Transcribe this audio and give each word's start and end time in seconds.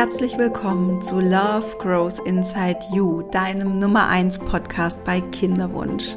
Herzlich 0.00 0.38
willkommen 0.38 1.02
zu 1.02 1.20
Love 1.20 1.76
Grows 1.78 2.20
Inside 2.20 2.78
You, 2.90 3.20
deinem 3.20 3.78
Nummer 3.78 4.08
1 4.08 4.38
Podcast 4.38 5.04
bei 5.04 5.20
Kinderwunsch. 5.20 6.16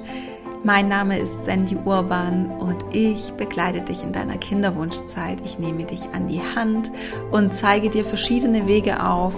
Mein 0.63 0.87
Name 0.87 1.19
ist 1.19 1.43
Sandy 1.43 1.75
Urban 1.83 2.49
und 2.59 2.77
ich 2.91 3.33
begleite 3.33 3.81
dich 3.81 4.01
in 4.01 4.13
deiner 4.13 4.37
Kinderwunschzeit. 4.37 5.41
Ich 5.43 5.59
nehme 5.59 5.83
dich 5.83 6.07
an 6.13 6.29
die 6.29 6.39
Hand 6.39 6.93
und 7.31 7.53
zeige 7.53 7.89
dir 7.89 8.05
verschiedene 8.05 8.69
Wege 8.69 9.05
auf, 9.05 9.35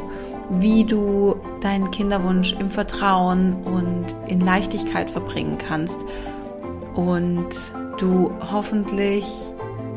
wie 0.52 0.84
du 0.84 1.38
deinen 1.62 1.89
Kinderwunsch 1.89 2.53
im 2.59 2.70
Vertrauen 2.70 3.63
und 3.63 4.16
in 4.27 4.41
Leichtigkeit 4.41 5.09
verbringen 5.09 5.57
kannst 5.57 6.05
und 6.93 7.49
du 7.98 8.30
hoffentlich 8.52 9.25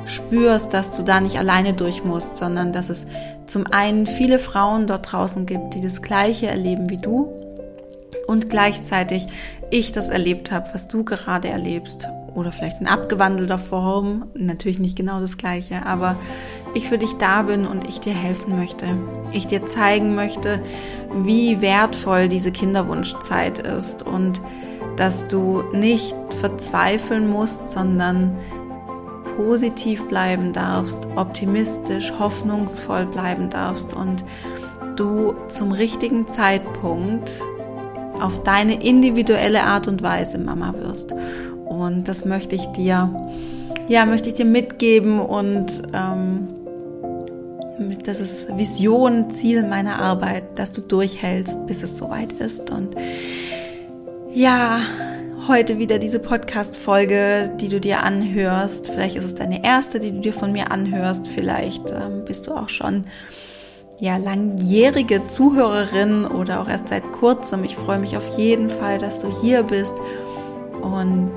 spürst, 0.08 0.74
dass 0.74 0.96
du 0.96 1.02
da 1.02 1.20
nicht 1.20 1.38
alleine 1.38 1.74
durch 1.74 2.04
musst, 2.04 2.36
sondern 2.36 2.72
dass 2.72 2.88
es 2.88 3.06
zum 3.46 3.66
einen 3.66 4.06
viele 4.06 4.38
Frauen 4.38 4.86
dort 4.86 5.12
draußen 5.12 5.46
gibt, 5.46 5.74
die 5.74 5.82
das 5.82 6.02
Gleiche 6.02 6.48
erleben 6.48 6.90
wie 6.90 6.98
du 6.98 7.28
und 8.26 8.50
gleichzeitig 8.50 9.26
ich 9.70 9.92
das 9.92 10.08
erlebt 10.08 10.50
habe, 10.50 10.68
was 10.72 10.88
du 10.88 11.04
gerade 11.04 11.48
erlebst 11.48 12.08
oder 12.34 12.52
vielleicht 12.52 12.80
in 12.80 12.86
abgewandelter 12.86 13.58
Form, 13.58 14.26
natürlich 14.34 14.78
nicht 14.78 14.96
genau 14.96 15.20
das 15.20 15.38
Gleiche, 15.38 15.84
aber 15.86 16.16
ich 16.74 16.88
für 16.88 16.98
dich 16.98 17.14
da 17.14 17.42
bin 17.42 17.66
und 17.66 17.88
ich 17.88 18.00
dir 18.00 18.14
helfen 18.14 18.56
möchte. 18.56 18.86
Ich 19.32 19.46
dir 19.46 19.66
zeigen 19.66 20.14
möchte, 20.14 20.60
wie 21.22 21.60
wertvoll 21.60 22.28
diese 22.28 22.52
Kinderwunschzeit 22.52 23.58
ist 23.58 24.02
und 24.02 24.40
dass 24.96 25.26
du 25.28 25.62
nicht 25.72 26.14
verzweifeln 26.40 27.30
musst, 27.30 27.72
sondern 27.72 28.36
positiv 29.38 30.08
bleiben 30.08 30.52
darfst, 30.52 31.06
optimistisch, 31.14 32.12
hoffnungsvoll 32.18 33.06
bleiben 33.06 33.48
darfst 33.48 33.94
und 33.94 34.24
du 34.96 35.32
zum 35.46 35.70
richtigen 35.70 36.26
Zeitpunkt 36.26 37.30
auf 38.20 38.42
deine 38.42 38.82
individuelle 38.82 39.62
Art 39.62 39.86
und 39.86 40.02
Weise 40.02 40.38
Mama 40.38 40.74
wirst. 40.80 41.14
Und 41.64 42.08
das 42.08 42.24
möchte 42.24 42.56
ich 42.56 42.66
dir, 42.66 43.14
ja, 43.86 44.06
möchte 44.06 44.30
ich 44.30 44.34
dir 44.34 44.44
mitgeben 44.44 45.20
und 45.20 45.82
ähm, 45.94 46.48
das 48.04 48.18
ist 48.18 48.58
Vision, 48.58 49.30
Ziel 49.30 49.62
meiner 49.62 50.00
Arbeit, 50.00 50.58
dass 50.58 50.72
du 50.72 50.80
durchhältst, 50.80 51.64
bis 51.68 51.84
es 51.84 51.96
soweit 51.96 52.32
ist. 52.32 52.72
Und 52.72 52.96
ja, 54.34 54.80
heute 55.48 55.78
wieder 55.78 55.98
diese 55.98 56.18
Podcast-Folge, 56.18 57.50
die 57.58 57.70
du 57.70 57.80
dir 57.80 58.02
anhörst. 58.02 58.90
Vielleicht 58.90 59.16
ist 59.16 59.24
es 59.24 59.34
deine 59.34 59.64
erste, 59.64 59.98
die 59.98 60.12
du 60.12 60.20
dir 60.20 60.34
von 60.34 60.52
mir 60.52 60.70
anhörst. 60.70 61.26
Vielleicht 61.26 61.90
ähm, 61.90 62.26
bist 62.26 62.46
du 62.46 62.52
auch 62.52 62.68
schon 62.68 63.04
ja 63.98 64.18
langjährige 64.18 65.26
Zuhörerin 65.26 66.26
oder 66.26 66.60
auch 66.60 66.68
erst 66.68 66.88
seit 66.88 67.12
kurzem. 67.12 67.64
Ich 67.64 67.76
freue 67.76 67.98
mich 67.98 68.16
auf 68.18 68.36
jeden 68.36 68.68
Fall, 68.68 68.98
dass 68.98 69.20
du 69.20 69.28
hier 69.40 69.62
bist 69.62 69.94
und 70.82 71.32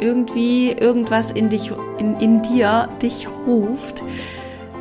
irgendwie 0.00 0.72
irgendwas 0.72 1.30
in 1.30 1.50
dich, 1.50 1.70
in, 1.98 2.18
in 2.18 2.42
dir 2.42 2.88
dich 3.00 3.28
ruft, 3.46 4.02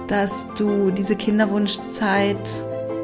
dass 0.07 0.47
du 0.55 0.89
diese 0.89 1.16
Kinderwunschzeit 1.16 2.49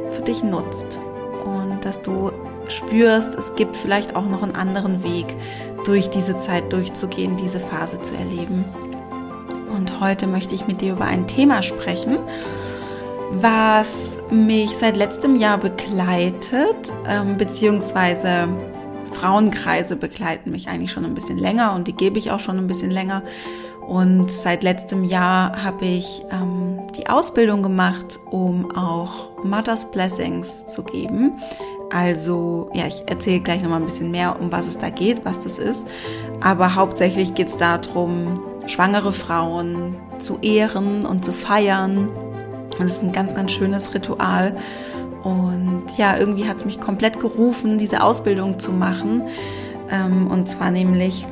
für 0.10 0.22
dich 0.24 0.44
nutzt 0.44 0.98
und 1.46 1.86
dass 1.86 2.02
du 2.02 2.32
spürst, 2.70 3.36
es 3.36 3.56
gibt 3.56 3.76
vielleicht 3.76 4.16
auch 4.16 4.26
noch 4.28 4.44
einen 4.44 4.56
anderen 4.56 5.04
Weg, 5.04 5.26
durch 5.86 6.10
diese 6.10 6.38
Zeit 6.38 6.74
durchzugehen, 6.74 7.38
diese 7.38 7.60
Phase 7.60 8.02
zu 8.02 8.14
erleben. 8.14 8.66
Und 9.74 10.02
heute 10.02 10.28
möchte 10.28 10.54
ich 10.54 10.68
mit 10.68 10.82
dir 10.82 10.94
über 10.94 11.06
ein 11.06 11.28
Thema 11.28 11.64
sprechen, 11.64 12.20
was 13.32 13.88
mich 14.30 14.76
seit 14.76 14.98
letztem 14.98 15.36
Jahr 15.36 15.58
begleitet, 15.58 16.92
ähm, 17.08 17.38
beziehungsweise 17.38 18.50
Frauenkreise 19.14 19.96
begleiten 19.96 20.52
mich 20.52 20.68
eigentlich 20.68 20.92
schon 20.92 21.06
ein 21.06 21.14
bisschen 21.14 21.38
länger 21.38 21.74
und 21.74 21.88
die 21.88 21.94
gebe 21.94 22.20
ich 22.20 22.32
auch 22.32 22.40
schon 22.40 22.58
ein 22.58 22.68
bisschen 22.68 22.92
länger. 22.92 23.24
Und 23.88 24.30
seit 24.30 24.64
letztem 24.64 25.06
Jahr 25.06 25.64
habe 25.64 25.86
ich 25.86 26.24
ähm, 26.30 26.80
die 26.98 27.08
Ausbildung 27.08 27.64
gemacht, 27.64 28.20
um 28.30 28.76
auch 28.76 29.44
Mother's 29.46 29.90
Blessings 29.92 30.68
zu 30.68 30.84
geben. 30.84 31.40
Also, 31.90 32.70
ja, 32.74 32.86
ich 32.86 33.04
erzähle 33.06 33.40
gleich 33.40 33.62
nochmal 33.62 33.80
ein 33.80 33.86
bisschen 33.86 34.12
mehr, 34.12 34.40
um 34.40 34.52
was 34.52 34.68
es 34.68 34.78
da 34.78 34.90
geht, 34.90 35.24
was 35.24 35.40
das 35.40 35.58
ist. 35.58 35.88
Aber 36.42 36.76
hauptsächlich 36.76 37.34
geht 37.34 37.48
es 37.48 37.58
darum, 37.58 38.42
schwangere 38.66 39.14
Frauen 39.14 39.96
zu 40.20 40.40
ehren 40.42 41.06
und 41.06 41.24
zu 41.24 41.32
feiern. 41.32 42.10
Und 42.78 42.86
es 42.86 42.98
ist 42.98 43.04
ein 43.04 43.14
ganz, 43.14 43.34
ganz 43.34 43.52
schönes 43.52 43.94
Ritual. 43.94 44.58
Und 45.24 45.86
ja, 45.98 46.18
irgendwie 46.18 46.48
hat 46.48 46.58
es 46.58 46.66
mich 46.66 46.80
komplett 46.80 47.20
gerufen, 47.20 47.78
diese 47.78 48.04
Ausbildung 48.04 48.60
zu 48.60 48.72
machen. 48.72 49.24
Ähm, 49.90 50.28
und 50.28 50.48
zwar 50.48 50.72
nämlich 50.72 51.26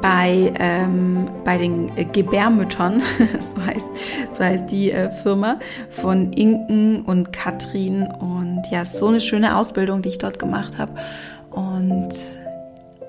bei, 0.00 0.52
ähm, 0.58 1.28
bei 1.44 1.58
den 1.58 1.96
äh, 1.96 2.04
Gebärmüttern, 2.04 3.00
so 3.54 3.64
heißt, 3.64 3.86
so 4.32 4.44
heißt 4.44 4.70
die 4.70 4.92
äh, 4.92 5.10
Firma, 5.10 5.58
von 5.90 6.32
Inken 6.32 7.02
und 7.02 7.32
Katrin. 7.32 8.02
Und 8.02 8.62
ja, 8.70 8.84
so 8.84 9.08
eine 9.08 9.20
schöne 9.20 9.56
Ausbildung, 9.56 10.02
die 10.02 10.10
ich 10.10 10.18
dort 10.18 10.38
gemacht 10.38 10.78
habe. 10.78 10.92
Und 11.50 12.14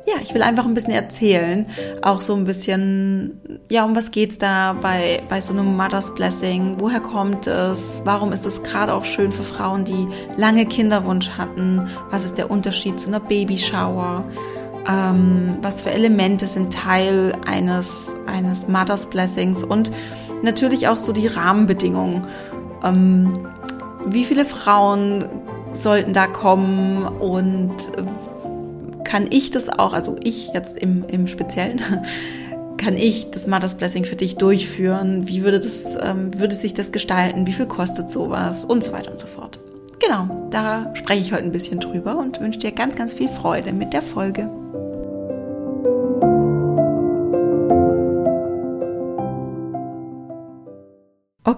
ja, 0.10 0.16
ich 0.24 0.34
will 0.34 0.42
einfach 0.42 0.66
ein 0.66 0.74
bisschen 0.74 0.94
erzählen, 0.94 1.68
auch 2.02 2.22
so 2.22 2.34
ein 2.34 2.46
bisschen, 2.46 3.40
ja, 3.70 3.86
um 3.86 3.96
was 3.96 4.10
geht's 4.10 4.40
da 4.40 4.76
bei, 4.82 5.22
bei 5.30 5.40
so 5.40 5.54
einem 5.54 5.78
Mother's 5.78 6.16
Blessing? 6.16 6.78
Woher 6.80 7.00
kommt 7.00 7.46
es? 7.46 8.02
Warum 8.06 8.32
ist 8.32 8.46
es 8.46 8.64
gerade 8.64 8.94
auch 8.94 9.06
schön 9.06 9.32
für 9.32 9.44
Frauen, 9.44 9.86
die 9.86 10.08
lange 10.36 10.66
Kinderwunsch 10.66 11.30
hatten? 11.32 11.88
Was 12.10 12.26
ist 12.26 12.40
der 12.40 12.50
Unterschied 12.50 13.00
zu 13.00 13.08
einer 13.08 13.20
Babyshower? 13.20 14.24
Ähm, 14.88 15.58
was 15.62 15.82
für 15.82 15.92
Elemente 15.92 16.48
sind 16.48 16.74
Teil 16.74 17.34
eines, 17.46 18.14
eines 18.26 18.68
Mother's 18.68 19.08
Blessings 19.08 19.64
und 19.64 19.92
natürlich 20.42 20.88
auch 20.88 20.98
so 20.98 21.12
die 21.12 21.28
Rahmenbedingungen. 21.28 22.26
Ähm, 22.84 23.48
wie 24.06 24.26
viele 24.26 24.46
Frauen 24.46 25.26
sollten 25.74 26.14
da 26.14 26.28
kommen 26.28 27.06
und 27.06 27.76
kann 29.04 29.28
ich 29.30 29.52
das 29.52 29.70
auch, 29.70 29.94
also 29.94 30.16
ich 30.24 30.52
jetzt 30.54 30.78
im, 30.78 31.04
im 31.08 31.28
Speziellen, 31.28 31.82
kann 32.78 32.96
ich 32.96 33.32
das 33.32 33.48
Mother's 33.48 33.76
Blessing 33.76 34.06
für 34.06 34.16
dich 34.16 34.38
durchführen? 34.38 35.28
Wie 35.28 35.44
würde 35.44 35.60
das, 35.60 35.98
ähm, 36.02 36.40
würde 36.40 36.56
sich 36.56 36.74
das 36.74 36.92
gestalten? 36.92 37.46
Wie 37.46 37.54
viel 37.54 37.66
kostet 37.66 38.10
sowas? 38.10 38.66
Und 38.66 38.84
so 38.84 38.94
weiter 38.94 39.12
und 39.12 39.20
so 39.20 39.28
fort. 39.28 39.60
Genau, 40.00 40.48
da 40.50 40.92
spreche 40.96 41.22
ich 41.22 41.34
heute 41.34 41.44
ein 41.44 41.52
bisschen 41.52 41.80
drüber 41.80 42.18
und 42.18 42.40
wünsche 42.40 42.60
dir 42.60 42.72
ganz, 42.72 42.96
ganz 42.96 43.12
viel 43.14 43.28
Freude 43.28 43.74
mit 43.74 43.92
der 43.92 44.02
Folge. 44.02 44.50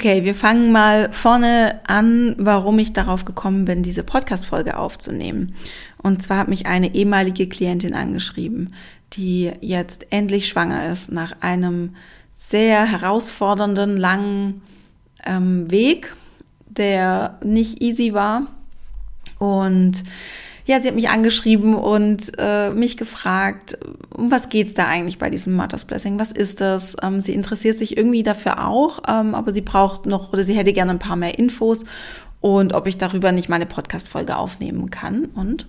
Okay, 0.01 0.23
wir 0.23 0.33
fangen 0.33 0.71
mal 0.71 1.13
vorne 1.13 1.79
an, 1.85 2.33
warum 2.39 2.79
ich 2.79 2.91
darauf 2.91 3.23
gekommen 3.23 3.65
bin, 3.65 3.83
diese 3.83 4.01
Podcast-Folge 4.01 4.75
aufzunehmen. 4.75 5.53
Und 6.01 6.23
zwar 6.23 6.39
hat 6.39 6.47
mich 6.47 6.65
eine 6.65 6.95
ehemalige 6.95 7.47
Klientin 7.47 7.93
angeschrieben, 7.93 8.73
die 9.13 9.51
jetzt 9.61 10.11
endlich 10.11 10.47
schwanger 10.47 10.91
ist 10.91 11.11
nach 11.11 11.35
einem 11.41 11.95
sehr 12.33 12.83
herausfordernden, 12.85 13.95
langen 13.95 14.63
ähm, 15.23 15.69
Weg, 15.69 16.15
der 16.65 17.37
nicht 17.43 17.83
easy 17.83 18.15
war. 18.15 18.47
Und 19.37 20.01
ja, 20.65 20.79
sie 20.79 20.87
hat 20.87 20.95
mich 20.95 21.09
angeschrieben 21.09 21.75
und 21.75 22.31
äh, 22.37 22.69
mich 22.71 22.97
gefragt, 22.97 23.77
um 24.15 24.31
was 24.31 24.49
geht's 24.49 24.73
da 24.73 24.87
eigentlich 24.87 25.17
bei 25.17 25.29
diesem 25.29 25.53
Mother's 25.53 25.85
Blessing? 25.85 26.19
Was 26.19 26.31
ist 26.31 26.61
das? 26.61 26.95
Ähm, 27.01 27.21
sie 27.21 27.33
interessiert 27.33 27.77
sich 27.77 27.97
irgendwie 27.97 28.23
dafür 28.23 28.67
auch, 28.67 28.99
ähm, 29.07 29.33
aber 29.33 29.53
sie 29.53 29.61
braucht 29.61 30.05
noch 30.05 30.33
oder 30.33 30.43
sie 30.43 30.53
hätte 30.53 30.73
gerne 30.73 30.91
ein 30.91 30.99
paar 30.99 31.15
mehr 31.15 31.39
Infos 31.39 31.85
und 32.41 32.73
ob 32.73 32.87
ich 32.87 32.97
darüber 32.97 33.31
nicht 33.31 33.49
meine 33.49 33.65
Podcast-Folge 33.65 34.37
aufnehmen 34.37 34.89
kann. 34.89 35.25
Und 35.25 35.67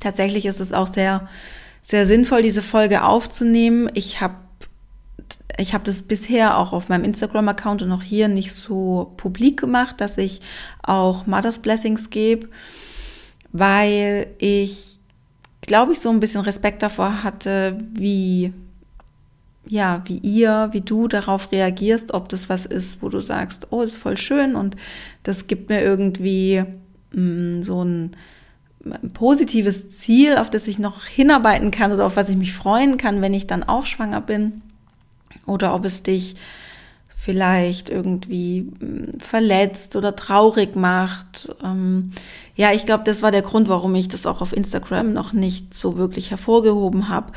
tatsächlich 0.00 0.46
ist 0.46 0.60
es 0.60 0.72
auch 0.72 0.88
sehr, 0.88 1.28
sehr 1.82 2.06
sinnvoll, 2.06 2.42
diese 2.42 2.62
Folge 2.62 3.04
aufzunehmen. 3.04 3.90
Ich 3.94 4.20
habe 4.20 4.34
ich 5.58 5.74
habe 5.74 5.84
das 5.84 6.02
bisher 6.02 6.56
auch 6.56 6.72
auf 6.72 6.88
meinem 6.88 7.04
Instagram-Account 7.04 7.82
und 7.82 7.92
auch 7.92 8.02
hier 8.02 8.28
nicht 8.28 8.54
so 8.54 9.12
publik 9.18 9.60
gemacht, 9.60 10.00
dass 10.00 10.16
ich 10.16 10.40
auch 10.82 11.26
Mother's 11.26 11.58
Blessings 11.58 12.08
gebe 12.08 12.48
weil 13.52 14.28
ich, 14.38 14.98
glaube 15.60 15.92
ich, 15.92 16.00
so 16.00 16.10
ein 16.10 16.20
bisschen 16.20 16.40
Respekt 16.40 16.82
davor 16.82 17.22
hatte, 17.22 17.78
wie, 17.92 18.52
ja, 19.66 20.02
wie 20.06 20.18
ihr, 20.18 20.68
wie 20.72 20.80
du 20.80 21.08
darauf 21.08 21.52
reagierst, 21.52 22.14
ob 22.14 22.28
das 22.28 22.48
was 22.48 22.66
ist, 22.66 23.02
wo 23.02 23.08
du 23.08 23.20
sagst, 23.20 23.68
oh, 23.70 23.82
das 23.82 23.92
ist 23.92 23.98
voll 23.98 24.16
schön 24.16 24.54
und 24.54 24.76
das 25.22 25.46
gibt 25.46 25.68
mir 25.68 25.82
irgendwie 25.82 26.64
mh, 27.12 27.20
mm, 27.58 27.62
so 27.62 27.84
ein, 27.84 28.12
ein 28.84 29.12
positives 29.12 29.90
Ziel, 29.90 30.36
auf 30.38 30.50
das 30.50 30.68
ich 30.68 30.78
noch 30.78 31.04
hinarbeiten 31.04 31.70
kann 31.70 31.92
oder 31.92 32.06
auf 32.06 32.16
was 32.16 32.28
ich 32.28 32.36
mich 32.36 32.52
freuen 32.52 32.96
kann, 32.96 33.20
wenn 33.20 33.34
ich 33.34 33.46
dann 33.46 33.62
auch 33.62 33.86
schwanger 33.86 34.20
bin. 34.20 34.62
Oder 35.46 35.74
ob 35.74 35.84
es 35.84 36.02
dich 36.02 36.36
vielleicht 37.20 37.90
irgendwie 37.90 38.72
hm, 38.78 39.20
verletzt 39.20 39.94
oder 39.94 40.16
traurig 40.16 40.74
macht. 40.74 41.54
Ähm, 41.62 42.12
ja, 42.56 42.72
ich 42.72 42.86
glaube, 42.86 43.04
das 43.04 43.20
war 43.20 43.30
der 43.30 43.42
Grund, 43.42 43.68
warum 43.68 43.94
ich 43.94 44.08
das 44.08 44.24
auch 44.24 44.40
auf 44.40 44.56
Instagram 44.56 45.12
noch 45.12 45.34
nicht 45.34 45.74
so 45.74 45.98
wirklich 45.98 46.30
hervorgehoben 46.30 47.10
habe. 47.10 47.32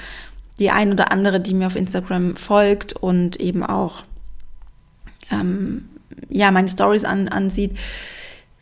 Die 0.58 0.72
ein 0.72 0.92
oder 0.92 1.12
andere, 1.12 1.42
die 1.42 1.54
mir 1.54 1.68
auf 1.68 1.76
Instagram 1.76 2.38
folgt 2.38 2.94
und 2.94 3.42
eben 3.42 3.62
auch 3.62 4.04
ähm, 5.30 5.90
ja 6.30 6.52
meine 6.52 6.70
Stories 6.70 7.04
an, 7.04 7.28
ansieht, 7.28 7.78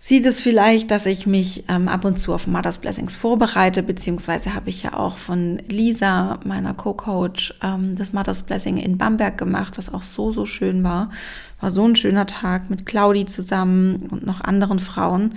sieht 0.03 0.25
es 0.25 0.41
vielleicht, 0.41 0.89
dass 0.89 1.05
ich 1.05 1.27
mich 1.27 1.63
ähm, 1.69 1.87
ab 1.87 2.05
und 2.05 2.17
zu 2.17 2.33
auf 2.33 2.47
Mother's 2.47 2.79
Blessings 2.79 3.15
vorbereite, 3.15 3.83
beziehungsweise 3.83 4.55
habe 4.55 4.71
ich 4.71 4.81
ja 4.81 4.95
auch 4.95 5.15
von 5.15 5.59
Lisa, 5.69 6.39
meiner 6.43 6.73
Co-Coach, 6.73 7.53
ähm, 7.61 7.95
das 7.95 8.11
Mother's 8.11 8.41
Blessing 8.41 8.77
in 8.77 8.97
Bamberg 8.97 9.37
gemacht, 9.37 9.77
was 9.77 9.93
auch 9.93 10.01
so, 10.01 10.31
so 10.31 10.47
schön 10.47 10.83
war. 10.83 11.11
War 11.59 11.69
so 11.69 11.87
ein 11.87 11.95
schöner 11.95 12.25
Tag 12.25 12.71
mit 12.71 12.87
Claudi 12.87 13.27
zusammen 13.27 14.07
und 14.09 14.25
noch 14.25 14.41
anderen 14.41 14.79
Frauen. 14.79 15.35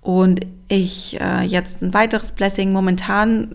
Und 0.00 0.40
ich 0.66 1.20
äh, 1.20 1.42
jetzt 1.42 1.80
ein 1.80 1.94
weiteres 1.94 2.32
Blessing 2.32 2.72
momentan 2.72 3.54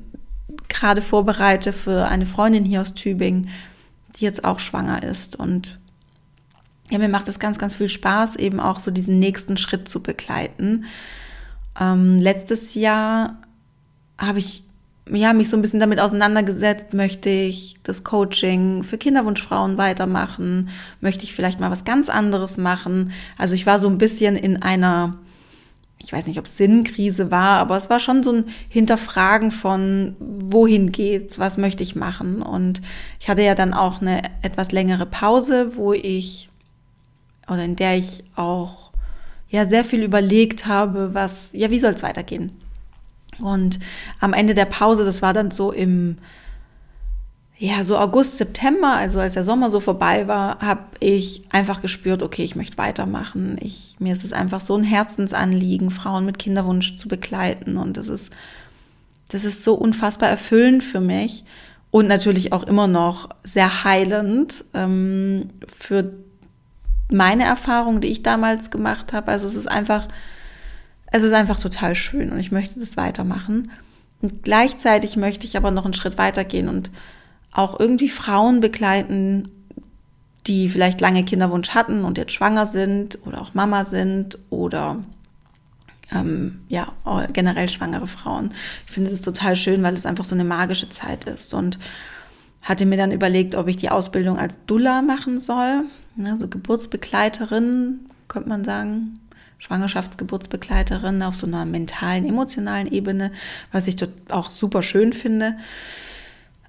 gerade 0.69 1.01
vorbereite 1.01 1.73
für 1.73 2.07
eine 2.07 2.25
Freundin 2.25 2.63
hier 2.63 2.81
aus 2.81 2.93
Tübingen, 2.93 3.49
die 4.15 4.23
jetzt 4.23 4.45
auch 4.45 4.59
schwanger 4.59 5.03
ist 5.03 5.35
und 5.35 5.77
ja, 6.89 6.97
mir 6.97 7.09
macht 7.09 7.27
es 7.27 7.39
ganz, 7.39 7.57
ganz 7.57 7.75
viel 7.75 7.89
Spaß, 7.89 8.35
eben 8.37 8.59
auch 8.59 8.79
so 8.79 8.91
diesen 8.91 9.19
nächsten 9.19 9.57
Schritt 9.57 9.89
zu 9.89 10.01
begleiten. 10.01 10.85
Ähm, 11.79 12.17
letztes 12.17 12.75
Jahr 12.75 13.41
habe 14.17 14.39
ich 14.39 14.63
ja, 15.11 15.33
mich 15.33 15.49
so 15.49 15.57
ein 15.57 15.61
bisschen 15.61 15.79
damit 15.79 15.99
auseinandergesetzt, 15.99 16.93
möchte 16.93 17.29
ich 17.29 17.77
das 17.83 18.03
Coaching 18.03 18.83
für 18.83 18.97
Kinderwunschfrauen 18.97 19.77
weitermachen, 19.77 20.69
möchte 21.01 21.23
ich 21.23 21.33
vielleicht 21.33 21.59
mal 21.59 21.71
was 21.71 21.85
ganz 21.85 22.09
anderes 22.09 22.57
machen. 22.57 23.11
Also 23.37 23.55
ich 23.55 23.65
war 23.65 23.79
so 23.79 23.87
ein 23.87 23.97
bisschen 23.97 24.35
in 24.35 24.61
einer, 24.61 25.17
ich 25.99 26.11
weiß 26.11 26.25
nicht, 26.25 26.39
ob 26.39 26.45
es 26.45 26.57
Sinnkrise 26.57 27.31
war, 27.31 27.59
aber 27.59 27.77
es 27.77 27.89
war 27.89 27.99
schon 27.99 28.23
so 28.23 28.31
ein 28.33 28.45
Hinterfragen 28.69 29.51
von, 29.51 30.15
wohin 30.19 30.91
geht's, 30.91 31.39
was 31.39 31.57
möchte 31.57 31.83
ich 31.83 31.95
machen. 31.95 32.41
Und 32.41 32.81
ich 33.19 33.29
hatte 33.29 33.43
ja 33.43 33.55
dann 33.55 33.73
auch 33.73 34.01
eine 34.01 34.21
etwas 34.41 34.71
längere 34.71 35.05
Pause, 35.05 35.77
wo 35.77 35.93
ich 35.93 36.49
oder 37.47 37.63
in 37.63 37.75
der 37.75 37.97
ich 37.97 38.23
auch 38.35 38.91
ja 39.49 39.65
sehr 39.65 39.85
viel 39.85 40.03
überlegt 40.03 40.65
habe, 40.65 41.13
was, 41.13 41.49
ja, 41.53 41.71
wie 41.71 41.79
soll 41.79 41.93
es 41.93 42.03
weitergehen? 42.03 42.51
Und 43.39 43.79
am 44.19 44.33
Ende 44.33 44.53
der 44.53 44.65
Pause, 44.65 45.05
das 45.05 45.21
war 45.21 45.33
dann 45.33 45.51
so 45.51 45.71
im, 45.71 46.17
ja, 47.57 47.83
so 47.83 47.97
August, 47.97 48.37
September, 48.37 48.93
also 48.93 49.19
als 49.19 49.35
der 49.35 49.43
Sommer 49.43 49.69
so 49.69 49.79
vorbei 49.79 50.27
war, 50.27 50.59
habe 50.59 50.83
ich 50.99 51.43
einfach 51.51 51.81
gespürt, 51.81 52.21
okay, 52.21 52.43
ich 52.43 52.55
möchte 52.55 52.77
weitermachen. 52.77 53.57
Ich, 53.61 53.95
mir 53.99 54.13
ist 54.13 54.23
es 54.23 54.33
einfach 54.33 54.61
so 54.61 54.75
ein 54.75 54.83
Herzensanliegen, 54.83 55.91
Frauen 55.91 56.25
mit 56.25 56.39
Kinderwunsch 56.39 56.97
zu 56.97 57.07
begleiten. 57.07 57.77
Und 57.77 57.97
das 57.97 58.09
ist, 58.09 58.35
das 59.29 59.43
ist 59.43 59.63
so 59.63 59.75
unfassbar 59.75 60.29
erfüllend 60.29 60.83
für 60.83 60.99
mich 60.99 61.45
und 61.89 62.07
natürlich 62.07 62.53
auch 62.53 62.63
immer 62.63 62.87
noch 62.87 63.29
sehr 63.43 63.83
heilend 63.83 64.65
ähm, 64.73 65.49
für 65.67 66.13
meine 67.11 67.45
Erfahrung, 67.45 68.01
die 68.01 68.09
ich 68.09 68.23
damals 68.23 68.69
gemacht 68.69 69.13
habe. 69.13 69.31
Also 69.31 69.47
es 69.47 69.55
ist 69.55 69.67
einfach, 69.67 70.07
es 71.07 71.23
ist 71.23 71.33
einfach 71.33 71.59
total 71.59 71.95
schön 71.95 72.31
und 72.31 72.39
ich 72.39 72.51
möchte 72.51 72.79
das 72.79 72.97
weitermachen. 72.97 73.71
Und 74.21 74.43
gleichzeitig 74.43 75.15
möchte 75.15 75.45
ich 75.45 75.57
aber 75.57 75.71
noch 75.71 75.85
einen 75.85 75.93
Schritt 75.93 76.17
weitergehen 76.17 76.69
und 76.69 76.89
auch 77.51 77.79
irgendwie 77.79 78.09
Frauen 78.09 78.59
begleiten, 78.59 79.49
die 80.47 80.69
vielleicht 80.69 81.01
lange 81.01 81.23
Kinderwunsch 81.23 81.69
hatten 81.69 82.03
und 82.03 82.17
jetzt 82.17 82.33
schwanger 82.33 82.65
sind 82.65 83.19
oder 83.25 83.41
auch 83.41 83.53
Mama 83.53 83.83
sind 83.83 84.39
oder 84.49 84.97
ähm, 86.11 86.61
ja, 86.69 86.93
generell 87.33 87.67
schwangere 87.69 88.07
Frauen. 88.07 88.51
Ich 88.85 88.93
finde 88.93 89.11
das 89.11 89.21
total 89.21 89.55
schön, 89.55 89.83
weil 89.83 89.93
es 89.93 90.05
einfach 90.05 90.25
so 90.25 90.35
eine 90.35 90.45
magische 90.45 90.89
Zeit 90.89 91.25
ist 91.25 91.53
und 91.53 91.77
hatte 92.61 92.85
mir 92.85 92.97
dann 92.97 93.11
überlegt, 93.11 93.55
ob 93.55 93.67
ich 93.67 93.77
die 93.77 93.89
Ausbildung 93.89 94.37
als 94.37 94.57
Dulla 94.65 95.01
machen 95.01 95.39
soll 95.39 95.83
ne, 96.17 96.35
so 96.39 96.47
Geburtsbegleiterin, 96.47 98.01
könnte 98.27 98.49
man 98.49 98.63
sagen, 98.63 99.19
Schwangerschaftsgeburtsbegleiterin 99.59 101.23
auf 101.23 101.35
so 101.35 101.47
einer 101.47 101.65
mentalen, 101.65 102.27
emotionalen 102.27 102.87
Ebene, 102.91 103.31
was 103.71 103.87
ich 103.87 103.95
dort 103.95 104.11
auch 104.29 104.51
super 104.51 104.83
schön 104.83 105.13
finde. 105.13 105.57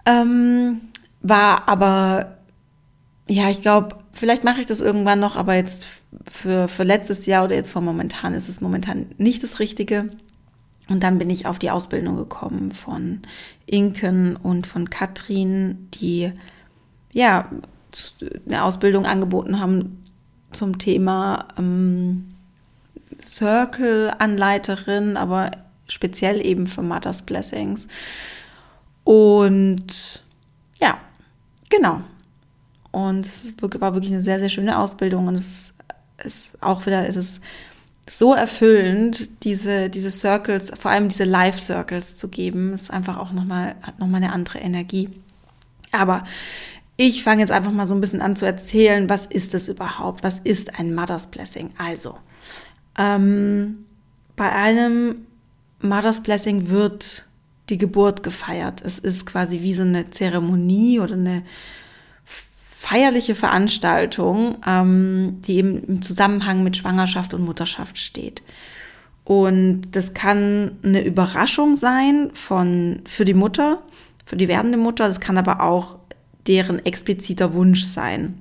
Ähm, 0.07 0.81
war 1.21 1.69
aber, 1.69 2.39
ja, 3.29 3.51
ich 3.51 3.61
glaube, 3.61 3.97
vielleicht 4.13 4.45
mache 4.45 4.61
ich 4.61 4.67
das 4.67 4.81
irgendwann 4.81 5.21
noch, 5.21 5.37
aber 5.37 5.55
jetzt 5.55 5.87
für, 6.31 6.69
für 6.69 6.85
letztes 6.85 7.27
Jahr 7.27 7.45
oder 7.45 7.55
jetzt 7.55 7.73
vor 7.73 7.83
momentan 7.83 8.33
ist 8.33 8.49
es 8.49 8.61
momentan 8.61 9.07
nicht 9.19 9.43
das 9.43 9.61
Richtige. 9.61 10.09
Und 10.89 11.03
dann 11.03 11.19
bin 11.19 11.29
ich 11.29 11.45
auf 11.45 11.59
die 11.59 11.71
Ausbildung 11.71 12.17
gekommen 12.17 12.73
von 12.73 13.21
Inken 13.67 14.37
und 14.37 14.67
von 14.67 14.89
Katrin, 14.89 15.89
die 15.93 16.33
ja 17.13 17.51
eine 18.47 18.65
Ausbildung 18.65 19.07
angeboten 19.07 19.61
haben 19.61 20.03
zum 20.53 20.79
Thema 20.79 21.49
ähm, 21.59 22.29
Circle-Anleiterin, 23.21 25.17
aber 25.17 25.51
speziell 25.89 26.45
eben 26.45 26.67
für 26.67 26.83
Mother's 26.83 27.23
Blessings. 27.23 27.89
Und 29.05 30.23
ja, 30.81 30.99
genau. 31.71 32.03
Und 32.91 33.27
es 33.27 33.55
war 33.61 33.95
wirklich 33.95 34.13
eine 34.13 34.23
sehr, 34.23 34.39
sehr 34.39 34.49
schöne 34.49 34.79
Ausbildung 34.79 35.29
und 35.29 35.35
es 35.35 35.75
ist 36.25 36.51
auch 36.63 36.87
wieder, 36.87 37.09
es 37.09 37.17
ist 37.17 37.41
so 38.09 38.35
erfüllend, 38.35 39.45
diese, 39.45 39.91
diese 39.91 40.11
Circles, 40.11 40.73
vor 40.79 40.91
allem 40.91 41.09
diese 41.09 41.25
Live-Circles 41.25 42.17
zu 42.17 42.29
geben, 42.29 42.73
ist 42.73 42.91
einfach 42.91 43.19
auch 43.19 43.33
nochmal, 43.33 43.75
hat 43.83 43.99
nochmal 43.99 44.23
eine 44.23 44.33
andere 44.33 44.59
Energie. 44.59 45.11
Aber 45.93 46.25
ich 47.01 47.23
fange 47.23 47.41
jetzt 47.41 47.53
einfach 47.53 47.71
mal 47.71 47.87
so 47.87 47.95
ein 47.95 48.01
bisschen 48.01 48.21
an 48.21 48.35
zu 48.35 48.45
erzählen, 48.45 49.09
was 49.09 49.25
ist 49.25 49.55
es 49.55 49.69
überhaupt? 49.69 50.25
Was 50.25 50.41
ist 50.41 50.81
ein 50.81 50.95
Mother's 50.97 51.29
Blessing? 51.29 51.71
Also, 51.79 52.19
ähm, 52.99 53.87
bei 54.35 54.51
einem 54.51 55.27
Mother's 55.81 56.25
Blessing 56.25 56.71
wird 56.71 57.27
die 57.69 57.79
Geburt 57.79 58.25
gefeiert. 58.25 58.83
Es 58.85 58.99
ist 58.99 59.27
quasi 59.27 59.63
wie 59.63 59.75
so 59.75 59.83
eine 59.83 60.11
Zeremonie 60.11 60.99
oder 60.99 61.15
eine 61.15 61.45
feierliche 62.25 63.37
Veranstaltung, 63.37 64.57
ähm, 64.67 65.39
die 65.47 65.59
eben 65.59 65.85
im 65.85 66.03
Zusammenhang 66.03 66.65
mit 66.65 66.77
Schwangerschaft 66.77 67.33
und 67.33 67.45
Mutterschaft 67.45 67.97
steht. 67.99 68.43
Und 69.23 69.93
das 69.93 70.15
kann 70.15 70.79
eine 70.83 71.05
Überraschung 71.05 71.77
sein 71.77 72.31
von, 72.33 73.03
für 73.07 73.25
die 73.25 73.35
Mutter, 73.35 73.83
für 74.27 74.37
die 74.37 74.49
werdende 74.49 74.79
Mutter. 74.79 75.07
Das 75.07 75.21
kann 75.21 75.39
aber 75.39 75.63
auch 75.63 75.99
deren 76.49 76.85
expliziter 76.85 77.55
Wunsch 77.55 77.85
sein. 77.85 78.41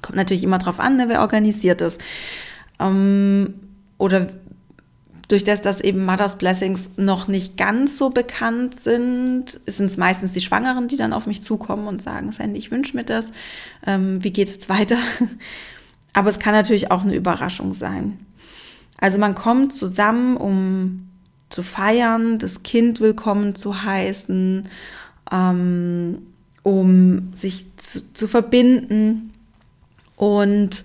Kommt 0.00 0.16
natürlich 0.16 0.44
immer 0.44 0.58
darauf 0.58 0.80
an, 0.80 0.96
ne, 0.96 1.08
wer 1.08 1.20
organisiert 1.20 1.80
ist. 1.80 2.00
Ähm, 2.80 3.54
oder 3.98 4.28
durch 5.28 5.44
das, 5.44 5.62
dass 5.62 5.80
eben 5.80 6.04
Mother's 6.04 6.38
Blessings 6.38 6.90
noch 6.96 7.28
nicht 7.28 7.56
ganz 7.56 7.96
so 7.96 8.10
bekannt 8.10 8.78
sind, 8.78 9.60
sind 9.66 9.86
es 9.86 9.96
meistens 9.96 10.32
die 10.32 10.40
Schwangeren, 10.40 10.88
die 10.88 10.96
dann 10.96 11.12
auf 11.12 11.26
mich 11.26 11.42
zukommen 11.42 11.88
und 11.88 12.02
sagen, 12.02 12.32
Sandy, 12.32 12.58
ich 12.58 12.70
wünsche 12.70 12.96
mir 12.96 13.04
das. 13.04 13.32
Ähm, 13.86 14.22
wie 14.22 14.32
geht 14.32 14.48
es 14.48 14.54
jetzt 14.54 14.68
weiter? 14.68 14.98
Aber 16.12 16.30
es 16.30 16.38
kann 16.38 16.54
natürlich 16.54 16.90
auch 16.90 17.02
eine 17.02 17.14
Überraschung 17.14 17.74
sein. 17.74 18.18
Also 18.98 19.18
man 19.18 19.34
kommt 19.34 19.72
zusammen, 19.72 20.36
um 20.36 21.08
zu 21.48 21.62
feiern, 21.62 22.38
das 22.38 22.62
Kind 22.62 23.00
willkommen 23.00 23.54
zu 23.54 23.82
heißen, 23.82 24.68
ähm, 25.32 26.18
um 26.64 27.32
sich 27.34 27.66
zu, 27.76 28.12
zu 28.12 28.26
verbinden. 28.26 29.32
Und 30.16 30.82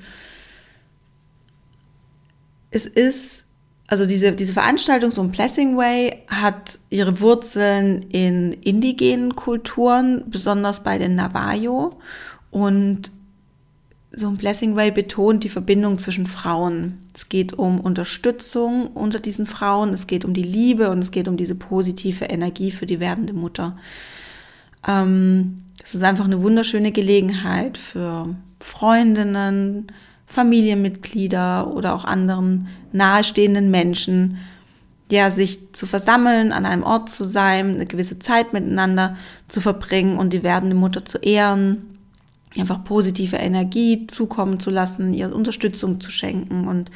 es 2.69 2.86
ist, 2.86 3.45
also 3.88 4.05
diese, 4.05 4.33
diese 4.33 4.53
Veranstaltung, 4.53 5.09
so 5.09 5.24
ein 5.24 5.31
Blessing 5.31 5.77
Way, 5.77 6.24
hat 6.27 6.77
ihre 6.91 7.19
Wurzeln 7.21 8.03
in 8.09 8.53
indigenen 8.53 9.36
Kulturen, 9.36 10.25
besonders 10.27 10.83
bei 10.83 11.00
den 11.00 11.15
Navajo. 11.15 11.98
Und 12.51 13.12
so 14.12 14.27
ein 14.27 14.38
Blessing 14.38 14.75
Way 14.75 14.91
betont 14.91 15.43
die 15.43 15.50
Verbindung 15.50 15.98
zwischen 15.98 16.27
Frauen. 16.27 16.98
Es 17.15 17.29
geht 17.29 17.53
um 17.53 17.79
Unterstützung 17.79 18.88
unter 18.88 19.19
diesen 19.19 19.45
Frauen, 19.45 19.93
es 19.93 20.07
geht 20.07 20.25
um 20.25 20.33
die 20.33 20.43
Liebe 20.43 20.89
und 20.89 21.00
es 21.00 21.12
geht 21.12 21.27
um 21.27 21.38
diese 21.38 21.55
positive 21.55 22.25
Energie 22.25 22.71
für 22.71 22.86
die 22.86 23.00
werdende 23.00 23.33
Mutter. 23.33 23.77
Ähm, 24.88 25.63
es 25.83 25.95
ist 25.95 26.03
einfach 26.03 26.25
eine 26.25 26.43
wunderschöne 26.43 26.91
Gelegenheit 26.91 27.77
für 27.77 28.36
Freundinnen, 28.59 29.88
Familienmitglieder 30.27 31.67
oder 31.74 31.95
auch 31.95 32.05
anderen 32.05 32.67
nahestehenden 32.91 33.71
Menschen, 33.71 34.38
ja, 35.12 35.31
sich 35.31 35.74
zu 35.74 35.88
versammeln, 35.88 36.51
an 36.51 36.67
einem 36.67 36.83
Ort 36.83 37.12
zu 37.12 37.24
sein, 37.24 37.75
eine 37.75 37.88
gewisse 37.88 38.19
Zeit 38.19 38.53
miteinander 38.53 39.17
zu 39.48 39.59
verbringen 39.59 40.19
und 40.19 40.33
die 40.33 40.43
werdende 40.43 40.75
Mutter 40.75 41.03
zu 41.03 41.17
ehren 41.17 41.89
einfach 42.57 42.83
positive 42.83 43.36
Energie 43.36 44.07
zukommen 44.07 44.59
zu 44.59 44.69
lassen, 44.69 45.13
ihr 45.13 45.33
Unterstützung 45.36 46.01
zu 46.01 46.09
schenken 46.09 46.67
und 46.67 46.89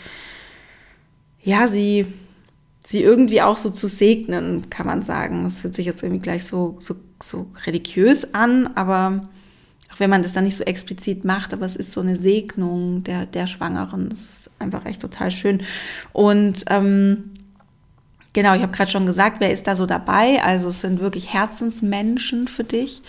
ja, 1.41 1.67
sie, 1.67 2.07
sie 2.87 3.03
irgendwie 3.03 3.41
auch 3.41 3.57
so 3.57 3.69
zu 3.69 3.87
segnen, 3.87 4.69
kann 4.69 4.85
man 4.85 5.03
sagen. 5.03 5.43
Das 5.43 5.63
hört 5.63 5.75
sich 5.75 5.85
jetzt 5.85 6.01
irgendwie 6.01 6.21
gleich 6.21 6.45
so, 6.45 6.77
so, 6.79 6.95
so 7.29 7.47
religiös 7.65 8.33
an, 8.33 8.67
aber 8.75 9.27
auch 9.93 9.99
wenn 9.99 10.09
man 10.09 10.23
das 10.23 10.33
dann 10.33 10.45
nicht 10.45 10.57
so 10.57 10.63
explizit 10.63 11.23
macht, 11.23 11.53
aber 11.53 11.65
es 11.65 11.75
ist 11.75 11.91
so 11.91 12.01
eine 12.01 12.15
Segnung 12.15 13.03
der, 13.03 13.25
der 13.25 13.47
Schwangeren. 13.47 14.09
Das 14.09 14.19
ist 14.19 14.51
einfach 14.59 14.85
echt 14.85 15.01
total 15.01 15.29
schön. 15.29 15.61
Und 16.13 16.65
ähm, 16.69 17.31
genau, 18.33 18.55
ich 18.55 18.61
habe 18.61 18.71
gerade 18.71 18.89
schon 18.89 19.05
gesagt, 19.05 19.37
wer 19.39 19.51
ist 19.51 19.67
da 19.67 19.75
so 19.75 19.85
dabei? 19.85 20.41
Also 20.43 20.69
es 20.69 20.81
sind 20.81 20.99
wirklich 20.99 21.33
Herzensmenschen 21.33 22.47
für 22.47 22.63
dich. 22.63 23.03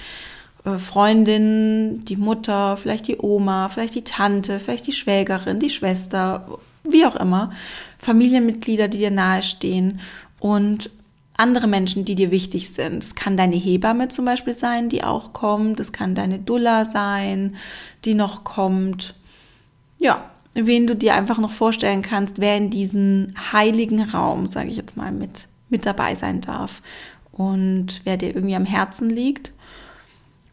Äh, 0.64 0.78
Freundin, 0.78 2.04
die 2.04 2.16
Mutter, 2.16 2.76
vielleicht 2.76 3.09
die 3.09 3.18
Oma, 3.18 3.71
vielleicht 3.71 3.94
die 3.94 4.04
Tante, 4.04 4.61
vielleicht 4.61 4.87
die 4.87 4.92
Schwägerin, 4.92 5.61
die 5.61 5.71
Schwester, 5.71 6.59
wie 6.83 7.06
auch 7.06 7.16
immer. 7.16 7.50
Familienmitglieder, 7.99 8.88
die 8.88 8.99
dir 8.99 9.11
nahestehen 9.11 10.00
und 10.38 10.90
andere 11.37 11.67
Menschen, 11.67 12.05
die 12.05 12.14
dir 12.14 12.31
wichtig 12.31 12.71
sind. 12.71 13.03
Es 13.03 13.14
kann 13.14 13.37
deine 13.37 13.57
Hebamme 13.57 14.09
zum 14.09 14.25
Beispiel 14.25 14.55
sein, 14.55 14.88
die 14.88 15.03
auch 15.03 15.33
kommt. 15.33 15.81
Es 15.81 15.93
kann 15.93 16.14
deine 16.14 16.38
Dulla 16.38 16.85
sein, 16.85 17.57
die 18.05 18.14
noch 18.14 18.45
kommt. 18.45 19.14
Ja, 19.99 20.31
wen 20.55 20.87
du 20.87 20.95
dir 20.95 21.14
einfach 21.14 21.38
noch 21.38 21.50
vorstellen 21.50 22.03
kannst, 22.03 22.41
wer 22.41 22.57
in 22.57 22.71
diesen 22.71 23.35
heiligen 23.53 24.00
Raum, 24.00 24.47
sage 24.47 24.69
ich 24.69 24.76
jetzt 24.76 24.97
mal, 24.97 25.11
mit, 25.11 25.49
mit 25.69 25.87
dabei 25.87 26.14
sein 26.14 26.41
darf 26.41 26.83
und 27.33 28.00
wer 28.05 28.17
dir 28.17 28.35
irgendwie 28.35 28.55
am 28.55 28.64
Herzen 28.64 29.11
liegt. 29.11 29.53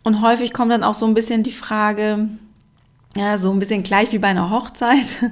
Und 0.03 0.21
häufig 0.21 0.51
kommt 0.53 0.71
dann 0.71 0.83
auch 0.83 0.95
so 0.95 1.05
ein 1.05 1.13
bisschen 1.13 1.43
die 1.43 1.51
Frage, 1.51 2.27
ja, 3.15 3.37
so 3.37 3.51
ein 3.51 3.59
bisschen 3.59 3.83
gleich 3.83 4.11
wie 4.11 4.19
bei 4.19 4.29
einer 4.29 4.49
Hochzeit. 4.49 5.05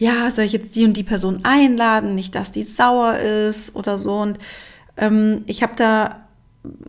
Ja, 0.00 0.30
soll 0.30 0.44
ich 0.44 0.52
jetzt 0.52 0.76
die 0.76 0.84
und 0.84 0.96
die 0.96 1.02
Person 1.02 1.40
einladen? 1.44 2.14
Nicht, 2.14 2.36
dass 2.36 2.52
die 2.52 2.62
sauer 2.62 3.14
ist 3.16 3.74
oder 3.74 3.98
so. 3.98 4.14
Und 4.14 4.38
ähm, 4.98 5.42
ich 5.46 5.62
habe 5.62 5.72
da 5.76 6.28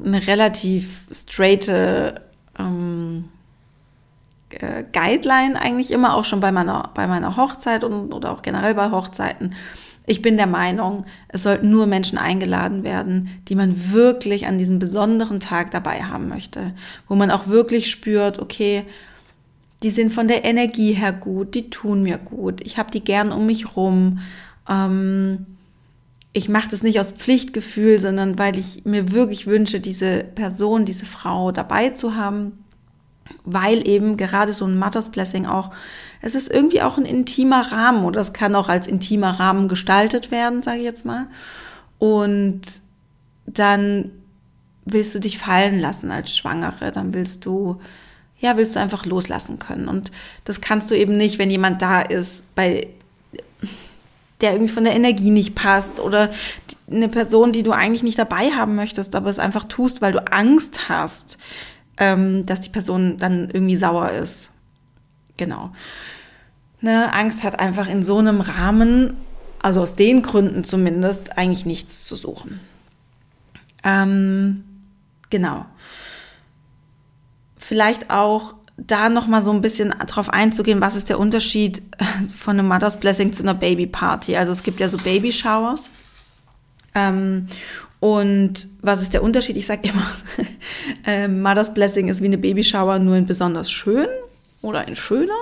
eine 0.03 0.25
relativ 0.27 1.01
straighte 1.11 2.21
ähm, 2.57 3.25
äh, 4.49 4.83
Guideline 4.91 5.59
eigentlich 5.59 5.91
immer, 5.91 6.15
auch 6.15 6.25
schon 6.25 6.39
bei 6.39 6.51
meiner, 6.51 6.89
bei 6.93 7.07
meiner 7.07 7.37
Hochzeit 7.37 7.83
und, 7.83 8.13
oder 8.13 8.31
auch 8.31 8.41
generell 8.41 8.73
bei 8.73 8.91
Hochzeiten. 8.91 9.55
Ich 10.05 10.23
bin 10.23 10.37
der 10.37 10.47
Meinung, 10.47 11.05
es 11.27 11.43
sollten 11.43 11.69
nur 11.69 11.85
Menschen 11.85 12.17
eingeladen 12.17 12.83
werden, 12.83 13.29
die 13.47 13.53
man 13.53 13.91
wirklich 13.91 14.47
an 14.47 14.57
diesem 14.57 14.79
besonderen 14.79 15.39
Tag 15.39 15.69
dabei 15.69 16.01
haben 16.01 16.27
möchte, 16.29 16.73
wo 17.07 17.13
man 17.13 17.29
auch 17.29 17.47
wirklich 17.47 17.91
spürt, 17.91 18.39
okay, 18.39 18.85
die 19.83 19.91
sind 19.91 20.11
von 20.11 20.27
der 20.27 20.45
Energie 20.45 20.93
her 20.93 21.13
gut, 21.13 21.53
die 21.53 21.69
tun 21.69 22.01
mir 22.01 22.17
gut, 22.17 22.59
ich 22.61 22.79
habe 22.79 22.89
die 22.91 23.03
gern 23.03 23.31
um 23.31 23.45
mich 23.45 23.75
rum. 23.75 24.19
Ähm, 24.67 25.45
ich 26.39 26.49
mache 26.49 26.69
das 26.69 26.81
nicht 26.81 26.99
aus 26.99 27.11
Pflichtgefühl, 27.11 27.99
sondern 27.99 28.39
weil 28.39 28.57
ich 28.57 28.85
mir 28.85 29.11
wirklich 29.11 29.45
wünsche, 29.45 29.79
diese 29.79 30.23
Person, 30.23 30.85
diese 30.85 31.05
Frau 31.05 31.51
dabei 31.51 31.89
zu 31.89 32.15
haben 32.15 32.53
weil 33.45 33.87
eben 33.87 34.17
gerade 34.17 34.53
so 34.53 34.65
ein 34.65 34.77
Mothers 34.77 35.11
Blessing 35.11 35.45
auch, 35.45 35.71
es 36.21 36.35
ist 36.35 36.51
irgendwie 36.51 36.81
auch 36.81 36.97
ein 36.97 37.05
intimer 37.05 37.71
Rahmen 37.71 38.05
oder 38.05 38.21
es 38.21 38.33
kann 38.33 38.55
auch 38.55 38.69
als 38.69 38.87
intimer 38.87 39.39
Rahmen 39.39 39.67
gestaltet 39.67 40.31
werden, 40.31 40.63
sage 40.63 40.79
ich 40.79 40.83
jetzt 40.83 41.05
mal. 41.05 41.27
Und 41.97 42.61
dann 43.45 44.11
willst 44.85 45.13
du 45.15 45.19
dich 45.19 45.37
fallen 45.37 45.79
lassen 45.79 46.11
als 46.11 46.35
Schwangere, 46.35 46.91
dann 46.91 47.13
willst 47.13 47.45
du, 47.45 47.79
ja, 48.39 48.57
willst 48.57 48.75
du 48.75 48.79
einfach 48.79 49.05
loslassen 49.05 49.59
können. 49.59 49.87
Und 49.87 50.11
das 50.45 50.61
kannst 50.61 50.91
du 50.91 50.95
eben 50.95 51.17
nicht, 51.17 51.39
wenn 51.39 51.51
jemand 51.51 51.81
da 51.81 52.01
ist, 52.01 52.43
bei 52.55 52.87
der 54.41 54.53
irgendwie 54.53 54.71
von 54.71 54.83
der 54.83 54.95
Energie 54.95 55.29
nicht 55.29 55.55
passt 55.55 55.99
oder 55.99 56.29
eine 56.89 57.09
Person, 57.09 57.51
die 57.51 57.63
du 57.63 57.71
eigentlich 57.71 58.03
nicht 58.03 58.17
dabei 58.17 58.51
haben 58.51 58.75
möchtest, 58.75 59.15
aber 59.15 59.29
es 59.29 59.39
einfach 59.39 59.65
tust, 59.65 60.01
weil 60.01 60.13
du 60.13 60.31
Angst 60.31 60.89
hast 60.89 61.37
ähm, 61.99 62.45
dass 62.45 62.61
die 62.61 62.69
Person 62.69 63.17
dann 63.17 63.49
irgendwie 63.49 63.75
sauer 63.75 64.11
ist. 64.11 64.53
Genau. 65.37 65.71
Ne, 66.81 67.13
Angst 67.13 67.43
hat 67.43 67.59
einfach 67.59 67.89
in 67.89 68.03
so 68.03 68.17
einem 68.17 68.41
Rahmen, 68.41 69.17
also 69.61 69.81
aus 69.81 69.95
den 69.95 70.21
Gründen 70.21 70.63
zumindest, 70.63 71.37
eigentlich 71.37 71.65
nichts 71.65 72.05
zu 72.05 72.15
suchen. 72.15 72.61
Ähm, 73.83 74.63
genau. 75.29 75.65
Vielleicht 77.57 78.09
auch 78.09 78.55
da 78.87 79.09
noch 79.09 79.27
mal 79.27 79.41
so 79.41 79.51
ein 79.51 79.61
bisschen 79.61 79.93
drauf 80.07 80.29
einzugehen, 80.29 80.81
was 80.81 80.95
ist 80.95 81.09
der 81.09 81.19
Unterschied 81.19 81.81
von 82.35 82.57
einem 82.57 82.67
Mother's 82.67 82.99
Blessing 82.99 83.33
zu 83.33 83.43
einer 83.43 83.53
Baby 83.53 83.87
Party? 83.87 84.35
Also 84.35 84.51
es 84.51 84.63
gibt 84.63 84.79
ja 84.79 84.89
so 84.89 84.97
Baby 84.97 85.31
Showers. 85.31 85.89
Ähm, 86.95 87.47
und 87.99 88.67
was 88.81 89.01
ist 89.01 89.13
der 89.13 89.23
Unterschied? 89.23 89.57
Ich 89.57 89.65
sage 89.65 89.89
immer, 89.89 90.09
äh, 91.05 91.27
Mother's 91.27 91.73
Blessing 91.73 92.07
ist 92.07 92.21
wie 92.21 92.27
eine 92.27 92.37
Babyshower, 92.37 92.99
nur 92.99 93.17
in 93.17 93.25
besonders 93.25 93.69
schön 93.69 94.07
oder 94.61 94.87
in 94.87 94.95
schöner. 94.95 95.33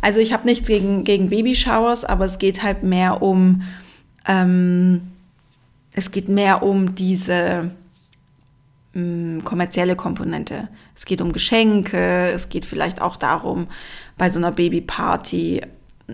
Also 0.00 0.20
ich 0.20 0.32
habe 0.32 0.46
nichts 0.46 0.66
gegen, 0.66 1.04
gegen 1.04 1.30
Babyshowers, 1.30 2.04
aber 2.04 2.24
es 2.24 2.38
geht 2.38 2.62
halt 2.62 2.82
mehr 2.82 3.22
um, 3.22 3.62
ähm, 4.26 5.12
es 5.94 6.10
geht 6.10 6.28
mehr 6.28 6.62
um 6.62 6.94
diese 6.94 7.70
mm, 8.94 9.40
kommerzielle 9.44 9.96
Komponente. 9.96 10.68
Es 10.96 11.04
geht 11.04 11.20
um 11.20 11.32
Geschenke, 11.32 12.30
es 12.30 12.48
geht 12.48 12.64
vielleicht 12.64 13.02
auch 13.02 13.16
darum, 13.16 13.68
bei 14.16 14.30
so 14.30 14.38
einer 14.38 14.52
Babyparty 14.52 15.62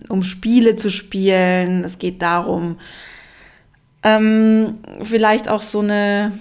um 0.08 0.22
Spiele 0.22 0.76
zu 0.76 0.90
spielen. 0.90 1.84
Es 1.84 1.98
geht 1.98 2.22
darum, 2.22 2.78
ähm, 4.02 4.78
vielleicht 5.02 5.48
auch 5.48 5.62
so 5.62 5.80
eine 5.80 6.32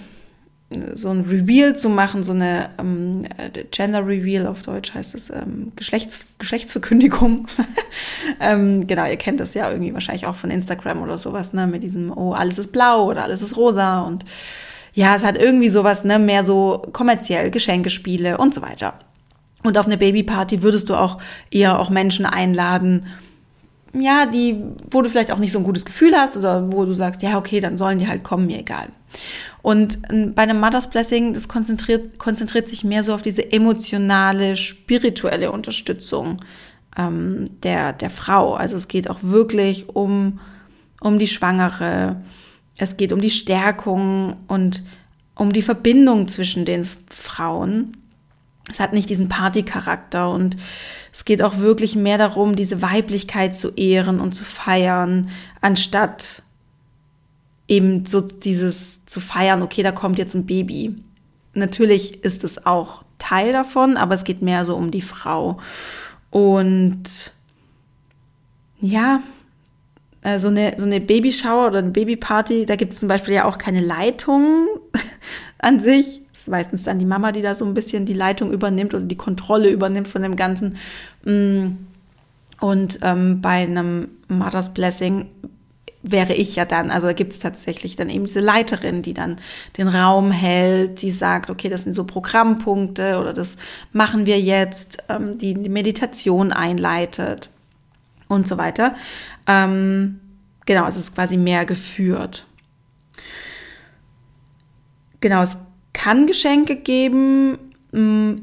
so 0.94 1.10
ein 1.10 1.22
Reveal 1.22 1.76
zu 1.76 1.88
machen, 1.88 2.22
so 2.22 2.32
eine 2.32 2.70
ähm, 2.78 3.26
Gender 3.72 4.06
Reveal 4.06 4.46
auf 4.46 4.62
Deutsch 4.62 4.94
heißt 4.94 5.16
es 5.16 5.28
ähm, 5.28 5.72
Geschlechts, 5.74 6.20
Geschlechtsverkündigung. 6.38 7.48
ähm, 8.40 8.86
genau, 8.86 9.04
ihr 9.04 9.16
kennt 9.16 9.40
das 9.40 9.54
ja 9.54 9.68
irgendwie 9.68 9.92
wahrscheinlich 9.92 10.26
auch 10.26 10.36
von 10.36 10.50
Instagram 10.50 11.02
oder 11.02 11.18
sowas, 11.18 11.52
ne, 11.52 11.66
mit 11.66 11.82
diesem 11.82 12.16
oh 12.16 12.34
alles 12.34 12.58
ist 12.58 12.70
blau 12.70 13.06
oder 13.06 13.24
alles 13.24 13.42
ist 13.42 13.56
rosa 13.56 14.02
und 14.02 14.24
ja, 15.00 15.16
es 15.16 15.24
hat 15.24 15.38
irgendwie 15.38 15.70
sowas, 15.70 16.04
ne, 16.04 16.18
mehr 16.18 16.44
so 16.44 16.82
kommerziell 16.92 17.50
Geschenkespiele 17.50 18.36
und 18.36 18.52
so 18.52 18.60
weiter. 18.60 18.98
Und 19.62 19.78
auf 19.78 19.86
eine 19.86 19.96
Babyparty 19.96 20.62
würdest 20.62 20.90
du 20.90 20.94
auch 20.94 21.16
eher 21.50 21.78
auch 21.78 21.88
Menschen 21.88 22.26
einladen, 22.26 23.06
ja, 23.94 24.26
die, 24.26 24.62
wo 24.90 25.00
du 25.00 25.08
vielleicht 25.08 25.30
auch 25.30 25.38
nicht 25.38 25.52
so 25.52 25.58
ein 25.58 25.64
gutes 25.64 25.86
Gefühl 25.86 26.12
hast 26.14 26.36
oder 26.36 26.70
wo 26.70 26.84
du 26.84 26.92
sagst, 26.92 27.22
ja, 27.22 27.38
okay, 27.38 27.60
dann 27.60 27.78
sollen 27.78 27.98
die 27.98 28.08
halt 28.08 28.24
kommen, 28.24 28.44
mir 28.46 28.58
egal. 28.58 28.88
Und 29.62 29.98
ähm, 30.10 30.34
bei 30.34 30.42
einem 30.42 30.60
Mother's 30.60 30.90
Blessing, 30.90 31.32
das 31.32 31.48
konzentriert, 31.48 32.18
konzentriert 32.18 32.68
sich 32.68 32.84
mehr 32.84 33.02
so 33.02 33.14
auf 33.14 33.22
diese 33.22 33.50
emotionale, 33.50 34.54
spirituelle 34.56 35.50
Unterstützung 35.50 36.36
ähm, 36.98 37.48
der, 37.62 37.94
der 37.94 38.10
Frau. 38.10 38.52
Also 38.52 38.76
es 38.76 38.86
geht 38.86 39.08
auch 39.08 39.20
wirklich 39.22 39.88
um, 39.88 40.40
um 41.00 41.18
die 41.18 41.26
Schwangere. 41.26 42.16
Es 42.80 42.96
geht 42.96 43.12
um 43.12 43.20
die 43.20 43.28
Stärkung 43.28 44.38
und 44.48 44.82
um 45.34 45.52
die 45.52 45.60
Verbindung 45.60 46.28
zwischen 46.28 46.64
den 46.64 46.88
Frauen. 47.10 47.92
Es 48.70 48.80
hat 48.80 48.94
nicht 48.94 49.10
diesen 49.10 49.28
Partycharakter 49.28 50.30
und 50.30 50.56
es 51.12 51.26
geht 51.26 51.42
auch 51.42 51.58
wirklich 51.58 51.94
mehr 51.94 52.16
darum, 52.16 52.56
diese 52.56 52.80
Weiblichkeit 52.80 53.58
zu 53.58 53.68
ehren 53.74 54.18
und 54.18 54.34
zu 54.34 54.44
feiern, 54.44 55.28
anstatt 55.60 56.42
eben 57.68 58.06
so 58.06 58.22
dieses 58.22 59.04
zu 59.04 59.20
feiern, 59.20 59.60
okay, 59.60 59.82
da 59.82 59.92
kommt 59.92 60.16
jetzt 60.16 60.34
ein 60.34 60.46
Baby. 60.46 60.94
Natürlich 61.52 62.24
ist 62.24 62.44
es 62.44 62.64
auch 62.64 63.04
Teil 63.18 63.52
davon, 63.52 63.98
aber 63.98 64.14
es 64.14 64.24
geht 64.24 64.40
mehr 64.40 64.64
so 64.64 64.74
um 64.74 64.90
die 64.90 65.02
Frau. 65.02 65.58
Und 66.30 67.34
ja, 68.80 69.20
äh, 70.22 70.38
so 70.38 70.48
eine, 70.48 70.74
so 70.76 70.84
eine 70.84 71.00
Babyshower 71.00 71.68
oder 71.68 71.78
eine 71.78 71.90
Babyparty, 71.90 72.66
da 72.66 72.76
gibt 72.76 72.92
es 72.92 73.00
zum 73.00 73.08
Beispiel 73.08 73.34
ja 73.34 73.44
auch 73.44 73.58
keine 73.58 73.80
Leitung 73.80 74.66
an 75.58 75.80
sich, 75.80 76.22
ist 76.32 76.48
meistens 76.48 76.84
dann 76.84 76.98
die 76.98 77.06
Mama, 77.06 77.32
die 77.32 77.42
da 77.42 77.54
so 77.54 77.64
ein 77.64 77.74
bisschen 77.74 78.06
die 78.06 78.14
Leitung 78.14 78.52
übernimmt 78.52 78.94
oder 78.94 79.04
die 79.04 79.16
Kontrolle 79.16 79.70
übernimmt 79.70 80.08
von 80.08 80.22
dem 80.22 80.36
Ganzen. 80.36 80.76
Mm. 81.24 81.86
Und 82.60 82.98
ähm, 83.02 83.40
bei 83.40 83.62
einem 83.62 84.08
Mother's 84.28 84.74
Blessing 84.74 85.30
wäre 86.02 86.34
ich 86.34 86.56
ja 86.56 86.64
dann, 86.64 86.90
also 86.90 87.08
gibt 87.14 87.32
es 87.32 87.38
tatsächlich 87.38 87.96
dann 87.96 88.08
eben 88.08 88.24
diese 88.26 88.40
Leiterin, 88.40 89.02
die 89.02 89.14
dann 89.14 89.36
den 89.76 89.88
Raum 89.88 90.30
hält, 90.30 91.02
die 91.02 91.10
sagt, 91.10 91.50
okay, 91.50 91.68
das 91.68 91.82
sind 91.82 91.94
so 91.94 92.04
Programmpunkte 92.04 93.18
oder 93.18 93.32
das 93.32 93.56
machen 93.92 94.26
wir 94.26 94.40
jetzt, 94.40 95.02
ähm, 95.08 95.36
die 95.38 95.54
die 95.54 95.68
Meditation 95.68 96.52
einleitet 96.52 97.50
und 98.28 98.48
so 98.48 98.56
weiter. 98.56 98.94
Ähm, 99.50 100.20
genau, 100.64 100.86
es 100.86 100.96
ist 100.96 101.14
quasi 101.14 101.36
mehr 101.36 101.64
geführt. 101.64 102.46
Genau, 105.20 105.42
es 105.42 105.56
kann 105.92 106.26
Geschenke 106.26 106.76
geben. 106.76 107.58
mm, 107.92 108.34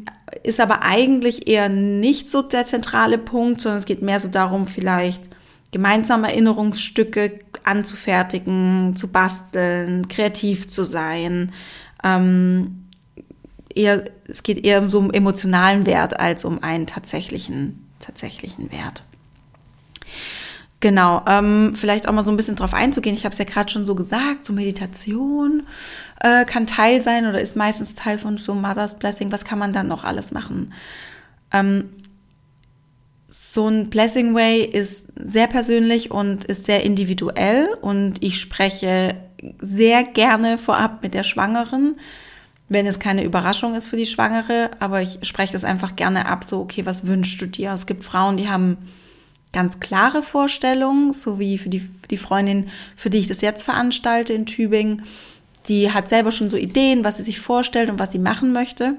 ist 0.43 0.59
aber 0.59 0.83
eigentlich 0.83 1.47
eher 1.47 1.69
nicht 1.69 2.29
so 2.29 2.41
der 2.41 2.65
zentrale 2.65 3.17
Punkt, 3.17 3.61
sondern 3.61 3.79
es 3.79 3.85
geht 3.85 4.01
mehr 4.01 4.19
so 4.19 4.27
darum, 4.27 4.67
vielleicht 4.67 5.23
gemeinsame 5.71 6.29
Erinnerungsstücke 6.29 7.39
anzufertigen, 7.63 8.95
zu 8.97 9.07
basteln, 9.07 10.07
kreativ 10.09 10.67
zu 10.67 10.83
sein. 10.83 11.53
Ähm, 12.03 12.87
eher, 13.73 14.03
es 14.27 14.43
geht 14.43 14.65
eher 14.65 14.81
um 14.81 14.87
so 14.89 14.99
einen 14.99 15.13
emotionalen 15.13 15.85
Wert 15.85 16.19
als 16.19 16.43
um 16.43 16.61
einen 16.61 16.87
tatsächlichen, 16.87 17.87
tatsächlichen 17.99 18.71
Wert. 18.71 19.03
Genau, 20.79 21.23
ähm, 21.27 21.73
vielleicht 21.75 22.07
auch 22.07 22.13
mal 22.13 22.21
so 22.21 22.29
ein 22.29 22.37
bisschen 22.37 22.55
drauf 22.55 22.75
einzugehen. 22.75 23.15
Ich 23.15 23.25
habe 23.25 23.33
es 23.33 23.39
ja 23.39 23.45
gerade 23.45 23.69
schon 23.71 23.87
so 23.87 23.95
gesagt, 23.95 24.45
so 24.45 24.53
Meditation 24.53 25.63
äh, 26.21 26.45
kann 26.45 26.67
Teil 26.67 27.01
sein 27.01 27.25
oder 27.25 27.41
ist 27.41 27.55
meistens 27.55 27.95
Teil 27.95 28.19
von 28.19 28.37
so 28.37 28.53
Mother's 28.53 28.99
Blessing. 28.99 29.31
Was 29.31 29.43
kann 29.43 29.57
man 29.57 29.73
dann 29.73 29.87
noch 29.87 30.03
alles 30.03 30.31
machen? 30.31 30.73
Ähm, 31.51 31.89
so 33.27 33.67
ein 33.67 33.89
Blessing 33.89 34.35
Way 34.35 34.65
ist 34.65 35.07
sehr 35.15 35.47
persönlich 35.47 36.11
und 36.11 36.45
ist 36.45 36.65
sehr 36.65 36.83
individuell 36.83 37.67
und 37.81 38.23
ich 38.23 38.39
spreche 38.39 39.15
sehr 39.59 40.03
gerne 40.03 40.57
vorab 40.57 41.01
mit 41.01 41.13
der 41.13 41.23
Schwangeren, 41.23 41.95
wenn 42.69 42.85
es 42.85 42.99
keine 42.99 43.23
Überraschung 43.23 43.75
ist 43.75 43.87
für 43.87 43.97
die 43.97 44.05
Schwangere, 44.05 44.71
aber 44.79 45.01
ich 45.01 45.19
spreche 45.23 45.55
es 45.55 45.63
einfach 45.63 45.95
gerne 45.95 46.27
ab, 46.27 46.45
so, 46.45 46.59
okay, 46.59 46.85
was 46.85 47.07
wünschst 47.07 47.41
du 47.41 47.47
dir? 47.47 47.71
Es 47.71 47.85
gibt 47.85 48.03
Frauen, 48.03 48.37
die 48.37 48.49
haben 48.49 48.77
ganz 49.57 49.79
klare 49.79 50.21
Vorstellungen, 50.21 51.13
so 51.13 51.39
wie 51.39 51.57
für 51.57 51.69
die, 51.69 51.81
die 52.11 52.17
Freundin, 52.17 52.67
für 52.95 53.09
die 53.09 53.17
ich 53.17 53.27
das 53.27 53.41
jetzt 53.41 53.63
veranstalte 53.63 54.31
in 54.31 54.45
Tübingen. 54.45 55.01
Die 55.67 55.91
hat 55.91 56.09
selber 56.09 56.31
schon 56.31 56.51
so 56.51 56.57
Ideen, 56.57 57.03
was 57.03 57.17
sie 57.17 57.23
sich 57.23 57.39
vorstellt 57.39 57.89
und 57.89 57.97
was 57.97 58.11
sie 58.11 58.19
machen 58.19 58.53
möchte, 58.53 58.93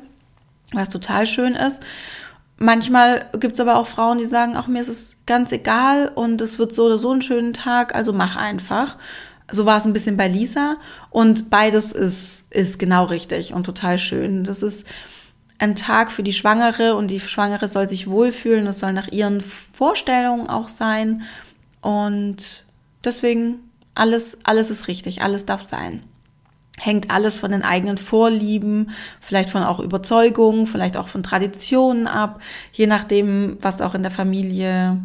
was 0.73 0.89
total 0.89 1.29
schön 1.29 1.55
ist. 1.55 1.81
Manchmal 2.57 3.27
gibt 3.39 3.55
es 3.55 3.61
aber 3.61 3.77
auch 3.77 3.87
Frauen, 3.87 4.19
die 4.19 4.27
sagen, 4.27 4.55
ach, 4.57 4.67
mir 4.67 4.81
ist 4.81 4.89
es 4.89 5.17
ganz 5.27 5.53
egal 5.53 6.11
und 6.13 6.41
es 6.41 6.59
wird 6.59 6.75
so 6.75 6.87
oder 6.87 6.99
so 6.99 7.13
ein 7.13 7.23
schönen 7.23 7.53
Tag, 7.53 7.95
also 7.95 8.13
mach 8.13 8.35
einfach. 8.35 8.97
So 9.53 9.65
war 9.65 9.77
es 9.77 9.85
ein 9.85 9.93
bisschen 9.93 10.17
bei 10.17 10.27
Lisa 10.27 10.77
und 11.11 11.51
beides 11.51 11.93
ist, 11.93 12.47
ist 12.51 12.81
genau 12.81 13.05
richtig 13.05 13.55
und 13.55 13.65
total 13.65 13.97
schön. 13.97 14.43
Das 14.43 14.65
ist, 14.65 14.89
ein 15.59 15.75
Tag 15.75 16.13
für 16.13 16.23
die 16.23 16.33
Schwangere 16.33 16.95
und 16.95 17.11
die 17.11 17.21
Schwangere 17.21 17.69
soll 17.69 17.89
sich 17.89 18.09
wohlfühlen. 18.09 18.67
Es 18.67 18.79
soll 18.79 18.93
nach 18.93 19.09
ihren 19.09 19.41
Vorstellungen 19.41 20.49
auch 20.49 20.69
sein. 20.69 21.23
Und 21.81 22.65
deswegen 23.05 23.57
alles, 23.95 24.39
alles 24.45 24.71
ist 24.71 24.87
richtig, 24.89 25.23
alles 25.23 25.47
darf 25.47 25.63
sein. 25.63 26.03
Hängt 26.79 27.11
alles 27.11 27.39
von 27.39 27.51
den 27.51 27.65
eigenen 27.65 27.99
Vorlieben, 27.99 28.91
vielleicht 29.21 29.51
von 29.51 29.65
auch 29.65 29.81
Überzeugungen, 29.81 30.69
vielleicht 30.69 30.97
auch 30.97 31.09
von 31.09 31.25
Traditionen 31.25 32.07
ab, 32.07 32.41
je 32.73 32.87
nachdem, 32.87 33.59
was 33.61 33.81
auch 33.81 33.97
in 33.97 34.03
der 34.03 34.13
Familie 34.13 35.03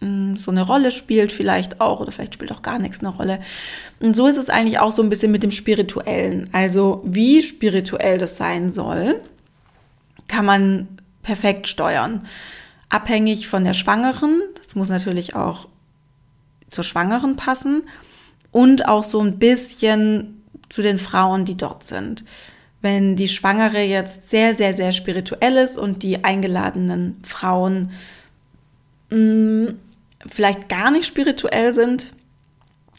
hm, 0.00 0.36
so 0.36 0.50
eine 0.50 0.62
Rolle 0.62 0.90
spielt, 0.90 1.32
vielleicht 1.32 1.82
auch, 1.82 2.00
oder 2.00 2.12
vielleicht 2.12 2.32
spielt 2.32 2.50
auch 2.50 2.62
gar 2.62 2.78
nichts 2.78 3.00
eine 3.00 3.10
Rolle. 3.10 3.40
Und 4.00 4.16
so 4.16 4.26
ist 4.26 4.38
es 4.38 4.48
eigentlich 4.48 4.78
auch 4.78 4.90
so 4.92 5.02
ein 5.02 5.10
bisschen 5.10 5.32
mit 5.32 5.42
dem 5.42 5.50
Spirituellen. 5.50 6.48
Also, 6.52 7.02
wie 7.04 7.42
spirituell 7.42 8.16
das 8.16 8.38
sein 8.38 8.70
soll, 8.70 9.20
kann 10.28 10.44
man 10.44 10.88
perfekt 11.22 11.68
steuern. 11.68 12.26
Abhängig 12.88 13.48
von 13.48 13.64
der 13.64 13.74
Schwangeren, 13.74 14.40
das 14.62 14.74
muss 14.74 14.88
natürlich 14.88 15.34
auch 15.34 15.68
zur 16.68 16.84
Schwangeren 16.84 17.36
passen 17.36 17.82
und 18.52 18.86
auch 18.88 19.04
so 19.04 19.20
ein 19.20 19.38
bisschen 19.38 20.42
zu 20.68 20.82
den 20.82 20.98
Frauen, 20.98 21.44
die 21.44 21.56
dort 21.56 21.84
sind. 21.84 22.24
Wenn 22.80 23.16
die 23.16 23.28
Schwangere 23.28 23.82
jetzt 23.82 24.30
sehr, 24.30 24.54
sehr, 24.54 24.74
sehr 24.74 24.92
spirituell 24.92 25.56
ist 25.56 25.78
und 25.78 26.02
die 26.02 26.24
eingeladenen 26.24 27.20
Frauen 27.22 27.90
mh, 29.10 29.18
mm, 29.18 29.78
vielleicht 30.26 30.68
gar 30.68 30.90
nicht 30.90 31.06
spirituell 31.06 31.72
sind, 31.72 32.12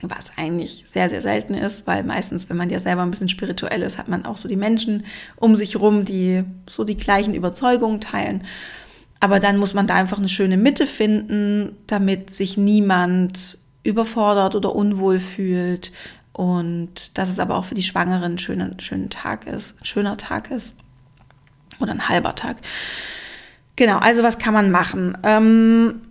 was 0.02 0.32
eigentlich 0.38 0.84
sehr, 0.86 1.10
sehr 1.10 1.22
selten 1.22 1.54
ist, 1.54 1.88
weil 1.88 2.04
meistens, 2.04 2.50
wenn 2.50 2.58
man 2.58 2.70
ja 2.70 2.80
selber 2.80 3.02
ein 3.02 3.12
bisschen 3.12 3.30
spirituell 3.30 3.82
ist, 3.82 3.98
hat 3.98 4.08
man 4.08 4.26
auch 4.26 4.38
so 4.38 4.48
die 4.48 4.56
Menschen 4.56 5.06
um 5.36 5.56
sich 5.56 5.80
rum, 5.80 6.06
die 6.06 6.44
so 6.70 6.84
die 6.84 6.98
gleichen 6.98 7.34
Überzeugungen 7.34 8.00
teilen. 8.00 8.44
Aber 9.20 9.40
dann 9.40 9.58
muss 9.58 9.74
man 9.74 9.88
da 9.88 9.96
einfach 9.96 10.20
eine 10.20 10.30
schöne 10.30 10.58
Mitte 10.58 10.86
finden, 10.86 11.76
damit 11.88 12.30
sich 12.30 12.58
niemand 12.58 13.58
überfordert 13.84 14.56
oder 14.56 14.76
unwohl 14.76 15.20
fühlt. 15.20 15.92
Und 16.34 17.18
dass 17.18 17.30
es 17.30 17.40
aber 17.40 17.56
auch 17.56 17.66
für 17.66 17.76
die 17.76 17.84
Schwangeren 17.84 18.34
ein 18.34 18.38
schöner, 18.38 18.72
schöner 18.78 19.10
Tag 19.10 19.48
ist, 19.48 19.76
ein 19.82 19.86
schöner 19.86 20.18
Tag 20.18 20.52
ist. 20.52 20.74
Oder 21.80 21.94
ein 21.94 22.10
halber 22.10 22.36
Tag. 22.36 22.58
Genau, 23.76 23.98
also 23.98 24.22
was 24.22 24.38
kann 24.38 24.54
man 24.54 24.70
machen? 24.70 25.18
Ähm, 25.24 26.02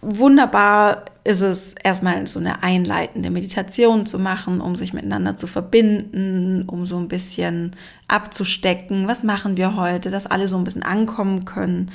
wunderbar 0.00 1.04
ist 1.24 1.40
es 1.40 1.74
erstmal 1.82 2.26
so 2.26 2.38
eine 2.38 2.62
einleitende 2.62 3.30
Meditation 3.30 4.04
zu 4.04 4.18
machen, 4.18 4.60
um 4.60 4.76
sich 4.76 4.92
miteinander 4.92 5.38
zu 5.38 5.46
verbinden, 5.46 6.64
um 6.66 6.84
so 6.84 6.98
ein 6.98 7.08
bisschen 7.08 7.72
abzustecken, 8.08 9.08
was 9.08 9.22
machen 9.22 9.56
wir 9.56 9.74
heute, 9.74 10.10
dass 10.10 10.26
alle 10.26 10.48
so 10.48 10.58
ein 10.58 10.64
bisschen 10.64 10.82
ankommen 10.82 11.46
können. 11.46 11.90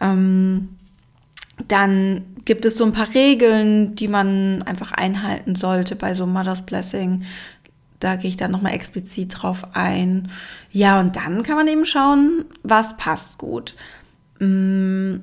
Ähm, 0.00 0.70
dann 1.68 2.22
gibt 2.46 2.64
es 2.64 2.76
so 2.78 2.84
ein 2.84 2.92
paar 2.92 3.12
Regeln, 3.14 3.94
die 3.94 4.08
man 4.08 4.62
einfach 4.62 4.92
einhalten 4.92 5.54
sollte 5.54 5.94
bei 5.94 6.14
so 6.14 6.26
Mother's 6.26 6.62
Blessing. 6.62 7.24
Da 8.00 8.16
gehe 8.16 8.30
ich 8.30 8.36
dann 8.36 8.50
nochmal 8.50 8.74
explizit 8.74 9.42
drauf 9.42 9.68
ein. 9.74 10.30
Ja, 10.72 11.00
und 11.00 11.16
dann 11.16 11.42
kann 11.42 11.56
man 11.56 11.68
eben 11.68 11.86
schauen, 11.86 12.44
was 12.62 12.96
passt 12.96 13.36
gut. 13.38 13.76
Mm, 14.40 15.16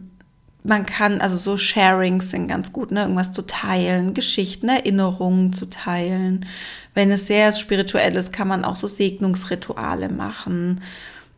man 0.64 0.86
kann, 0.86 1.22
also 1.22 1.36
so 1.36 1.58
Sharings 1.58 2.30
sind 2.30 2.48
ganz 2.48 2.72
gut, 2.72 2.92
ne? 2.92 3.02
Irgendwas 3.02 3.32
zu 3.32 3.42
teilen, 3.44 4.14
Geschichten, 4.14 4.70
Erinnerungen 4.70 5.54
zu 5.54 5.66
teilen. 5.70 6.46
Wenn 6.94 7.10
es 7.12 7.28
sehr 7.28 7.52
spirituell 7.52 8.16
ist, 8.16 8.32
kann 8.32 8.48
man 8.48 8.64
auch 8.64 8.76
so 8.76 8.88
Segnungsrituale 8.88 10.10
machen. 10.10 10.82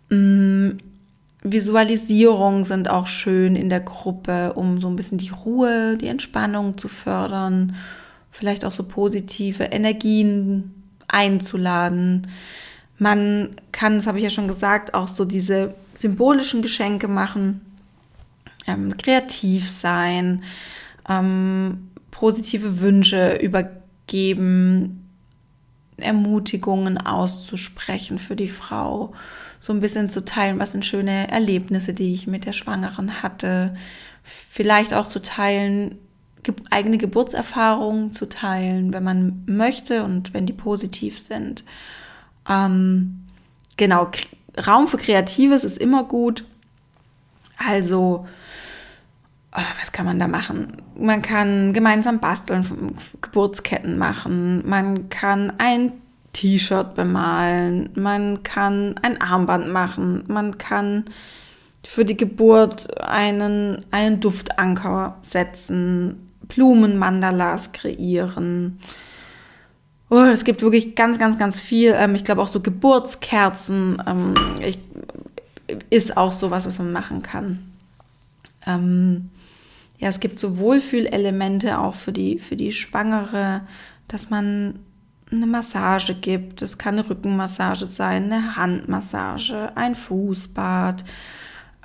Mhm. 0.09 0.77
Visualisierungen 1.45 2.63
sind 2.63 2.89
auch 2.89 3.05
schön 3.05 3.57
in 3.57 3.69
der 3.69 3.81
Gruppe, 3.81 4.53
um 4.53 4.79
so 4.79 4.87
ein 4.87 4.95
bisschen 4.95 5.17
die 5.17 5.29
Ruhe, 5.29 5.97
die 5.97 6.07
Entspannung 6.07 6.77
zu 6.77 6.87
fördern. 6.87 7.75
Vielleicht 8.31 8.63
auch 8.63 8.71
so 8.71 8.83
positive 8.83 9.65
Energien 9.65 10.73
einzuladen. 11.09 12.27
Man 12.97 13.49
kann, 13.73 13.97
das 13.97 14.07
habe 14.07 14.19
ich 14.19 14.23
ja 14.23 14.29
schon 14.29 14.47
gesagt, 14.47 14.93
auch 14.93 15.09
so 15.09 15.25
diese 15.25 15.73
symbolischen 15.93 16.61
Geschenke 16.61 17.09
machen 17.09 17.61
ähm, 18.67 18.97
kreativ 18.97 19.69
sein, 19.69 20.43
ähm, 21.09 21.89
positive 22.11 22.79
Wünsche 22.79 23.35
übergeben, 23.35 24.99
Ermutigungen 25.97 26.97
auszusprechen 26.97 28.19
für 28.19 28.35
die 28.35 28.47
Frau, 28.47 29.13
so 29.59 29.73
ein 29.73 29.79
bisschen 29.79 30.09
zu 30.09 30.25
teilen, 30.25 30.59
was 30.59 30.71
sind 30.71 30.85
schöne 30.85 31.29
Erlebnisse, 31.29 31.93
die 31.93 32.13
ich 32.13 32.27
mit 32.27 32.45
der 32.45 32.51
Schwangeren 32.51 33.23
hatte, 33.23 33.75
vielleicht 34.23 34.93
auch 34.93 35.07
zu 35.07 35.21
teilen, 35.21 35.97
ge 36.43 36.53
eigene 36.69 36.97
Geburtserfahrungen 36.97 38.11
zu 38.11 38.27
teilen, 38.27 38.91
wenn 38.91 39.03
man 39.03 39.43
möchte 39.45 40.03
und 40.03 40.33
wenn 40.33 40.45
die 40.45 40.53
positiv 40.53 41.19
sind. 41.19 41.63
Ähm, 42.49 43.23
genau, 43.77 44.11
Raum 44.67 44.87
für 44.87 44.97
Kreatives 44.97 45.63
ist 45.63 45.77
immer 45.77 46.03
gut. 46.03 46.43
Also 47.57 48.27
was 49.79 49.91
kann 49.91 50.05
man 50.05 50.19
da 50.19 50.27
machen? 50.27 50.81
Man 50.97 51.21
kann 51.21 51.73
gemeinsam 51.73 52.19
basteln, 52.19 52.95
Geburtsketten 53.21 53.97
machen, 53.97 54.67
man 54.67 55.09
kann 55.09 55.53
ein 55.57 55.91
T-Shirt 56.33 56.95
bemalen, 56.95 57.89
man 57.95 58.41
kann 58.43 58.95
ein 59.01 59.21
Armband 59.21 59.69
machen, 59.69 60.23
man 60.27 60.57
kann 60.57 61.05
für 61.85 62.05
die 62.05 62.17
Geburt 62.17 63.01
einen, 63.03 63.81
einen 63.91 64.19
Duftanker 64.19 65.17
setzen, 65.21 66.31
Blumenmandalas 66.47 67.71
kreieren. 67.71 68.79
Oh, 70.09 70.21
es 70.21 70.43
gibt 70.43 70.61
wirklich 70.61 70.95
ganz, 70.95 71.17
ganz, 71.17 71.37
ganz 71.37 71.59
viel. 71.59 71.93
Ähm, 71.97 72.15
ich 72.15 72.23
glaube 72.23 72.41
auch 72.41 72.47
so 72.47 72.59
Geburtskerzen 72.61 74.01
ähm, 74.05 74.33
ich, 74.61 74.79
ist 75.89 76.17
auch 76.17 76.33
sowas, 76.33 76.65
was 76.65 76.77
man 76.77 76.91
machen 76.91 77.21
kann. 77.23 77.71
Ähm, 78.65 79.29
ja, 80.03 80.09
es 80.09 80.19
gibt 80.19 80.37
so 80.37 80.57
Wohlfühlelemente 80.57 81.79
auch 81.79 81.95
für 81.95 82.11
die, 82.11 82.37
für 82.37 82.57
die 82.57 82.73
Schwangere, 82.73 83.61
dass 84.09 84.29
man 84.29 84.79
eine 85.31 85.47
Massage 85.47 86.13
gibt. 86.13 86.61
Es 86.61 86.77
kann 86.77 86.95
eine 86.99 87.09
Rückenmassage 87.09 87.85
sein, 87.85 88.25
eine 88.25 88.57
Handmassage, 88.57 89.71
ein 89.75 89.95
Fußbad. 89.95 91.05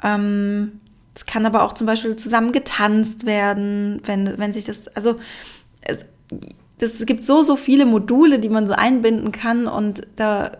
Ähm, 0.02 0.80
es 1.14 1.26
kann 1.26 1.46
aber 1.46 1.62
auch 1.62 1.74
zum 1.74 1.86
Beispiel 1.86 2.16
zusammen 2.16 2.50
getanzt 2.50 3.24
werden, 3.24 4.00
wenn, 4.04 4.36
wenn 4.36 4.52
sich 4.52 4.64
das, 4.64 4.88
also 4.88 5.20
es, 5.82 6.04
das, 6.78 6.94
es 6.94 7.06
gibt 7.06 7.22
so, 7.22 7.44
so 7.44 7.54
viele 7.54 7.86
Module, 7.86 8.40
die 8.40 8.48
man 8.48 8.66
so 8.66 8.72
einbinden 8.72 9.30
kann 9.30 9.68
und 9.68 10.08
da 10.16 10.50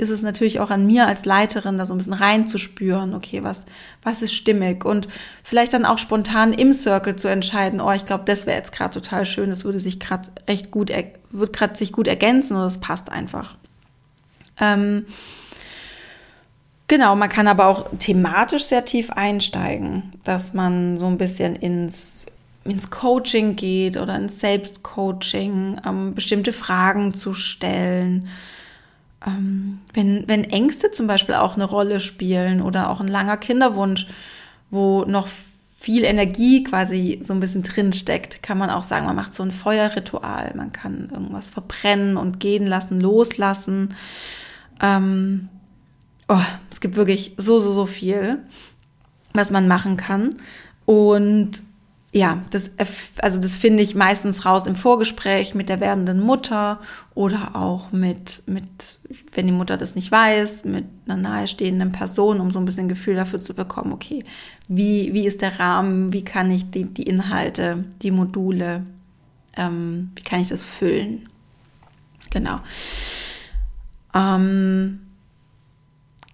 ist 0.00 0.10
es 0.10 0.22
natürlich 0.22 0.58
auch 0.60 0.70
an 0.70 0.86
mir 0.86 1.06
als 1.06 1.24
Leiterin, 1.24 1.78
da 1.78 1.86
so 1.86 1.94
ein 1.94 1.98
bisschen 1.98 2.12
reinzuspüren, 2.14 3.14
okay, 3.14 3.44
was, 3.44 3.64
was 4.02 4.22
ist 4.22 4.34
stimmig 4.34 4.84
und 4.84 5.08
vielleicht 5.44 5.74
dann 5.74 5.84
auch 5.84 5.98
spontan 5.98 6.52
im 6.52 6.72
Circle 6.72 7.16
zu 7.16 7.28
entscheiden, 7.28 7.80
oh, 7.80 7.92
ich 7.92 8.04
glaube, 8.04 8.24
das 8.24 8.46
wäre 8.46 8.56
jetzt 8.56 8.72
gerade 8.72 8.94
total 8.94 9.24
schön, 9.24 9.50
das 9.50 9.64
würde 9.64 9.78
sich 9.78 10.00
gerade 10.00 10.28
recht 10.48 10.70
gut, 10.70 10.90
wird 11.30 11.52
gerade 11.52 11.76
sich 11.76 11.92
gut 11.92 12.08
ergänzen 12.08 12.56
und 12.56 12.62
das 12.62 12.80
passt 12.80 13.12
einfach. 13.12 13.56
Ähm, 14.58 15.06
genau, 16.88 17.14
man 17.14 17.28
kann 17.28 17.46
aber 17.46 17.66
auch 17.66 17.88
thematisch 17.98 18.64
sehr 18.64 18.84
tief 18.84 19.10
einsteigen, 19.10 20.14
dass 20.24 20.54
man 20.54 20.96
so 20.96 21.06
ein 21.06 21.18
bisschen 21.18 21.54
ins 21.54 22.26
ins 22.64 22.90
Coaching 22.90 23.56
geht 23.56 23.96
oder 23.96 24.16
ins 24.16 24.38
Selbstcoaching, 24.40 25.80
ähm, 25.86 26.14
bestimmte 26.14 26.52
Fragen 26.52 27.14
zu 27.14 27.32
stellen. 27.32 28.28
Ähm, 29.26 29.80
wenn, 29.92 30.24
wenn 30.28 30.44
Ängste 30.44 30.90
zum 30.92 31.06
Beispiel 31.06 31.34
auch 31.34 31.54
eine 31.54 31.64
Rolle 31.64 32.00
spielen 32.00 32.62
oder 32.62 32.90
auch 32.90 33.00
ein 33.00 33.08
langer 33.08 33.36
Kinderwunsch, 33.36 34.06
wo 34.70 35.04
noch 35.04 35.28
viel 35.80 36.04
Energie 36.04 36.62
quasi 36.62 37.20
so 37.24 37.32
ein 37.32 37.40
bisschen 37.40 37.62
drin 37.62 37.94
steckt, 37.94 38.42
kann 38.42 38.58
man 38.58 38.68
auch 38.68 38.82
sagen, 38.82 39.06
man 39.06 39.16
macht 39.16 39.32
so 39.32 39.42
ein 39.42 39.50
Feuerritual. 39.50 40.52
Man 40.54 40.72
kann 40.72 41.08
irgendwas 41.10 41.48
verbrennen 41.48 42.18
und 42.18 42.38
gehen 42.38 42.66
lassen, 42.66 43.00
loslassen. 43.00 43.94
Ähm, 44.82 45.48
oh, 46.28 46.36
es 46.70 46.80
gibt 46.80 46.96
wirklich 46.96 47.34
so, 47.38 47.60
so, 47.60 47.72
so 47.72 47.86
viel, 47.86 48.42
was 49.32 49.50
man 49.50 49.68
machen 49.68 49.96
kann. 49.96 50.34
Und 50.84 51.62
ja, 52.12 52.42
das, 52.50 52.72
also 53.18 53.40
das 53.40 53.54
finde 53.54 53.84
ich 53.84 53.94
meistens 53.94 54.44
raus 54.44 54.66
im 54.66 54.74
Vorgespräch 54.74 55.54
mit 55.54 55.68
der 55.68 55.78
werdenden 55.78 56.20
Mutter 56.20 56.80
oder 57.14 57.54
auch 57.54 57.92
mit, 57.92 58.42
mit, 58.46 58.98
wenn 59.32 59.46
die 59.46 59.52
Mutter 59.52 59.76
das 59.76 59.94
nicht 59.94 60.10
weiß, 60.10 60.64
mit 60.64 60.86
einer 61.06 61.16
nahestehenden 61.16 61.92
Person, 61.92 62.40
um 62.40 62.50
so 62.50 62.58
ein 62.58 62.64
bisschen 62.64 62.88
Gefühl 62.88 63.14
dafür 63.14 63.38
zu 63.38 63.54
bekommen, 63.54 63.92
okay, 63.92 64.24
wie, 64.66 65.12
wie 65.12 65.26
ist 65.26 65.40
der 65.40 65.60
Rahmen, 65.60 66.12
wie 66.12 66.24
kann 66.24 66.50
ich 66.50 66.68
die, 66.72 66.84
die 66.84 67.04
Inhalte, 67.04 67.84
die 68.02 68.10
Module, 68.10 68.84
ähm, 69.56 70.10
wie 70.16 70.22
kann 70.22 70.40
ich 70.40 70.48
das 70.48 70.64
füllen? 70.64 71.28
Genau. 72.30 72.58
Ähm, 74.14 75.00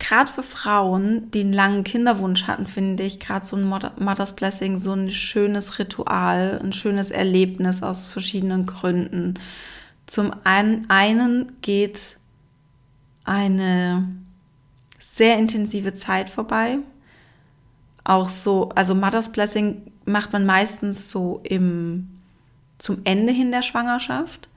gerade 0.06 0.30
für 0.30 0.44
Frauen, 0.44 1.30
die 1.32 1.40
einen 1.40 1.52
langen 1.52 1.82
Kinderwunsch 1.82 2.46
hatten, 2.46 2.66
finde 2.66 3.02
ich 3.02 3.18
gerade 3.18 3.44
so 3.44 3.56
ein 3.56 3.64
Mother's 3.64 4.36
Blessing 4.36 4.78
so 4.78 4.92
ein 4.92 5.10
schönes 5.10 5.80
Ritual, 5.80 6.60
ein 6.62 6.72
schönes 6.72 7.10
Erlebnis 7.10 7.82
aus 7.82 8.06
verschiedenen 8.06 8.66
Gründen. 8.66 9.34
Zum 10.06 10.32
einen 10.44 11.52
geht 11.60 12.18
eine 13.24 14.06
sehr 15.00 15.38
intensive 15.38 15.94
Zeit 15.94 16.30
vorbei. 16.30 16.78
Auch 18.04 18.28
so, 18.28 18.68
also 18.76 18.94
Mother's 18.94 19.32
Blessing 19.32 19.90
macht 20.04 20.32
man 20.32 20.46
meistens 20.46 21.10
so 21.10 21.40
im, 21.42 22.20
zum 22.78 23.00
Ende 23.02 23.32
hin 23.32 23.50
der 23.50 23.62
Schwangerschaft. 23.62 24.48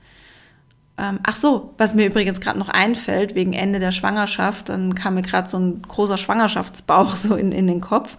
Ähm, 0.99 1.19
ach 1.23 1.37
so, 1.37 1.73
was 1.77 1.95
mir 1.95 2.05
übrigens 2.05 2.41
gerade 2.41 2.59
noch 2.59 2.67
einfällt, 2.67 3.33
wegen 3.33 3.53
Ende 3.53 3.79
der 3.79 3.91
Schwangerschaft, 3.91 4.67
dann 4.67 4.95
kam 4.95 5.15
mir 5.15 5.21
gerade 5.21 5.47
so 5.47 5.57
ein 5.57 5.81
großer 5.81 6.17
Schwangerschaftsbauch 6.17 7.15
so 7.15 7.35
in, 7.35 7.53
in 7.53 7.67
den 7.67 7.79
Kopf, 7.79 8.17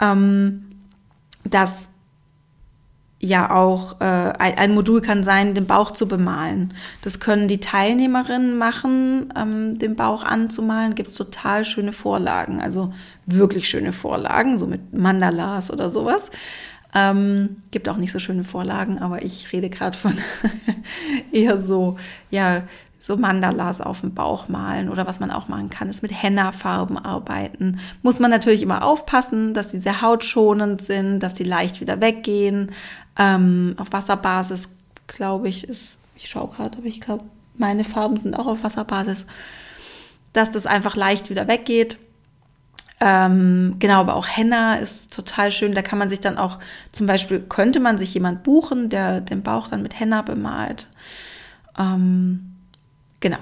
ähm, 0.00 0.70
dass 1.44 1.88
ja 3.20 3.52
auch 3.54 4.00
äh, 4.00 4.32
ein, 4.38 4.74
Modul 4.74 5.00
kann 5.00 5.22
sein, 5.22 5.54
den 5.54 5.66
Bauch 5.66 5.92
zu 5.92 6.08
bemalen. 6.08 6.74
Das 7.02 7.20
können 7.20 7.46
die 7.46 7.60
Teilnehmerinnen 7.60 8.58
machen, 8.58 9.32
ähm, 9.36 9.78
den 9.78 9.94
Bauch 9.94 10.24
anzumalen. 10.24 10.96
Gibt 10.96 11.10
es 11.10 11.14
total 11.14 11.64
schöne 11.64 11.92
Vorlagen, 11.92 12.60
also 12.60 12.92
wirklich 13.26 13.68
schöne 13.68 13.92
Vorlagen, 13.92 14.58
so 14.58 14.66
mit 14.66 14.92
Mandalas 14.92 15.70
oder 15.70 15.88
sowas. 15.88 16.30
Ähm, 16.94 17.62
gibt 17.70 17.88
auch 17.88 17.96
nicht 17.96 18.12
so 18.12 18.18
schöne 18.18 18.44
Vorlagen, 18.44 18.98
aber 18.98 19.22
ich 19.22 19.52
rede 19.52 19.70
gerade 19.70 19.96
von 19.96 20.16
eher 21.32 21.60
so, 21.60 21.96
ja, 22.30 22.64
so 23.02 23.16
Mandalas 23.16 23.80
auf 23.80 24.00
dem 24.00 24.14
Bauch 24.14 24.48
malen 24.48 24.88
oder 24.88 25.08
was 25.08 25.18
man 25.18 25.32
auch 25.32 25.48
machen 25.48 25.70
kann, 25.70 25.88
ist 25.88 26.02
mit 26.02 26.22
Henna-Farben 26.22 26.96
arbeiten. 26.96 27.80
Muss 28.02 28.20
man 28.20 28.30
natürlich 28.30 28.62
immer 28.62 28.84
aufpassen, 28.84 29.54
dass 29.54 29.68
die 29.68 29.80
sehr 29.80 30.02
hautschonend 30.02 30.80
sind, 30.82 31.18
dass 31.20 31.34
die 31.34 31.42
leicht 31.42 31.80
wieder 31.80 32.00
weggehen. 32.00 32.70
Ähm, 33.18 33.74
auf 33.78 33.88
Wasserbasis, 33.90 34.68
glaube 35.08 35.48
ich, 35.48 35.68
ist, 35.68 35.98
ich 36.14 36.28
schaue 36.28 36.48
gerade, 36.48 36.78
aber 36.78 36.86
ich 36.86 37.00
glaube, 37.00 37.24
meine 37.56 37.82
Farben 37.82 38.18
sind 38.18 38.38
auch 38.38 38.46
auf 38.46 38.62
Wasserbasis, 38.62 39.26
dass 40.32 40.52
das 40.52 40.66
einfach 40.66 40.94
leicht 40.94 41.28
wieder 41.28 41.48
weggeht. 41.48 41.96
Ähm, 43.04 43.76
genau, 43.80 43.98
aber 43.98 44.14
auch 44.14 44.28
Henna 44.28 44.76
ist 44.76 45.12
total 45.12 45.50
schön. 45.50 45.74
Da 45.74 45.82
kann 45.82 45.98
man 45.98 46.08
sich 46.08 46.20
dann 46.20 46.38
auch, 46.38 46.60
zum 46.92 47.08
Beispiel 47.08 47.40
könnte 47.40 47.80
man 47.80 47.98
sich 47.98 48.14
jemand 48.14 48.44
buchen, 48.44 48.90
der 48.90 49.20
den 49.20 49.42
Bauch 49.42 49.66
dann 49.66 49.82
mit 49.82 49.98
Henna 49.98 50.22
bemalt. 50.22 50.86
Ähm, 51.76 52.54
genau. 53.18 53.38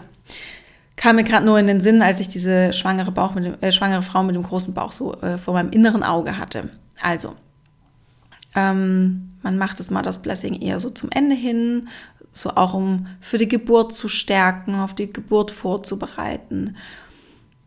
Kam 0.97 1.17
mir 1.17 1.25
gerade 1.25 1.45
nur 1.45 1.59
in 1.59 1.67
den 1.67 1.83
Sinn, 1.83 2.01
als 2.01 2.21
ich 2.21 2.29
diese 2.29 2.73
schwangere, 2.73 3.13
Bauch 3.13 3.35
mit 3.35 3.45
dem, 3.45 3.55
äh, 3.61 3.71
schwangere 3.71 4.01
Frau 4.01 4.23
mit 4.23 4.35
dem 4.35 4.45
großen 4.45 4.73
Bauch 4.73 4.93
so 4.93 5.13
äh, 5.21 5.37
vor 5.37 5.53
meinem 5.53 5.73
inneren 5.73 6.05
Auge 6.05 6.39
hatte. 6.39 6.71
Also, 7.03 7.37
ähm, 8.55 9.33
man 9.43 9.59
macht 9.59 9.79
das 9.79 9.91
Mother's 9.91 10.23
Blessing 10.23 10.55
eher 10.55 10.81
so 10.81 10.89
zum 10.89 11.11
Ende 11.11 11.35
hin, 11.35 11.89
so 12.33 12.49
auch 12.49 12.73
um 12.73 13.09
für 13.21 13.37
die 13.37 13.49
Geburt 13.49 13.95
zu 13.95 14.09
stärken, 14.09 14.75
auf 14.75 14.95
die 14.95 15.13
Geburt 15.13 15.51
vorzubereiten 15.51 16.77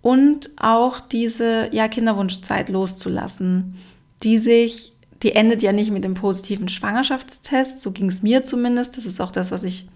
und 0.03 0.49
auch 0.57 0.99
diese 0.99 1.69
ja, 1.71 1.87
Kinderwunschzeit 1.87 2.67
loszulassen, 2.67 3.77
die 4.21 4.37
sich, 4.37 4.93
die 5.23 5.31
endet 5.31 5.63
ja 5.63 5.71
nicht 5.71 5.91
mit 5.91 6.03
dem 6.03 6.13
positiven 6.13 6.67
Schwangerschaftstest, 6.67 7.81
so 7.81 7.91
ging 7.91 8.09
es 8.09 8.21
mir 8.21 8.43
zumindest, 8.43 8.97
das 8.97 9.05
ist 9.05 9.21
auch 9.21 9.31
das, 9.31 9.49
was 9.49 9.63
ich 9.63 9.87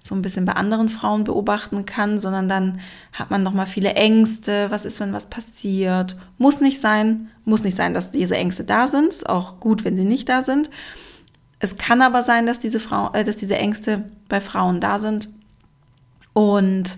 so 0.00 0.14
ein 0.14 0.22
bisschen 0.22 0.44
bei 0.44 0.52
anderen 0.52 0.88
Frauen 0.88 1.24
beobachten 1.24 1.86
kann, 1.86 2.20
sondern 2.20 2.48
dann 2.48 2.78
hat 3.12 3.32
man 3.32 3.42
noch 3.42 3.52
mal 3.52 3.66
viele 3.66 3.94
Ängste, 3.94 4.70
was 4.70 4.84
ist, 4.84 5.00
wenn 5.00 5.12
was 5.12 5.26
passiert? 5.26 6.16
Muss 6.38 6.60
nicht 6.60 6.80
sein, 6.80 7.28
muss 7.44 7.64
nicht 7.64 7.76
sein, 7.76 7.94
dass 7.94 8.12
diese 8.12 8.36
Ängste 8.36 8.62
da 8.62 8.86
sind, 8.86 9.08
ist 9.08 9.28
auch 9.28 9.58
gut, 9.58 9.84
wenn 9.84 9.96
sie 9.96 10.04
nicht 10.04 10.28
da 10.28 10.42
sind. 10.42 10.70
Es 11.58 11.78
kann 11.78 12.00
aber 12.00 12.22
sein, 12.22 12.46
dass 12.46 12.60
diese 12.60 12.78
Frau, 12.78 13.10
äh, 13.12 13.24
dass 13.24 13.36
diese 13.36 13.56
Ängste 13.56 14.04
bei 14.28 14.40
Frauen 14.40 14.80
da 14.80 15.00
sind. 15.00 15.28
Und 16.32 16.96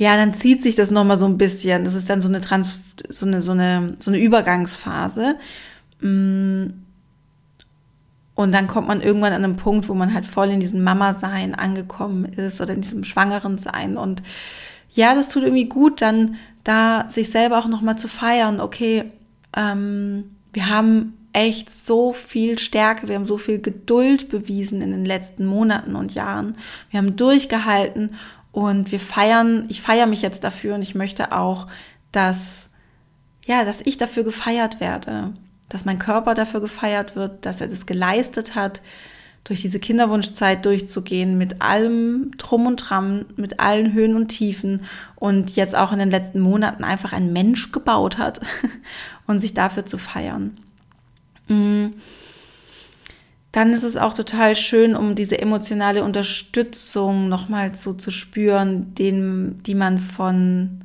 ja, 0.00 0.16
dann 0.16 0.32
zieht 0.32 0.62
sich 0.62 0.76
das 0.76 0.90
nochmal 0.90 1.18
so 1.18 1.26
ein 1.26 1.36
bisschen. 1.36 1.84
Das 1.84 1.92
ist 1.92 2.08
dann 2.08 2.22
so 2.22 2.28
eine 2.28 2.40
Trans, 2.40 2.78
so 3.10 3.26
eine, 3.26 3.42
so 3.42 3.52
eine, 3.52 3.96
so 3.98 4.10
eine 4.10 4.18
Übergangsphase. 4.18 5.36
Mm. 6.00 6.68
Und 8.34 8.52
dann 8.52 8.66
kommt 8.66 8.88
man 8.88 9.02
irgendwann 9.02 9.34
an 9.34 9.44
einen 9.44 9.56
Punkt, 9.56 9.90
wo 9.90 9.92
man 9.92 10.14
halt 10.14 10.24
voll 10.24 10.48
in 10.48 10.58
diesem 10.58 10.82
Mama-Sein 10.82 11.54
angekommen 11.54 12.24
ist 12.24 12.62
oder 12.62 12.72
in 12.72 12.80
diesem 12.80 13.04
Schwangeren-Sein. 13.04 13.98
Und 13.98 14.22
ja, 14.88 15.14
das 15.14 15.28
tut 15.28 15.42
irgendwie 15.42 15.68
gut, 15.68 16.00
dann 16.00 16.36
da 16.64 17.04
sich 17.10 17.28
selber 17.28 17.58
auch 17.58 17.68
nochmal 17.68 17.98
zu 17.98 18.08
feiern. 18.08 18.58
Okay, 18.58 19.04
ähm, 19.54 20.30
wir 20.54 20.70
haben 20.70 21.12
echt 21.34 21.70
so 21.70 22.14
viel 22.14 22.58
Stärke, 22.58 23.06
wir 23.08 23.16
haben 23.16 23.26
so 23.26 23.36
viel 23.36 23.58
Geduld 23.58 24.30
bewiesen 24.30 24.80
in 24.80 24.92
den 24.92 25.04
letzten 25.04 25.44
Monaten 25.44 25.94
und 25.94 26.14
Jahren. 26.14 26.56
Wir 26.90 26.96
haben 26.96 27.16
durchgehalten 27.16 28.14
und 28.52 28.90
wir 28.90 29.00
feiern, 29.00 29.66
ich 29.68 29.80
feiere 29.80 30.06
mich 30.06 30.22
jetzt 30.22 30.44
dafür 30.44 30.74
und 30.74 30.82
ich 30.82 30.94
möchte 30.94 31.32
auch, 31.32 31.66
dass, 32.12 32.70
ja, 33.44 33.64
dass 33.64 33.80
ich 33.80 33.96
dafür 33.96 34.24
gefeiert 34.24 34.80
werde, 34.80 35.32
dass 35.68 35.84
mein 35.84 35.98
Körper 35.98 36.34
dafür 36.34 36.60
gefeiert 36.60 37.14
wird, 37.14 37.46
dass 37.46 37.60
er 37.60 37.68
das 37.68 37.86
geleistet 37.86 38.54
hat, 38.54 38.80
durch 39.44 39.62
diese 39.62 39.78
Kinderwunschzeit 39.78 40.66
durchzugehen, 40.66 41.38
mit 41.38 41.62
allem 41.62 42.32
Drum 42.36 42.66
und 42.66 42.76
Dram, 42.76 43.24
mit 43.36 43.58
allen 43.58 43.94
Höhen 43.94 44.14
und 44.14 44.28
Tiefen 44.28 44.82
und 45.16 45.56
jetzt 45.56 45.74
auch 45.74 45.92
in 45.92 45.98
den 45.98 46.10
letzten 46.10 46.40
Monaten 46.40 46.84
einfach 46.84 47.14
ein 47.14 47.32
Mensch 47.32 47.72
gebaut 47.72 48.18
hat 48.18 48.40
und 49.26 49.40
sich 49.40 49.54
dafür 49.54 49.86
zu 49.86 49.96
feiern. 49.96 50.58
Mhm 51.48 51.94
dann 53.52 53.72
ist 53.72 53.82
es 53.82 53.96
auch 53.96 54.14
total 54.14 54.54
schön, 54.54 54.94
um 54.94 55.14
diese 55.14 55.40
emotionale 55.40 56.04
Unterstützung 56.04 57.28
nochmal 57.28 57.74
so 57.74 57.94
zu 57.94 58.10
spüren, 58.10 58.94
den, 58.94 59.60
die 59.64 59.74
man 59.74 59.98
von 59.98 60.82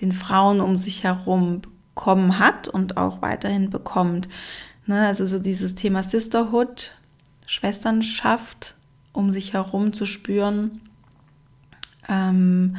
den 0.00 0.12
Frauen 0.12 0.60
um 0.60 0.76
sich 0.76 1.04
herum 1.04 1.60
bekommen 1.94 2.38
hat 2.38 2.68
und 2.68 2.96
auch 2.96 3.20
weiterhin 3.22 3.70
bekommt. 3.70 4.28
Ne, 4.86 5.06
also 5.06 5.26
so 5.26 5.38
dieses 5.38 5.74
Thema 5.74 6.02
Sisterhood, 6.02 6.92
Schwesternschaft, 7.46 8.74
um 9.12 9.30
sich 9.30 9.52
herum 9.52 9.92
zu 9.92 10.06
spüren. 10.06 10.80
Ähm, 12.08 12.76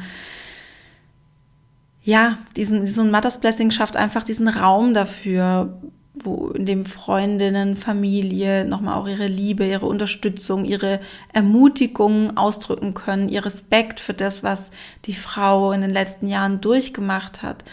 ja, 2.02 2.38
diesen, 2.56 2.84
diesen 2.86 3.10
Mother's 3.10 3.40
Blessing 3.40 3.70
schafft 3.70 3.96
einfach 3.96 4.22
diesen 4.22 4.48
Raum 4.48 4.94
dafür, 4.94 5.78
wo 6.24 6.48
in 6.48 6.66
dem 6.66 6.84
Freundinnen, 6.84 7.76
Familie 7.76 8.64
nochmal 8.64 8.98
auch 8.98 9.08
ihre 9.08 9.26
Liebe, 9.26 9.66
ihre 9.66 9.86
Unterstützung, 9.86 10.64
ihre 10.64 11.00
Ermutigung 11.32 12.36
ausdrücken 12.36 12.94
können, 12.94 13.28
ihr 13.28 13.44
Respekt 13.44 14.00
für 14.00 14.14
das, 14.14 14.42
was 14.42 14.70
die 15.04 15.14
Frau 15.14 15.72
in 15.72 15.80
den 15.80 15.90
letzten 15.90 16.26
Jahren 16.26 16.60
durchgemacht 16.60 17.42
hat 17.42 17.64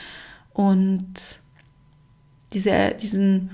und 0.54 1.14
diese, 2.54 2.96
diesen 3.02 3.52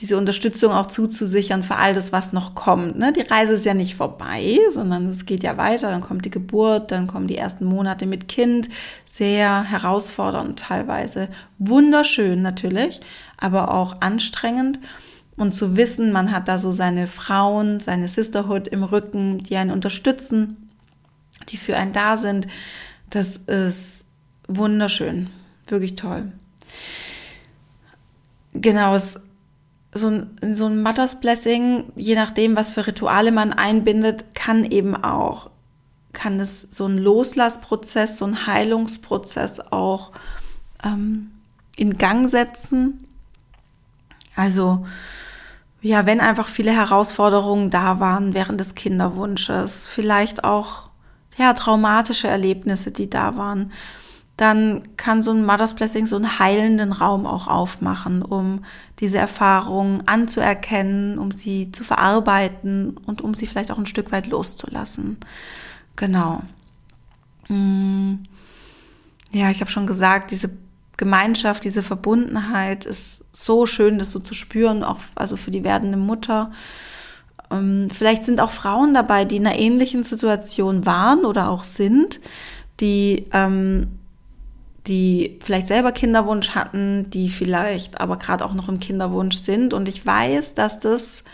diese 0.00 0.18
Unterstützung 0.18 0.72
auch 0.72 0.86
zuzusichern 0.86 1.62
für 1.62 1.76
all 1.76 1.94
das, 1.94 2.12
was 2.12 2.32
noch 2.32 2.54
kommt. 2.54 2.98
Ne? 2.98 3.12
Die 3.12 3.22
Reise 3.22 3.54
ist 3.54 3.64
ja 3.64 3.72
nicht 3.72 3.94
vorbei, 3.94 4.58
sondern 4.70 5.08
es 5.08 5.24
geht 5.24 5.42
ja 5.42 5.56
weiter. 5.56 5.90
Dann 5.90 6.02
kommt 6.02 6.24
die 6.24 6.30
Geburt, 6.30 6.90
dann 6.90 7.06
kommen 7.06 7.26
die 7.26 7.36
ersten 7.36 7.64
Monate 7.64 8.06
mit 8.06 8.28
Kind. 8.28 8.68
Sehr 9.10 9.62
herausfordernd 9.62 10.58
teilweise. 10.58 11.28
Wunderschön 11.58 12.42
natürlich, 12.42 13.00
aber 13.36 13.72
auch 13.72 14.00
anstrengend. 14.00 14.78
Und 15.36 15.54
zu 15.54 15.76
wissen, 15.76 16.12
man 16.12 16.32
hat 16.32 16.48
da 16.48 16.58
so 16.58 16.72
seine 16.72 17.06
Frauen, 17.06 17.78
seine 17.80 18.08
Sisterhood 18.08 18.68
im 18.68 18.82
Rücken, 18.82 19.38
die 19.38 19.56
einen 19.56 19.70
unterstützen, 19.70 20.70
die 21.50 21.58
für 21.58 21.76
einen 21.76 21.92
da 21.92 22.16
sind, 22.16 22.48
das 23.10 23.36
ist 23.36 24.06
wunderschön. 24.48 25.28
Wirklich 25.66 25.96
toll. 25.96 26.32
Genau, 28.54 28.94
es 28.94 29.20
so 29.96 30.08
ein, 30.08 30.56
so 30.56 30.66
ein 30.66 30.82
Mothers 30.82 31.20
Blessing, 31.20 31.84
je 31.96 32.14
nachdem, 32.14 32.56
was 32.56 32.70
für 32.70 32.86
Rituale 32.86 33.32
man 33.32 33.52
einbindet, 33.52 34.34
kann 34.34 34.64
eben 34.64 34.94
auch, 34.94 35.50
kann 36.12 36.40
es 36.40 36.62
so 36.70 36.86
ein 36.86 36.98
Loslassprozess, 36.98 38.18
so 38.18 38.26
ein 38.26 38.46
Heilungsprozess 38.46 39.60
auch 39.72 40.12
ähm, 40.84 41.30
in 41.76 41.98
Gang 41.98 42.28
setzen. 42.28 43.05
Also, 44.36 44.86
ja, 45.80 46.06
wenn 46.06 46.20
einfach 46.20 46.48
viele 46.48 46.70
Herausforderungen 46.70 47.70
da 47.70 48.00
waren 48.00 48.34
während 48.34 48.60
des 48.60 48.74
Kinderwunsches, 48.74 49.86
vielleicht 49.88 50.44
auch, 50.44 50.90
ja, 51.36 51.52
traumatische 51.54 52.28
Erlebnisse, 52.28 52.90
die 52.92 53.10
da 53.10 53.36
waren, 53.36 53.72
dann 54.36 54.96
kann 54.98 55.22
so 55.22 55.30
ein 55.30 55.46
Mother's 55.46 55.74
Blessing 55.74 56.06
so 56.06 56.16
einen 56.16 56.38
heilenden 56.38 56.92
Raum 56.92 57.26
auch 57.26 57.46
aufmachen, 57.46 58.20
um 58.20 58.64
diese 59.00 59.16
Erfahrungen 59.16 60.06
anzuerkennen, 60.06 61.18
um 61.18 61.30
sie 61.30 61.72
zu 61.72 61.84
verarbeiten 61.84 62.98
und 63.06 63.22
um 63.22 63.32
sie 63.32 63.46
vielleicht 63.46 63.70
auch 63.70 63.78
ein 63.78 63.86
Stück 63.86 64.12
weit 64.12 64.26
loszulassen. 64.26 65.16
Genau. 65.96 66.42
Mm. 67.48 68.16
Ja, 69.30 69.50
ich 69.50 69.60
habe 69.60 69.70
schon 69.70 69.86
gesagt, 69.86 70.30
diese 70.30 70.50
Gemeinschaft, 70.96 71.64
diese 71.64 71.82
Verbundenheit 71.82 72.86
ist 72.86 73.22
so 73.32 73.66
schön, 73.66 73.98
das 73.98 74.12
so 74.12 74.18
zu 74.18 74.34
spüren, 74.34 74.82
auch 74.82 74.98
also 75.14 75.36
für 75.36 75.50
die 75.50 75.64
werdende 75.64 75.98
Mutter. 75.98 76.52
Ähm, 77.50 77.88
vielleicht 77.92 78.24
sind 78.24 78.40
auch 78.40 78.52
Frauen 78.52 78.94
dabei, 78.94 79.24
die 79.24 79.36
in 79.36 79.46
einer 79.46 79.58
ähnlichen 79.58 80.04
Situation 80.04 80.86
waren 80.86 81.24
oder 81.24 81.50
auch 81.50 81.64
sind, 81.64 82.20
die 82.80 83.26
ähm, 83.32 83.98
die 84.86 85.38
vielleicht 85.42 85.66
selber 85.66 85.92
Kinderwunsch 85.92 86.50
hatten, 86.50 87.10
die 87.10 87.28
vielleicht 87.28 88.00
aber 88.00 88.18
gerade 88.18 88.44
auch 88.44 88.54
noch 88.54 88.68
im 88.68 88.80
Kinderwunsch 88.80 89.36
sind. 89.36 89.74
Und 89.74 89.88
ich 89.88 90.04
weiß, 90.06 90.54
dass 90.54 90.80
das, 90.80 91.24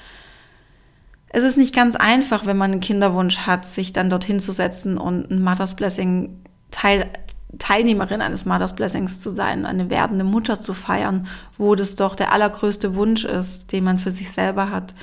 es 1.29 1.45
ist 1.45 1.59
nicht 1.59 1.75
ganz 1.75 1.97
einfach, 1.97 2.47
wenn 2.47 2.57
man 2.57 2.73
einen 2.73 2.81
Kinderwunsch 2.81 3.41
hat, 3.41 3.67
sich 3.67 3.93
dann 3.93 4.11
dorthin 4.11 4.41
zu 4.41 4.53
setzen 4.53 4.97
und 4.99 5.31
ein 5.31 5.43
Mother's 5.43 5.77
Blessing 5.77 6.41
Teil, 6.71 7.11
Teilnehmerin 7.59 8.23
eines 8.23 8.45
Mother's 8.45 8.75
Blessings 8.75 9.21
zu 9.21 9.31
sein, 9.31 9.67
eine 9.67 9.91
werdende 9.91 10.25
Mutter 10.25 10.61
zu 10.61 10.75
feiern, 10.75 11.27
wo 11.59 11.75
das 11.75 11.97
doch 11.97 12.15
der 12.15 12.33
allergrößte 12.33 12.95
Wunsch 12.95 13.25
ist, 13.25 13.73
den 13.73 13.85
man 13.85 13.99
für 13.99 14.11
sich 14.11 14.31
selber 14.31 14.71
hat. 14.71 14.95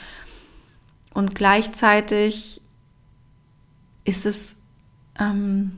Und 1.13 1.35
gleichzeitig 1.35 2.61
ist 4.03 4.25
es 4.25 4.55
ähm, 5.19 5.77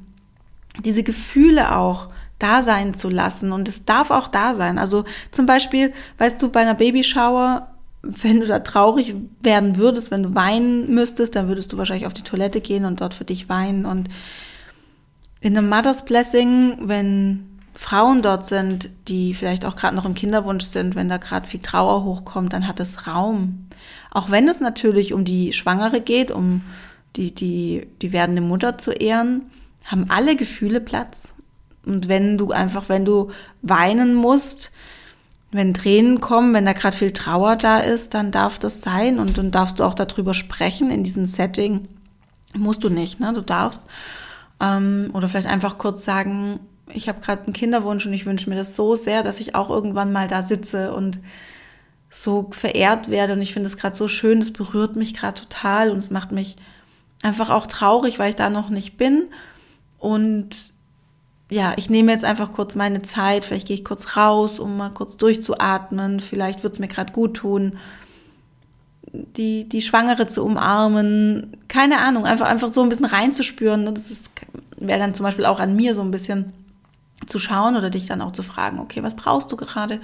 diese 0.84 1.04
Gefühle 1.04 1.76
auch, 1.76 2.10
da 2.40 2.64
sein 2.64 2.94
zu 2.94 3.10
lassen. 3.10 3.52
Und 3.52 3.68
es 3.68 3.86
darf 3.86 4.10
auch 4.10 4.28
da 4.28 4.54
sein. 4.54 4.80
Also 4.80 5.06
zum 5.32 5.46
Beispiel, 5.46 5.94
weißt 6.18 6.42
du, 6.42 6.50
bei 6.50 6.62
einer 6.62 6.74
Babyshower, 6.74 7.68
wenn 8.02 8.40
du 8.40 8.48
da 8.48 8.60
traurig 8.60 9.14
werden 9.42 9.78
würdest, 9.78 10.10
wenn 10.10 10.24
du 10.24 10.34
weinen 10.34 10.92
müsstest, 10.94 11.36
dann 11.36 11.48
würdest 11.48 11.72
du 11.72 11.78
wahrscheinlich 11.78 12.08
auf 12.08 12.14
die 12.14 12.24
Toilette 12.24 12.60
gehen 12.60 12.86
und 12.86 13.00
dort 13.00 13.14
für 13.14 13.26
dich 13.26 13.48
weinen. 13.48 13.86
Und 13.86 14.10
in 15.42 15.58
einem 15.58 15.70
Mother's 15.70 16.06
Blessing, 16.06 16.78
wenn 16.88 17.48
Frauen 17.74 18.22
dort 18.22 18.46
sind, 18.46 18.90
die 19.08 19.34
vielleicht 19.34 19.66
auch 19.66 19.76
gerade 19.76 19.96
noch 19.96 20.06
im 20.06 20.14
Kinderwunsch 20.14 20.66
sind, 20.66 20.96
wenn 20.96 21.10
da 21.10 21.18
gerade 21.18 21.48
viel 21.48 21.62
Trauer 21.62 22.04
hochkommt, 22.04 22.54
dann 22.54 22.68
hat 22.68 22.80
es 22.80 23.08
Raum. 23.08 23.68
Auch 24.12 24.30
wenn 24.30 24.48
es 24.48 24.60
natürlich 24.60 25.14
um 25.14 25.26
die 25.26 25.52
Schwangere 25.52 26.00
geht, 26.00 26.30
um 26.30 26.62
die, 27.16 27.34
die, 27.34 27.88
die 28.02 28.14
werdende 28.14 28.42
Mutter 28.42 28.78
zu 28.78 28.92
ehren, 28.92 29.42
haben 29.86 30.06
alle 30.10 30.36
Gefühle 30.36 30.80
Platz. 30.80 31.34
Und 31.86 32.08
wenn 32.08 32.38
du 32.38 32.52
einfach, 32.52 32.88
wenn 32.88 33.06
du 33.06 33.32
weinen 33.64 34.14
musst, 34.14 34.72
wenn 35.52 35.74
Tränen 35.74 36.22
kommen, 36.22 36.54
wenn 36.54 36.66
da 36.66 36.74
gerade 36.74 36.96
viel 36.96 37.12
Trauer 37.12 37.56
da 37.56 37.80
ist, 37.80 38.14
dann 38.14 38.32
darf 38.32 38.60
das 38.60 38.82
sein 38.82 39.20
und 39.20 39.38
dann 39.38 39.52
darfst 39.52 39.80
du 39.80 39.84
auch 39.84 39.96
darüber 39.96 40.34
sprechen 40.34 40.92
in 40.92 41.04
diesem 41.04 41.26
Setting. 41.26 41.88
Musst 42.54 42.84
du 42.84 42.90
nicht, 42.90 43.20
ne? 43.20 43.34
Du 43.34 43.42
darfst. 43.42 43.82
Ähm, 44.62 45.10
oder 45.14 45.28
vielleicht 45.28 45.48
einfach 45.48 45.78
kurz 45.78 46.06
sagen, 46.06 46.60
ich 46.94 47.10
habe 47.10 47.22
gerade 47.22 47.44
einen 47.44 47.54
Kinderwunsch 47.54 48.06
und 48.06 48.14
ich 48.14 48.26
wünsche 48.26 48.50
mir 48.50 48.56
das 48.56 48.76
so 48.76 48.96
sehr, 48.96 49.24
dass 49.24 49.40
ich 49.40 49.56
auch 49.56 49.70
irgendwann 49.70 50.12
mal 50.12 50.28
da 50.28 50.44
sitze 50.44 50.94
und 50.94 51.20
so 52.10 52.50
verehrt 52.52 53.10
werde. 53.10 53.34
Und 53.34 53.42
ich 53.42 53.54
finde 53.54 53.68
es 53.68 53.78
gerade 53.78 53.96
so 53.96 54.08
schön, 54.08 54.40
das 54.40 54.52
berührt 54.52 54.96
mich 54.96 55.14
gerade 55.14 55.40
total 55.42 55.90
und 55.90 55.98
es 55.98 56.12
macht 56.12 56.32
mich 56.32 56.58
einfach 57.24 57.50
auch 57.50 57.66
traurig, 57.66 58.20
weil 58.20 58.30
ich 58.30 58.36
da 58.36 58.50
noch 58.50 58.70
nicht 58.70 58.98
bin. 58.98 59.28
Und 59.98 60.74
ja, 61.50 61.74
ich 61.78 61.90
nehme 61.90 62.12
jetzt 62.12 62.26
einfach 62.26 62.52
kurz 62.52 62.76
meine 62.76 63.02
Zeit, 63.02 63.46
vielleicht 63.46 63.68
gehe 63.68 63.76
ich 63.76 63.86
kurz 63.86 64.16
raus, 64.16 64.60
um 64.60 64.78
mal 64.78 64.90
kurz 64.90 65.18
durchzuatmen, 65.18 66.20
vielleicht 66.20 66.64
wird 66.64 66.74
es 66.74 66.80
mir 66.80 66.88
gerade 66.88 67.12
gut 67.12 67.36
tun, 67.36 67.78
die, 69.14 69.68
die 69.68 69.82
Schwangere 69.82 70.28
zu 70.28 70.44
umarmen, 70.44 71.58
keine 71.68 72.00
Ahnung, 72.00 72.26
einfach, 72.26 72.48
einfach 72.48 72.72
so 72.72 72.82
ein 72.82 72.90
bisschen 72.90 73.06
reinzuspüren. 73.06 73.84
Ne? 73.84 73.94
Das 73.94 74.24
wäre 74.78 75.00
dann 75.00 75.14
zum 75.14 75.26
Beispiel 75.26 75.46
auch 75.46 75.60
an 75.60 75.76
mir 75.76 75.96
so 75.96 76.02
ein 76.02 76.12
bisschen 76.12 76.54
zu 77.28 77.40
schauen 77.40 77.76
oder 77.76 77.90
dich 77.90 78.08
dann 78.08 78.22
auch 78.22 78.32
zu 78.32 78.44
fragen, 78.44 78.80
okay, 78.80 79.04
was 79.04 79.16
brauchst 79.16 79.52
du 79.52 79.58
gerade? 79.58 80.00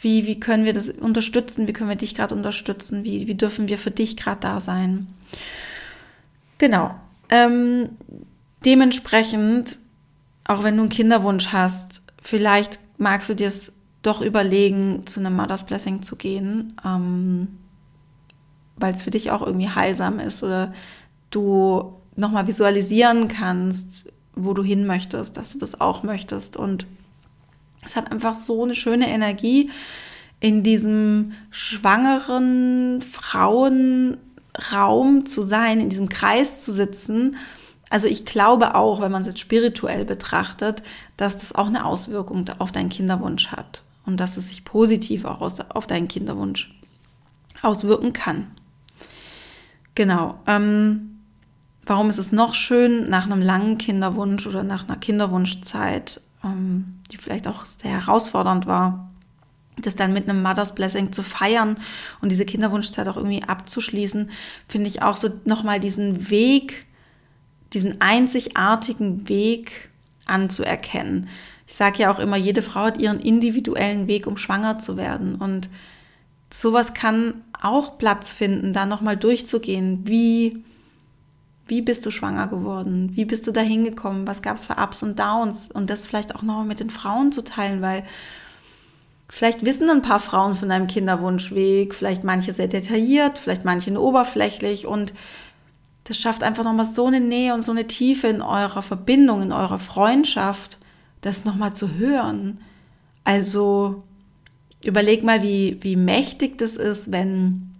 Wie, 0.00 0.26
wie 0.26 0.38
können 0.38 0.64
wir 0.64 0.72
das 0.72 0.88
unterstützen? 0.88 1.66
Wie 1.66 1.72
können 1.72 1.88
wir 1.88 1.96
dich 1.96 2.14
gerade 2.14 2.34
unterstützen? 2.34 3.02
Wie, 3.02 3.26
wie 3.26 3.34
dürfen 3.34 3.68
wir 3.68 3.78
für 3.78 3.90
dich 3.90 4.16
gerade 4.16 4.40
da 4.40 4.60
sein? 4.60 5.08
Genau. 6.58 6.94
Ähm, 7.30 7.90
dementsprechend 8.64 9.78
auch 10.48 10.64
wenn 10.64 10.76
du 10.76 10.82
einen 10.82 10.90
Kinderwunsch 10.90 11.48
hast, 11.52 12.02
vielleicht 12.20 12.80
magst 12.96 13.28
du 13.28 13.34
dir 13.34 13.48
es 13.48 13.74
doch 14.02 14.20
überlegen, 14.20 15.06
zu 15.06 15.20
einem 15.20 15.36
Mother's 15.36 15.66
Blessing 15.66 16.02
zu 16.02 16.16
gehen, 16.16 16.74
ähm, 16.84 17.58
weil 18.80 18.94
es 18.94 19.02
für 19.02 19.10
dich 19.10 19.30
auch 19.30 19.42
irgendwie 19.46 19.68
heilsam 19.68 20.18
ist 20.18 20.42
oder 20.42 20.72
du 21.30 21.94
nochmal 22.16 22.46
visualisieren 22.46 23.28
kannst, 23.28 24.10
wo 24.34 24.54
du 24.54 24.62
hin 24.62 24.86
möchtest, 24.86 25.36
dass 25.36 25.52
du 25.52 25.58
das 25.58 25.80
auch 25.80 26.02
möchtest. 26.02 26.56
Und 26.56 26.86
es 27.84 27.96
hat 27.96 28.10
einfach 28.10 28.34
so 28.34 28.64
eine 28.64 28.74
schöne 28.74 29.08
Energie, 29.08 29.70
in 30.40 30.62
diesem 30.62 31.32
schwangeren 31.50 33.02
Frauenraum 33.02 34.16
zu 35.26 35.42
sein, 35.42 35.80
in 35.80 35.88
diesem 35.90 36.08
Kreis 36.08 36.62
zu 36.64 36.72
sitzen 36.72 37.36
also 37.90 38.06
ich 38.08 38.26
glaube 38.26 38.74
auch, 38.74 39.00
wenn 39.00 39.12
man 39.12 39.22
es 39.22 39.28
jetzt 39.28 39.40
spirituell 39.40 40.04
betrachtet, 40.04 40.82
dass 41.16 41.38
das 41.38 41.54
auch 41.54 41.66
eine 41.66 41.84
Auswirkung 41.84 42.44
auf 42.58 42.72
deinen 42.72 42.90
Kinderwunsch 42.90 43.48
hat 43.48 43.82
und 44.04 44.18
dass 44.18 44.36
es 44.36 44.48
sich 44.48 44.64
positiv 44.64 45.24
auch 45.24 45.40
auf 45.40 45.86
deinen 45.86 46.08
Kinderwunsch 46.08 46.78
auswirken 47.62 48.12
kann. 48.12 48.48
Genau. 49.98 50.38
Ähm, 50.46 51.18
warum 51.84 52.08
ist 52.08 52.18
es 52.18 52.30
noch 52.30 52.54
schön, 52.54 53.10
nach 53.10 53.26
einem 53.26 53.42
langen 53.42 53.78
Kinderwunsch 53.78 54.46
oder 54.46 54.62
nach 54.62 54.86
einer 54.86 54.96
Kinderwunschzeit, 54.96 56.20
ähm, 56.44 57.00
die 57.10 57.16
vielleicht 57.16 57.48
auch 57.48 57.64
sehr 57.64 57.90
herausfordernd 57.90 58.68
war, 58.68 59.10
das 59.82 59.96
dann 59.96 60.12
mit 60.12 60.28
einem 60.28 60.40
Mother's 60.40 60.76
Blessing 60.76 61.10
zu 61.10 61.24
feiern 61.24 61.80
und 62.20 62.30
diese 62.30 62.44
Kinderwunschzeit 62.44 63.08
auch 63.08 63.16
irgendwie 63.16 63.42
abzuschließen, 63.42 64.30
finde 64.68 64.86
ich 64.86 65.02
auch 65.02 65.16
so 65.16 65.30
nochmal 65.44 65.80
diesen 65.80 66.30
Weg 66.30 66.86
diesen 67.72 68.00
einzigartigen 68.00 69.28
Weg 69.28 69.90
anzuerkennen. 70.26 71.28
Ich 71.66 71.74
sage 71.74 71.98
ja 71.98 72.12
auch 72.12 72.20
immer, 72.20 72.36
jede 72.36 72.62
Frau 72.62 72.84
hat 72.84 72.98
ihren 72.98 73.18
individuellen 73.18 74.06
Weg, 74.06 74.28
um 74.28 74.36
schwanger 74.36 74.78
zu 74.78 74.96
werden. 74.96 75.34
Und 75.34 75.68
sowas 76.52 76.94
kann 76.94 77.42
auch 77.60 77.98
Platz 77.98 78.32
finden, 78.32 78.72
da 78.72 78.86
nochmal 78.86 79.16
durchzugehen. 79.16 80.02
Wie, 80.06 80.64
wie 81.66 81.82
bist 81.82 82.06
du 82.06 82.10
schwanger 82.10 82.46
geworden? 82.46 83.10
Wie 83.14 83.24
bist 83.24 83.46
du 83.46 83.52
da 83.52 83.60
hingekommen? 83.60 84.26
Was 84.26 84.42
gab 84.42 84.56
es 84.56 84.66
für 84.66 84.76
Ups 84.76 85.02
und 85.02 85.18
Downs? 85.18 85.70
Und 85.70 85.90
das 85.90 86.06
vielleicht 86.06 86.34
auch 86.34 86.42
nochmal 86.42 86.66
mit 86.66 86.80
den 86.80 86.90
Frauen 86.90 87.32
zu 87.32 87.42
teilen, 87.42 87.82
weil 87.82 88.04
Vielleicht 89.30 89.64
wissen 89.66 89.90
ein 89.90 90.00
paar 90.00 90.20
Frauen 90.20 90.54
von 90.54 90.70
deinem 90.70 90.86
Kinderwunschweg, 90.86 91.94
vielleicht 91.94 92.24
manche 92.24 92.54
sehr 92.54 92.66
detailliert, 92.66 93.38
vielleicht 93.38 93.64
manche 93.64 93.92
oberflächlich 94.00 94.86
und 94.86 95.12
das 96.04 96.16
schafft 96.16 96.42
einfach 96.42 96.64
nochmal 96.64 96.86
so 96.86 97.06
eine 97.06 97.20
Nähe 97.20 97.52
und 97.52 97.62
so 97.62 97.72
eine 97.72 97.86
Tiefe 97.86 98.28
in 98.28 98.40
eurer 98.40 98.80
Verbindung, 98.80 99.42
in 99.42 99.52
eurer 99.52 99.78
Freundschaft, 99.78 100.78
das 101.20 101.44
nochmal 101.44 101.74
zu 101.74 101.96
hören. 101.96 102.62
Also 103.24 104.02
überleg 104.84 105.22
mal, 105.22 105.42
wie, 105.42 105.78
wie 105.80 105.96
mächtig 105.96 106.58
das 106.58 106.76
ist, 106.76 107.10
wenn 107.12 107.70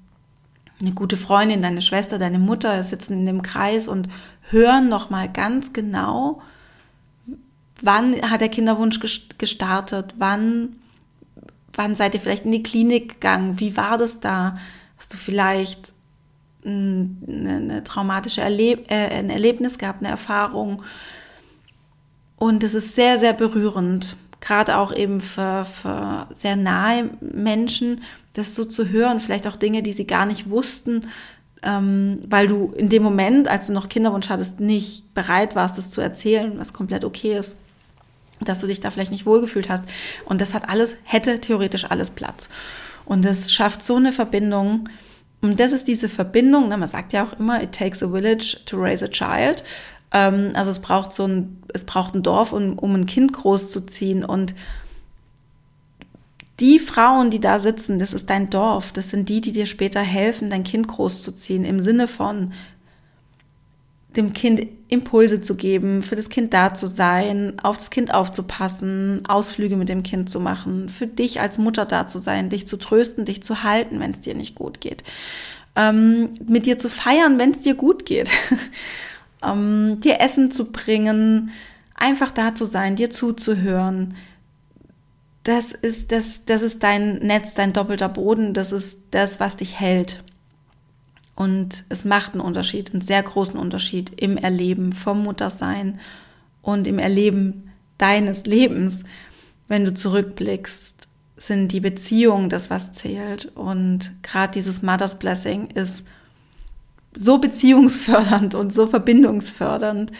eine 0.80 0.92
gute 0.92 1.16
Freundin, 1.16 1.62
deine 1.62 1.82
Schwester, 1.82 2.18
deine 2.18 2.38
Mutter 2.38 2.82
sitzen 2.82 3.14
in 3.14 3.26
dem 3.26 3.42
Kreis 3.42 3.88
und 3.88 4.08
hören 4.50 4.88
nochmal 4.88 5.28
ganz 5.30 5.72
genau, 5.72 6.40
wann 7.82 8.14
hat 8.30 8.40
der 8.40 8.48
Kinderwunsch 8.48 9.00
gestartet, 9.38 10.14
wann, 10.18 10.76
wann 11.72 11.94
seid 11.94 12.14
ihr 12.14 12.20
vielleicht 12.20 12.44
in 12.44 12.52
die 12.52 12.62
Klinik 12.62 13.14
gegangen, 13.14 13.60
wie 13.60 13.76
war 13.76 13.98
das 13.98 14.20
da? 14.20 14.58
Hast 14.98 15.12
du 15.12 15.16
vielleicht 15.16 15.92
eine, 16.64 17.08
eine 17.26 17.84
traumatische 17.84 18.40
Erleb 18.40 18.90
äh, 18.90 19.08
ein 19.08 19.30
Erlebnis 19.30 19.78
gehabt, 19.78 20.00
eine 20.00 20.10
Erfahrung? 20.10 20.82
Und 22.36 22.62
es 22.62 22.74
ist 22.74 22.94
sehr, 22.94 23.18
sehr 23.18 23.32
berührend, 23.32 24.16
gerade 24.40 24.76
auch 24.76 24.94
eben 24.94 25.20
für, 25.20 25.64
für 25.64 26.26
sehr 26.34 26.56
nahe 26.56 27.10
Menschen, 27.20 28.02
das 28.34 28.54
so 28.54 28.64
zu 28.64 28.88
hören, 28.88 29.20
vielleicht 29.20 29.46
auch 29.46 29.56
Dinge, 29.56 29.82
die 29.82 29.92
sie 29.92 30.06
gar 30.06 30.26
nicht 30.26 30.48
wussten, 30.50 31.08
ähm, 31.62 32.20
weil 32.28 32.46
du 32.46 32.72
in 32.76 32.88
dem 32.88 33.02
Moment, 33.02 33.48
als 33.48 33.66
du 33.66 33.72
noch 33.72 33.88
Kinderwunsch 33.88 34.28
hattest, 34.28 34.60
nicht 34.60 35.12
bereit 35.14 35.56
warst, 35.56 35.76
das 35.76 35.90
zu 35.90 36.00
erzählen, 36.00 36.58
was 36.58 36.72
komplett 36.72 37.04
okay 37.04 37.36
ist 37.36 37.56
dass 38.40 38.60
du 38.60 38.66
dich 38.66 38.80
da 38.80 38.90
vielleicht 38.90 39.10
nicht 39.10 39.26
wohlgefühlt 39.26 39.68
hast. 39.68 39.84
Und 40.24 40.40
das 40.40 40.54
hat 40.54 40.68
alles, 40.68 40.96
hätte 41.04 41.40
theoretisch 41.40 41.84
alles 41.90 42.10
Platz. 42.10 42.48
Und 43.04 43.24
das 43.24 43.52
schafft 43.52 43.82
so 43.82 43.96
eine 43.96 44.12
Verbindung. 44.12 44.88
Und 45.40 45.60
das 45.60 45.72
ist 45.72 45.86
diese 45.86 46.08
Verbindung, 46.08 46.68
ne, 46.68 46.76
man 46.76 46.88
sagt 46.88 47.12
ja 47.12 47.24
auch 47.24 47.38
immer, 47.38 47.62
it 47.62 47.72
takes 47.72 48.02
a 48.02 48.08
village 48.08 48.58
to 48.66 48.76
raise 48.76 49.04
a 49.04 49.08
child. 49.08 49.62
Ähm, 50.12 50.50
also 50.54 50.70
es 50.70 50.80
braucht 50.80 51.12
so 51.12 51.26
ein, 51.26 51.62
es 51.72 51.84
braucht 51.84 52.14
ein 52.14 52.22
Dorf, 52.22 52.52
um, 52.52 52.78
um 52.78 52.94
ein 52.94 53.06
Kind 53.06 53.32
großzuziehen. 53.32 54.24
Und 54.24 54.54
die 56.60 56.78
Frauen, 56.78 57.30
die 57.30 57.40
da 57.40 57.58
sitzen, 57.58 57.98
das 57.98 58.12
ist 58.12 58.30
dein 58.30 58.50
Dorf. 58.50 58.92
Das 58.92 59.10
sind 59.10 59.28
die, 59.28 59.40
die 59.40 59.52
dir 59.52 59.66
später 59.66 60.00
helfen, 60.00 60.50
dein 60.50 60.64
Kind 60.64 60.88
großzuziehen. 60.88 61.64
Im 61.64 61.82
Sinne 61.82 62.08
von, 62.08 62.52
dem 64.16 64.32
Kind 64.32 64.66
Impulse 64.88 65.40
zu 65.40 65.54
geben, 65.54 66.02
für 66.02 66.16
das 66.16 66.28
Kind 66.28 66.54
da 66.54 66.74
zu 66.74 66.86
sein, 66.86 67.54
auf 67.62 67.76
das 67.76 67.90
Kind 67.90 68.12
aufzupassen, 68.12 69.22
Ausflüge 69.28 69.76
mit 69.76 69.88
dem 69.88 70.02
Kind 70.02 70.30
zu 70.30 70.40
machen, 70.40 70.88
für 70.88 71.06
dich 71.06 71.40
als 71.40 71.58
Mutter 71.58 71.84
da 71.84 72.06
zu 72.06 72.18
sein, 72.18 72.48
dich 72.48 72.66
zu 72.66 72.78
trösten, 72.78 73.24
dich 73.26 73.42
zu 73.42 73.62
halten, 73.62 74.00
wenn 74.00 74.12
es 74.12 74.20
dir 74.20 74.34
nicht 74.34 74.54
gut 74.54 74.80
geht, 74.80 75.04
ähm, 75.76 76.30
mit 76.46 76.64
dir 76.64 76.78
zu 76.78 76.88
feiern, 76.88 77.38
wenn 77.38 77.50
es 77.50 77.60
dir 77.60 77.74
gut 77.74 78.06
geht, 78.06 78.30
ähm, 79.42 80.00
dir 80.00 80.20
Essen 80.20 80.50
zu 80.50 80.72
bringen, 80.72 81.50
einfach 81.94 82.30
da 82.30 82.54
zu 82.54 82.66
sein, 82.66 82.96
dir 82.96 83.10
zuzuhören. 83.10 84.14
Das 85.44 85.72
ist, 85.72 86.12
das, 86.12 86.44
das 86.44 86.62
ist 86.62 86.82
dein 86.82 87.18
Netz, 87.18 87.54
dein 87.54 87.72
doppelter 87.72 88.08
Boden, 88.08 88.54
das 88.54 88.72
ist 88.72 88.98
das, 89.10 89.40
was 89.40 89.56
dich 89.56 89.80
hält. 89.80 90.22
Und 91.34 91.84
es 91.88 92.04
macht 92.04 92.32
einen 92.32 92.40
Unterschied, 92.40 92.92
einen 92.92 93.00
sehr 93.00 93.22
großen 93.22 93.58
Unterschied 93.58 94.12
im 94.20 94.36
Erleben 94.36 94.92
vom 94.92 95.22
Muttersein 95.22 96.00
und 96.62 96.86
im 96.86 96.98
Erleben 96.98 97.70
deines 97.96 98.44
Lebens. 98.44 99.04
Wenn 99.68 99.84
du 99.84 99.94
zurückblickst, 99.94 101.06
sind 101.36 101.68
die 101.68 101.80
Beziehungen 101.80 102.48
das, 102.48 102.70
was 102.70 102.92
zählt. 102.92 103.56
Und 103.56 104.10
gerade 104.22 104.52
dieses 104.52 104.82
Mother's 104.82 105.18
Blessing 105.18 105.68
ist 105.68 106.04
so 107.18 107.38
beziehungsfördernd 107.38 108.54
und 108.54 108.72
so 108.72 108.86
verbindungsfördernd, 108.86 110.12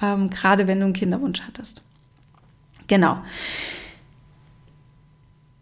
ähm, 0.00 0.30
gerade 0.30 0.66
wenn 0.66 0.78
du 0.78 0.86
einen 0.86 0.94
Kinderwunsch 0.94 1.42
hattest. 1.46 1.82
Genau. 2.88 3.18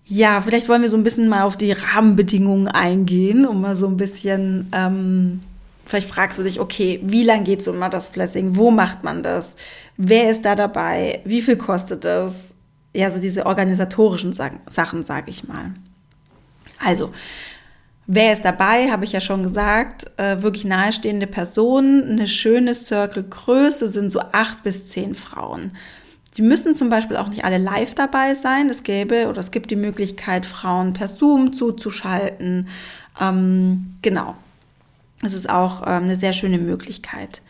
Ja, 0.05 0.41
vielleicht 0.41 0.69
wollen 0.69 0.83
wir 0.83 0.89
so 0.89 0.97
ein 0.97 1.03
bisschen 1.03 1.29
mal 1.29 1.43
auf 1.43 1.57
die 1.57 1.73
Rahmenbedingungen 1.73 2.69
eingehen, 2.69 3.45
um 3.45 3.61
mal 3.61 3.77
so 3.77 3.87
ein 3.89 3.97
bisschen, 3.97 4.71
ähm, 4.73 5.41
vielleicht 5.85 6.09
fragst 6.09 6.39
du 6.39 6.45
dich, 6.45 6.61
okay, 6.61 7.01
wie 7.03 7.25
lange 7.25 7.43
geht 7.43 7.63
so 7.63 7.73
ein 7.73 7.79
Mothers? 7.79 8.11
Wo 8.15 8.71
macht 8.71 9.03
man 9.03 9.23
das? 9.23 9.57
Wer 9.97 10.31
ist 10.31 10.45
da 10.45 10.55
dabei? 10.55 11.21
Wie 11.25 11.43
viel 11.43 11.57
kostet 11.57 12.05
das? 12.05 12.35
Ja, 12.95 13.11
so 13.11 13.19
diese 13.19 13.45
organisatorischen 13.45 14.33
Sachen, 14.33 15.05
sage 15.05 15.31
ich 15.31 15.47
mal. 15.47 15.75
Also, 16.79 17.13
Wer 18.11 18.33
ist 18.33 18.43
dabei, 18.43 18.91
habe 18.91 19.05
ich 19.05 19.13
ja 19.13 19.21
schon 19.21 19.43
gesagt. 19.43 20.07
Äh, 20.17 20.41
wirklich 20.41 20.65
nahestehende 20.65 21.27
Personen. 21.27 22.09
Eine 22.09 22.27
schöne 22.27 22.75
Circle-Größe 22.75 23.87
sind 23.87 24.11
so 24.11 24.21
acht 24.33 24.63
bis 24.63 24.89
zehn 24.89 25.15
Frauen. 25.15 25.73
Die 26.39 26.43
müssen 26.43 26.75
zum 26.75 26.89
Beispiel 26.89 27.19
auch 27.19 27.29
nicht 27.29 27.45
alle 27.45 27.59
live 27.59 27.95
dabei 27.95 28.33
sein. 28.33 28.71
Es 28.71 28.83
gäbe 28.83 29.29
oder 29.29 29.41
es 29.41 29.51
gibt 29.51 29.71
die 29.71 29.77
Möglichkeit, 29.77 30.47
Frauen 30.47 30.95
per 30.95 31.09
Zoom 31.09 31.53
zuzuschalten. 31.53 32.69
Ähm, 33.21 33.93
genau. 34.01 34.37
Es 35.23 35.35
ist 35.35 35.51
auch 35.51 35.83
ähm, 35.83 36.05
eine 36.05 36.17
sehr 36.17 36.33
schöne 36.33 36.59
Möglichkeit. 36.59 37.43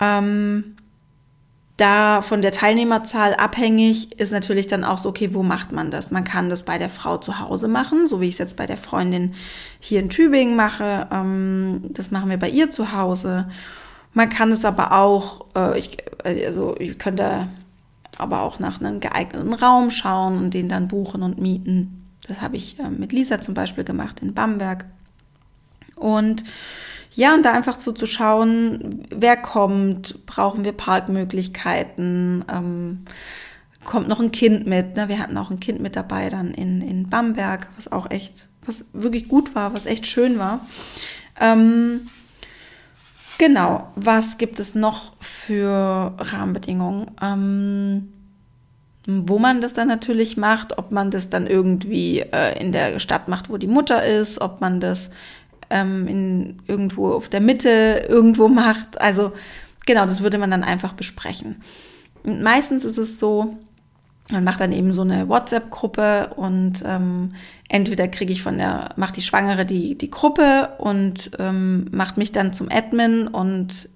Ähm, 0.00 0.76
da 1.80 2.22
von 2.22 2.42
der 2.42 2.52
Teilnehmerzahl 2.52 3.34
abhängig 3.34 4.18
ist 4.20 4.32
natürlich 4.32 4.66
dann 4.66 4.84
auch 4.84 4.98
so, 4.98 5.08
okay, 5.08 5.34
wo 5.34 5.42
macht 5.42 5.72
man 5.72 5.90
das? 5.90 6.10
Man 6.10 6.24
kann 6.24 6.50
das 6.50 6.64
bei 6.64 6.78
der 6.78 6.90
Frau 6.90 7.16
zu 7.16 7.38
Hause 7.40 7.68
machen, 7.68 8.06
so 8.06 8.20
wie 8.20 8.26
ich 8.26 8.34
es 8.34 8.38
jetzt 8.38 8.56
bei 8.56 8.66
der 8.66 8.76
Freundin 8.76 9.34
hier 9.78 10.00
in 10.00 10.10
Tübingen 10.10 10.56
mache. 10.56 11.08
Ähm, 11.10 11.82
das 11.88 12.10
machen 12.10 12.28
wir 12.28 12.38
bei 12.38 12.50
ihr 12.50 12.70
zu 12.70 12.92
Hause. 12.92 13.48
Man 14.12 14.28
kann 14.28 14.52
es 14.52 14.64
aber 14.64 14.92
auch, 14.92 15.46
äh, 15.56 15.78
ich, 15.78 15.98
also 16.22 16.76
ich 16.78 16.98
könnte 16.98 17.48
aber 18.18 18.42
auch 18.42 18.58
nach 18.58 18.80
einem 18.80 19.00
geeigneten 19.00 19.54
Raum 19.54 19.90
schauen 19.90 20.36
und 20.36 20.54
den 20.54 20.68
dann 20.68 20.88
buchen 20.88 21.22
und 21.22 21.40
mieten. 21.40 22.06
Das 22.28 22.42
habe 22.42 22.56
ich 22.56 22.78
äh, 22.78 22.90
mit 22.90 23.12
Lisa 23.12 23.40
zum 23.40 23.54
Beispiel 23.54 23.84
gemacht 23.84 24.20
in 24.20 24.34
Bamberg. 24.34 24.84
Und 25.96 26.44
ja, 27.12 27.34
und 27.34 27.44
da 27.44 27.52
einfach 27.52 27.78
so 27.80 27.92
zu 27.92 28.06
schauen, 28.06 29.06
wer 29.10 29.36
kommt, 29.36 30.24
brauchen 30.26 30.64
wir 30.64 30.72
Parkmöglichkeiten, 30.72 32.44
ähm, 32.50 33.04
kommt 33.84 34.08
noch 34.08 34.20
ein 34.20 34.32
Kind 34.32 34.66
mit. 34.66 34.96
Ne? 34.96 35.08
Wir 35.08 35.18
hatten 35.18 35.36
auch 35.36 35.50
ein 35.50 35.60
Kind 35.60 35.80
mit 35.80 35.96
dabei 35.96 36.28
dann 36.30 36.52
in, 36.52 36.82
in 36.82 37.08
Bamberg, 37.08 37.68
was 37.76 37.90
auch 37.90 38.10
echt, 38.10 38.46
was 38.64 38.84
wirklich 38.92 39.28
gut 39.28 39.54
war, 39.54 39.74
was 39.74 39.86
echt 39.86 40.06
schön 40.06 40.38
war. 40.38 40.66
Ähm, 41.40 42.02
Genau, 43.40 43.88
was 43.96 44.36
gibt 44.36 44.60
es 44.60 44.74
noch 44.74 45.14
für 45.18 46.12
Rahmenbedingungen? 46.18 47.10
Ähm, 47.22 48.12
wo 49.06 49.38
man 49.38 49.62
das 49.62 49.72
dann 49.72 49.88
natürlich 49.88 50.36
macht, 50.36 50.76
ob 50.76 50.92
man 50.92 51.10
das 51.10 51.30
dann 51.30 51.46
irgendwie 51.46 52.20
äh, 52.20 52.60
in 52.60 52.70
der 52.70 52.98
Stadt 52.98 53.28
macht, 53.28 53.48
wo 53.48 53.56
die 53.56 53.66
Mutter 53.66 54.04
ist, 54.04 54.42
ob 54.42 54.60
man 54.60 54.78
das 54.78 55.08
ähm, 55.70 56.06
in, 56.06 56.62
irgendwo 56.66 57.12
auf 57.12 57.28
der 57.28 57.40
Mitte 57.40 58.06
irgendwo 58.08 58.48
macht. 58.48 59.00
Also 59.00 59.32
genau, 59.86 60.06
das 60.06 60.22
würde 60.22 60.38
man 60.38 60.50
dann 60.50 60.64
einfach 60.64 60.92
besprechen. 60.92 61.62
Und 62.22 62.42
meistens 62.42 62.84
ist 62.84 62.98
es 62.98 63.18
so, 63.18 63.56
man 64.30 64.44
macht 64.44 64.60
dann 64.60 64.72
eben 64.72 64.92
so 64.92 65.02
eine 65.02 65.28
WhatsApp-Gruppe 65.28 66.34
und 66.36 66.82
ähm, 66.84 67.32
entweder 67.68 68.06
kriege 68.08 68.32
ich 68.32 68.42
von 68.42 68.58
der, 68.58 68.90
macht 68.96 69.16
die 69.16 69.22
Schwangere 69.22 69.66
die, 69.66 69.96
die 69.96 70.10
Gruppe 70.10 70.70
und 70.78 71.30
ähm, 71.38 71.86
macht 71.90 72.16
mich 72.16 72.30
dann 72.30 72.52
zum 72.52 72.68
Admin 72.70 73.26
und 73.26 73.88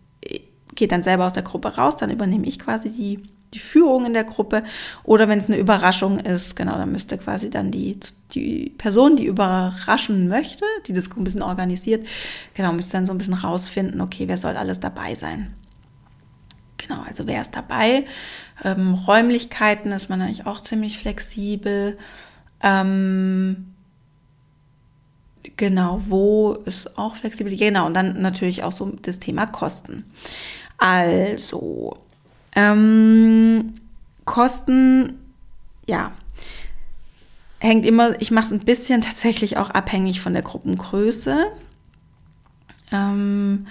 geht 0.74 0.92
dann 0.92 1.02
selber 1.02 1.26
aus 1.26 1.32
der 1.32 1.42
Gruppe 1.42 1.76
raus, 1.76 1.96
dann 1.96 2.10
übernehme 2.10 2.46
ich 2.46 2.58
quasi 2.58 2.90
die, 2.90 3.22
die 3.54 3.58
Führung 3.58 4.04
in 4.06 4.12
der 4.12 4.24
Gruppe. 4.24 4.64
Oder 5.04 5.28
wenn 5.28 5.38
es 5.38 5.46
eine 5.46 5.56
Überraschung 5.56 6.18
ist, 6.18 6.56
genau, 6.56 6.76
dann 6.76 6.92
müsste 6.92 7.16
quasi 7.16 7.50
dann 7.50 7.70
die, 7.70 7.98
die 8.34 8.74
Person, 8.76 9.16
die 9.16 9.26
überraschen 9.26 10.28
möchte, 10.28 10.64
die 10.86 10.92
das 10.92 11.10
ein 11.16 11.24
bisschen 11.24 11.42
organisiert, 11.42 12.06
genau, 12.54 12.72
müsste 12.72 12.92
dann 12.92 13.06
so 13.06 13.12
ein 13.12 13.18
bisschen 13.18 13.34
rausfinden, 13.34 14.00
okay, 14.00 14.28
wer 14.28 14.36
soll 14.36 14.56
alles 14.56 14.80
dabei 14.80 15.14
sein. 15.14 15.54
Genau, 16.76 17.02
also 17.02 17.26
wer 17.26 17.40
ist 17.40 17.56
dabei? 17.56 18.04
Ähm, 18.62 18.94
Räumlichkeiten 18.94 19.90
ist 19.92 20.10
man 20.10 20.20
eigentlich 20.20 20.46
auch 20.46 20.60
ziemlich 20.60 20.98
flexibel. 20.98 21.96
Ähm, 22.62 23.74
genau, 25.56 26.02
wo 26.06 26.52
ist 26.52 26.98
auch 26.98 27.16
flexibel. 27.16 27.54
Genau, 27.56 27.86
und 27.86 27.94
dann 27.94 28.20
natürlich 28.20 28.62
auch 28.64 28.72
so 28.72 28.92
das 29.00 29.18
Thema 29.18 29.46
Kosten. 29.46 30.04
Also, 30.76 31.96
ähm, 32.54 33.72
Kosten, 34.24 35.18
ja, 35.86 36.12
hängt 37.58 37.86
immer, 37.86 38.20
ich 38.20 38.30
mache 38.30 38.46
es 38.46 38.52
ein 38.52 38.64
bisschen 38.64 39.00
tatsächlich 39.00 39.56
auch 39.56 39.70
abhängig 39.70 40.20
von 40.20 40.34
der 40.34 40.42
Gruppengröße. 40.42 41.46
Ähm, 42.92 43.66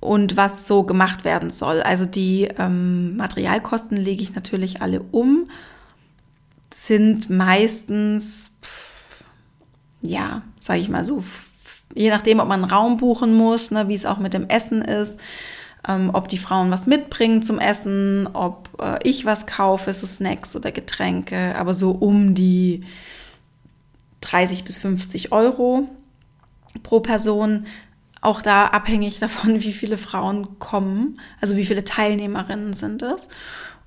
und 0.00 0.36
was 0.36 0.66
so 0.66 0.84
gemacht 0.84 1.24
werden 1.24 1.50
soll. 1.50 1.82
Also 1.82 2.06
die 2.06 2.44
ähm, 2.58 3.16
Materialkosten 3.16 3.96
lege 3.96 4.22
ich 4.22 4.34
natürlich 4.34 4.80
alle 4.80 5.02
um. 5.10 5.48
sind 6.72 7.30
meistens, 7.30 8.56
ja, 10.00 10.42
sage 10.60 10.80
ich 10.80 10.88
mal 10.88 11.04
so, 11.04 11.24
je 11.94 12.10
nachdem, 12.10 12.40
ob 12.40 12.48
man 12.48 12.62
einen 12.62 12.70
Raum 12.70 12.98
buchen 12.98 13.34
muss, 13.34 13.70
ne, 13.70 13.88
wie 13.88 13.94
es 13.94 14.06
auch 14.06 14.18
mit 14.18 14.34
dem 14.34 14.48
Essen 14.48 14.82
ist, 14.82 15.18
ähm, 15.86 16.10
ob 16.12 16.28
die 16.28 16.38
Frauen 16.38 16.70
was 16.70 16.86
mitbringen 16.86 17.42
zum 17.42 17.58
Essen, 17.58 18.28
ob 18.32 18.70
äh, 18.80 18.98
ich 19.02 19.24
was 19.24 19.46
kaufe, 19.46 19.92
so 19.92 20.06
Snacks 20.06 20.56
oder 20.56 20.72
Getränke, 20.72 21.54
aber 21.56 21.74
so 21.74 21.90
um 21.90 22.34
die 22.34 22.84
30 24.22 24.64
bis 24.64 24.78
50 24.78 25.32
Euro 25.32 25.88
pro 26.82 27.00
Person. 27.00 27.66
Auch 28.20 28.42
da 28.42 28.66
abhängig 28.66 29.18
davon, 29.20 29.62
wie 29.62 29.72
viele 29.72 29.98
Frauen 29.98 30.58
kommen, 30.58 31.20
also 31.40 31.56
wie 31.56 31.66
viele 31.66 31.84
Teilnehmerinnen 31.84 32.72
sind 32.72 33.02
es. 33.02 33.28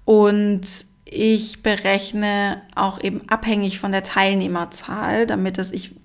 Und 0.05 0.61
ich 1.05 1.61
berechne 1.61 2.61
auch 2.73 3.01
eben 3.03 3.27
abhängig 3.27 3.79
von 3.79 3.91
der 3.91 4.03
Teilnehmerzahl, 4.03 5.27
damit 5.27 5.57
es 5.57 5.71
ich 5.71 5.95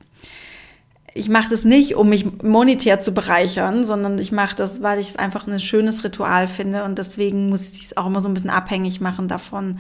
ich 1.17 1.29
mache 1.29 1.49
das 1.49 1.65
nicht, 1.65 1.97
um 1.97 2.09
mich 2.09 2.43
monetär 2.43 3.01
zu 3.01 3.13
bereichern, 3.13 3.85
sondern 3.85 4.19
ich 4.19 4.33
mache 4.33 4.55
das, 4.55 4.83
weil 4.83 4.99
ich 5.01 5.11
es 5.11 5.17
einfach 5.17 5.47
ein 5.47 5.59
schönes 5.59 6.05
Ritual 6.05 6.47
finde 6.47 6.85
und 6.85 6.99
deswegen 6.99 7.49
muss 7.49 7.71
ich 7.73 7.85
es 7.85 7.97
auch 7.97 8.07
immer 8.07 8.21
so 8.21 8.29
ein 8.29 8.35
bisschen 8.35 8.51
abhängig 8.51 9.01
machen 9.01 9.27
davon, 9.27 9.79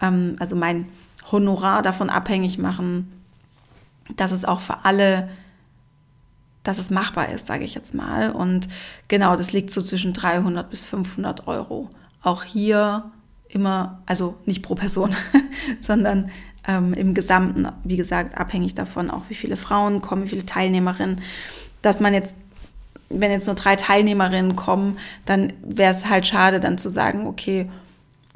ähm, 0.00 0.36
also 0.38 0.54
mein 0.54 0.86
Honorar 1.30 1.82
davon 1.82 2.08
abhängig 2.08 2.58
machen, 2.58 3.12
dass 4.14 4.30
es 4.30 4.44
auch 4.44 4.60
für 4.60 4.84
alle, 4.84 5.28
dass 6.62 6.78
es 6.78 6.90
machbar 6.90 7.30
ist, 7.30 7.48
sage 7.48 7.64
ich 7.64 7.74
jetzt 7.74 7.94
mal. 7.94 8.30
Und 8.30 8.68
genau, 9.08 9.34
das 9.34 9.52
liegt 9.52 9.72
so 9.72 9.82
zwischen 9.82 10.12
300 10.12 10.70
bis 10.70 10.84
500 10.84 11.48
Euro. 11.48 11.90
Auch 12.22 12.44
hier 12.44 13.10
immer, 13.48 14.02
also 14.06 14.36
nicht 14.46 14.62
pro 14.62 14.74
Person, 14.76 15.14
sondern 15.80 16.30
ähm, 16.66 16.92
im 16.94 17.14
Gesamten, 17.14 17.68
wie 17.84 17.96
gesagt, 17.96 18.38
abhängig 18.38 18.74
davon 18.74 19.10
auch, 19.10 19.22
wie 19.28 19.34
viele 19.34 19.56
Frauen 19.56 20.02
kommen, 20.02 20.24
wie 20.24 20.28
viele 20.28 20.46
Teilnehmerinnen, 20.46 21.20
dass 21.82 22.00
man 22.00 22.14
jetzt 22.14 22.34
wenn 23.08 23.30
jetzt 23.30 23.46
nur 23.46 23.54
drei 23.54 23.76
Teilnehmerinnen 23.76 24.56
kommen, 24.56 24.98
dann 25.24 25.52
wäre 25.62 25.92
es 25.92 26.08
halt 26.08 26.26
schade, 26.26 26.60
dann 26.60 26.78
zu 26.78 26.90
sagen, 26.90 27.26
okay, 27.26 27.68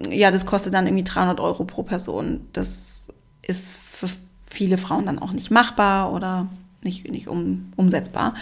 ja, 0.08 0.30
das 0.30 0.46
kostet 0.46 0.74
dann 0.74 0.86
irgendwie 0.86 1.04
300 1.04 1.40
Euro 1.40 1.64
pro 1.64 1.82
Person. 1.82 2.46
Das 2.52 3.08
ist 3.42 3.78
für 3.78 4.08
viele 4.46 4.78
Frauen 4.78 5.06
dann 5.06 5.18
auch 5.18 5.32
nicht 5.32 5.50
machbar 5.50 6.12
oder 6.12 6.48
nicht, 6.82 7.10
nicht 7.10 7.28
um, 7.28 7.72
umsetzbar. 7.76 8.34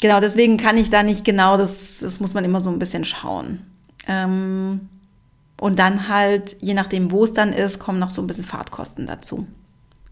Genau, 0.00 0.20
deswegen 0.20 0.56
kann 0.56 0.78
ich 0.78 0.88
da 0.88 1.02
nicht 1.02 1.24
genau, 1.24 1.58
das, 1.58 1.98
das 1.98 2.20
muss 2.20 2.32
man 2.32 2.44
immer 2.44 2.60
so 2.60 2.70
ein 2.70 2.78
bisschen 2.78 3.04
schauen. 3.04 3.60
Ähm, 4.06 4.88
und 5.60 5.78
dann 5.78 6.08
halt, 6.08 6.56
je 6.60 6.72
nachdem, 6.72 7.10
wo 7.10 7.22
es 7.22 7.34
dann 7.34 7.52
ist, 7.52 7.78
kommen 7.78 7.98
noch 7.98 8.08
so 8.08 8.22
ein 8.22 8.26
bisschen 8.26 8.46
Fahrtkosten 8.46 9.06
dazu. 9.06 9.46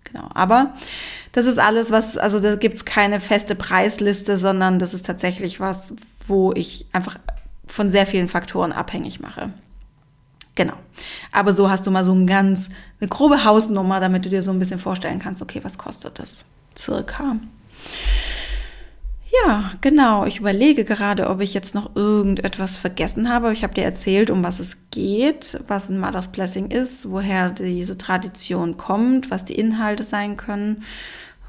Genau. 0.05 0.29
Aber 0.35 0.75
das 1.33 1.47
ist 1.47 1.59
alles, 1.59 1.91
was, 1.91 2.19
also 2.19 2.39
da 2.39 2.57
gibt 2.57 2.75
es 2.75 2.85
keine 2.85 3.19
feste 3.19 3.55
Preisliste, 3.55 4.37
sondern 4.37 4.79
das 4.79 4.93
ist 4.93 5.07
tatsächlich 5.07 5.59
was, 5.59 5.95
wo 6.27 6.53
ich 6.53 6.87
einfach 6.93 7.19
von 7.67 7.91
sehr 7.91 8.05
vielen 8.05 8.29
Faktoren 8.29 8.73
abhängig 8.73 9.21
mache. 9.21 9.51
Genau. 10.55 10.75
Aber 11.33 11.55
so 11.55 11.71
hast 11.71 11.87
du 11.87 11.91
mal 11.91 12.05
so 12.05 12.13
ein 12.13 12.27
ganz, 12.27 12.69
eine 13.01 13.09
grobe 13.09 13.45
Hausnummer, 13.45 14.01
damit 14.01 14.27
du 14.27 14.29
dir 14.29 14.43
so 14.43 14.51
ein 14.51 14.59
bisschen 14.59 14.79
vorstellen 14.79 15.19
kannst, 15.19 15.41
okay, 15.41 15.61
was 15.63 15.79
kostet 15.79 16.19
das 16.19 16.45
circa? 16.77 17.37
Ja, 19.31 19.73
genau. 19.81 20.25
Ich 20.25 20.39
überlege 20.39 20.85
gerade, 20.85 21.29
ob 21.29 21.41
ich 21.41 21.53
jetzt 21.53 21.75
noch 21.75 21.95
irgendetwas 21.95 22.79
vergessen 22.79 23.29
habe. 23.29 23.53
Ich 23.53 23.63
habe 23.63 23.75
dir 23.75 23.85
erzählt, 23.85 24.31
um 24.31 24.43
was 24.43 24.59
es 24.59 24.79
geht, 24.91 25.61
was 25.67 25.91
ein 25.91 26.01
Mother's 26.01 26.29
Blessing 26.29 26.71
ist, 26.71 27.11
woher 27.11 27.51
diese 27.51 27.99
Tradition 27.99 28.77
kommt, 28.79 29.31
was 29.31 29.45
die 29.45 29.59
Inhalte 29.59 30.05
sein 30.05 30.37
können. 30.37 30.85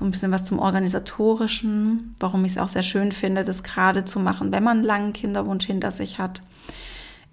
Ein 0.02 0.12
bisschen 0.12 0.32
was 0.32 0.46
zum 0.46 0.60
Organisatorischen, 0.60 2.16
warum 2.20 2.46
ich 2.46 2.54
es 2.54 2.58
auch 2.58 2.70
sehr 2.70 2.84
schön 2.84 3.12
finde, 3.12 3.44
das 3.44 3.64
gerade 3.64 4.06
zu 4.06 4.20
machen, 4.20 4.52
wenn 4.52 4.64
man 4.64 4.78
einen 4.78 4.86
langen 4.86 5.14
Kinderwunsch 5.14 5.66
hinter 5.66 5.92
sich 5.92 6.20
hat. 6.20 6.42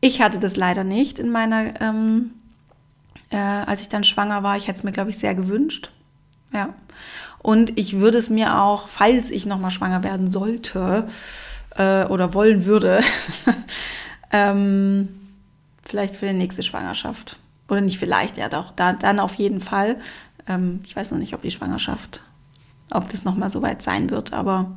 Ich 0.01 0.21
hatte 0.21 0.39
das 0.39 0.57
leider 0.57 0.85
nicht 0.85 1.19
in 1.19 1.31
meiner, 1.31 1.81
ähm, 1.81 2.33
äh, 3.31 3.37
als 3.37 3.81
ich 3.81 3.89
dann 3.89 4.05
schwanger 4.05 4.43
war. 4.43 4.57
Ich 4.57 4.69
hätte 4.69 4.79
es 4.79 4.85
mir, 4.85 4.93
glaube 4.93 5.11
ich, 5.11 5.19
sehr 5.19 5.35
gewünscht. 5.35 5.91
Ja. 6.53 6.75
Und 7.39 7.79
ich 7.79 7.99
würde 7.99 8.19
es 8.19 8.31
mir 8.31 8.61
auch, 8.61 8.89
falls 8.89 9.31
ich 9.31 9.47
nochmal 9.47 9.71
schwanger 9.71 10.03
werden 10.03 10.31
sollte 10.31 11.09
äh, 11.77 12.05
oder 12.07 12.35
wollen 12.35 12.65
würde, 12.65 13.01
ähm, 14.33 15.09
vielleicht 15.85 16.17
für 16.17 16.27
die 16.27 16.33
nächste 16.33 16.63
Schwangerschaft. 16.63 17.39
Oder 17.69 17.81
nicht 17.81 17.99
vielleicht, 17.99 18.37
ja 18.37 18.49
doch, 18.49 18.73
da, 18.73 18.93
dann 18.93 19.21
auf 19.21 19.35
jeden 19.35 19.61
Fall. 19.61 19.97
Ähm, 20.49 20.81
ich 20.85 20.97
weiß 20.97 21.13
noch 21.13 21.19
nicht, 21.19 21.35
ob 21.35 21.43
die 21.43 21.51
Schwangerschaft, 21.51 22.21
ob 22.91 23.09
das 23.11 23.25
nochmal 23.25 23.51
so 23.51 23.63
weit 23.63 23.83
sein 23.83 24.11
wird, 24.11 24.33
aber 24.33 24.73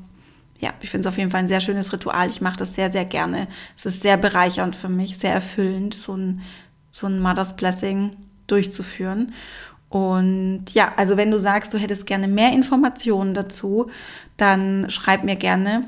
ja, 0.60 0.74
ich 0.82 0.90
finde 0.90 1.08
es 1.08 1.14
auf 1.14 1.18
jeden 1.18 1.32
Fall 1.32 1.42
ein 1.42 1.48
sehr 1.48 1.62
schönes 1.62 1.94
Ritual. 1.94 2.30
Ich 2.30 2.42
mache 2.42 2.58
das 2.58 2.76
sehr, 2.76 2.92
sehr 2.92 3.06
gerne. 3.06 3.48
Es 3.78 3.86
ist 3.86 4.02
sehr 4.02 4.18
bereichernd 4.18 4.76
für 4.76 4.90
mich, 4.90 5.18
sehr 5.18 5.34
erfüllend, 5.34 5.94
so 5.94 6.16
ein, 6.16 6.42
so 6.92 7.08
ein 7.08 7.20
Mother's 7.20 7.56
Blessing 7.56 8.16
durchzuführen. 8.48 9.34
Und 9.90 10.66
ja, 10.74 10.94
also 10.96 11.18
wenn 11.18 11.32
du 11.32 11.40
sagst, 11.40 11.74
du 11.74 11.80
hättest 11.80 12.06
gerne 12.06 12.28
mehr 12.28 12.54
Informationen 12.54 13.34
dazu, 13.34 13.90
dann 14.38 14.86
schreib 14.90 15.24
mir 15.24 15.36
gerne 15.36 15.86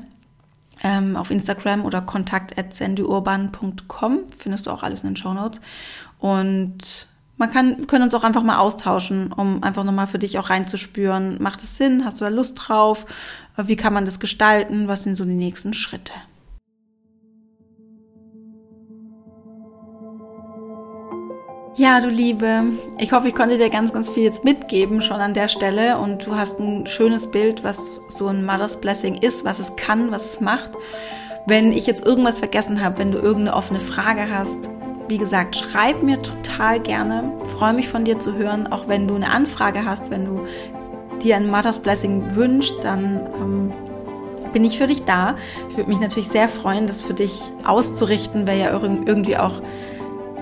ähm, 0.82 1.16
auf 1.16 1.30
Instagram 1.30 1.84
oder 1.84 2.00
kontakt.sendyurban.com. 2.00 4.18
Findest 4.36 4.66
du 4.66 4.70
auch 4.70 4.82
alles 4.82 5.02
in 5.02 5.10
den 5.10 5.16
Show 5.16 5.32
Notes. 5.32 5.60
Und 6.18 7.06
man 7.36 7.50
kann, 7.50 7.86
können 7.86 8.04
uns 8.04 8.14
auch 8.14 8.24
einfach 8.24 8.42
mal 8.42 8.58
austauschen, 8.58 9.32
um 9.32 9.62
einfach 9.62 9.84
nochmal 9.84 10.06
für 10.06 10.18
dich 10.18 10.38
auch 10.38 10.50
reinzuspüren, 10.50 11.42
macht 11.42 11.62
es 11.62 11.76
Sinn, 11.76 12.04
hast 12.04 12.20
du 12.20 12.24
da 12.24 12.30
Lust 12.30 12.56
drauf, 12.56 13.06
wie 13.56 13.76
kann 13.76 13.92
man 13.92 14.04
das 14.04 14.20
gestalten, 14.20 14.86
was 14.86 15.02
sind 15.02 15.14
so 15.14 15.24
die 15.24 15.34
nächsten 15.34 15.74
Schritte. 15.74 16.12
Ja, 21.74 22.02
du 22.02 22.10
Liebe, 22.10 22.64
ich 22.98 23.12
hoffe, 23.12 23.28
ich 23.28 23.34
konnte 23.34 23.56
dir 23.56 23.70
ganz, 23.70 23.94
ganz 23.94 24.10
viel 24.10 24.24
jetzt 24.24 24.44
mitgeben 24.44 25.00
schon 25.00 25.22
an 25.22 25.32
der 25.32 25.48
Stelle 25.48 25.96
und 25.96 26.26
du 26.26 26.36
hast 26.36 26.60
ein 26.60 26.86
schönes 26.86 27.30
Bild, 27.30 27.64
was 27.64 28.02
so 28.08 28.26
ein 28.26 28.44
Mother's 28.44 28.78
Blessing 28.78 29.14
ist, 29.14 29.46
was 29.46 29.58
es 29.58 29.74
kann, 29.74 30.10
was 30.10 30.26
es 30.26 30.40
macht. 30.42 30.70
Wenn 31.46 31.72
ich 31.72 31.86
jetzt 31.86 32.04
irgendwas 32.04 32.40
vergessen 32.40 32.84
habe, 32.84 32.98
wenn 32.98 33.10
du 33.10 33.16
irgendeine 33.16 33.56
offene 33.56 33.80
Frage 33.80 34.28
hast, 34.30 34.68
wie 35.08 35.16
gesagt, 35.16 35.56
schreib 35.56 36.02
mir 36.02 36.20
total 36.20 36.78
gerne. 36.78 37.32
freue 37.46 37.72
mich 37.72 37.88
von 37.88 38.04
dir 38.04 38.18
zu 38.18 38.34
hören, 38.34 38.66
auch 38.66 38.86
wenn 38.86 39.08
du 39.08 39.14
eine 39.14 39.30
Anfrage 39.30 39.86
hast, 39.86 40.10
wenn 40.10 40.26
du 40.26 40.44
dir 41.22 41.36
ein 41.36 41.50
Mother's 41.50 41.80
Blessing 41.80 42.34
wünschst, 42.34 42.84
dann 42.84 43.26
ähm, 43.34 43.72
bin 44.52 44.62
ich 44.64 44.76
für 44.76 44.88
dich 44.88 45.06
da. 45.06 45.36
Ich 45.70 45.78
würde 45.78 45.88
mich 45.88 46.00
natürlich 46.00 46.28
sehr 46.28 46.50
freuen, 46.50 46.86
das 46.86 47.00
für 47.00 47.14
dich 47.14 47.40
auszurichten, 47.64 48.46
wäre 48.46 48.58
ja 48.58 48.70
irgendwie 48.72 49.38
auch 49.38 49.62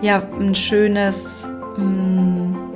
ja, 0.03 0.23
ein 0.39 0.55
schönes, 0.55 1.47
mh, 1.77 1.85
mm, 1.85 2.71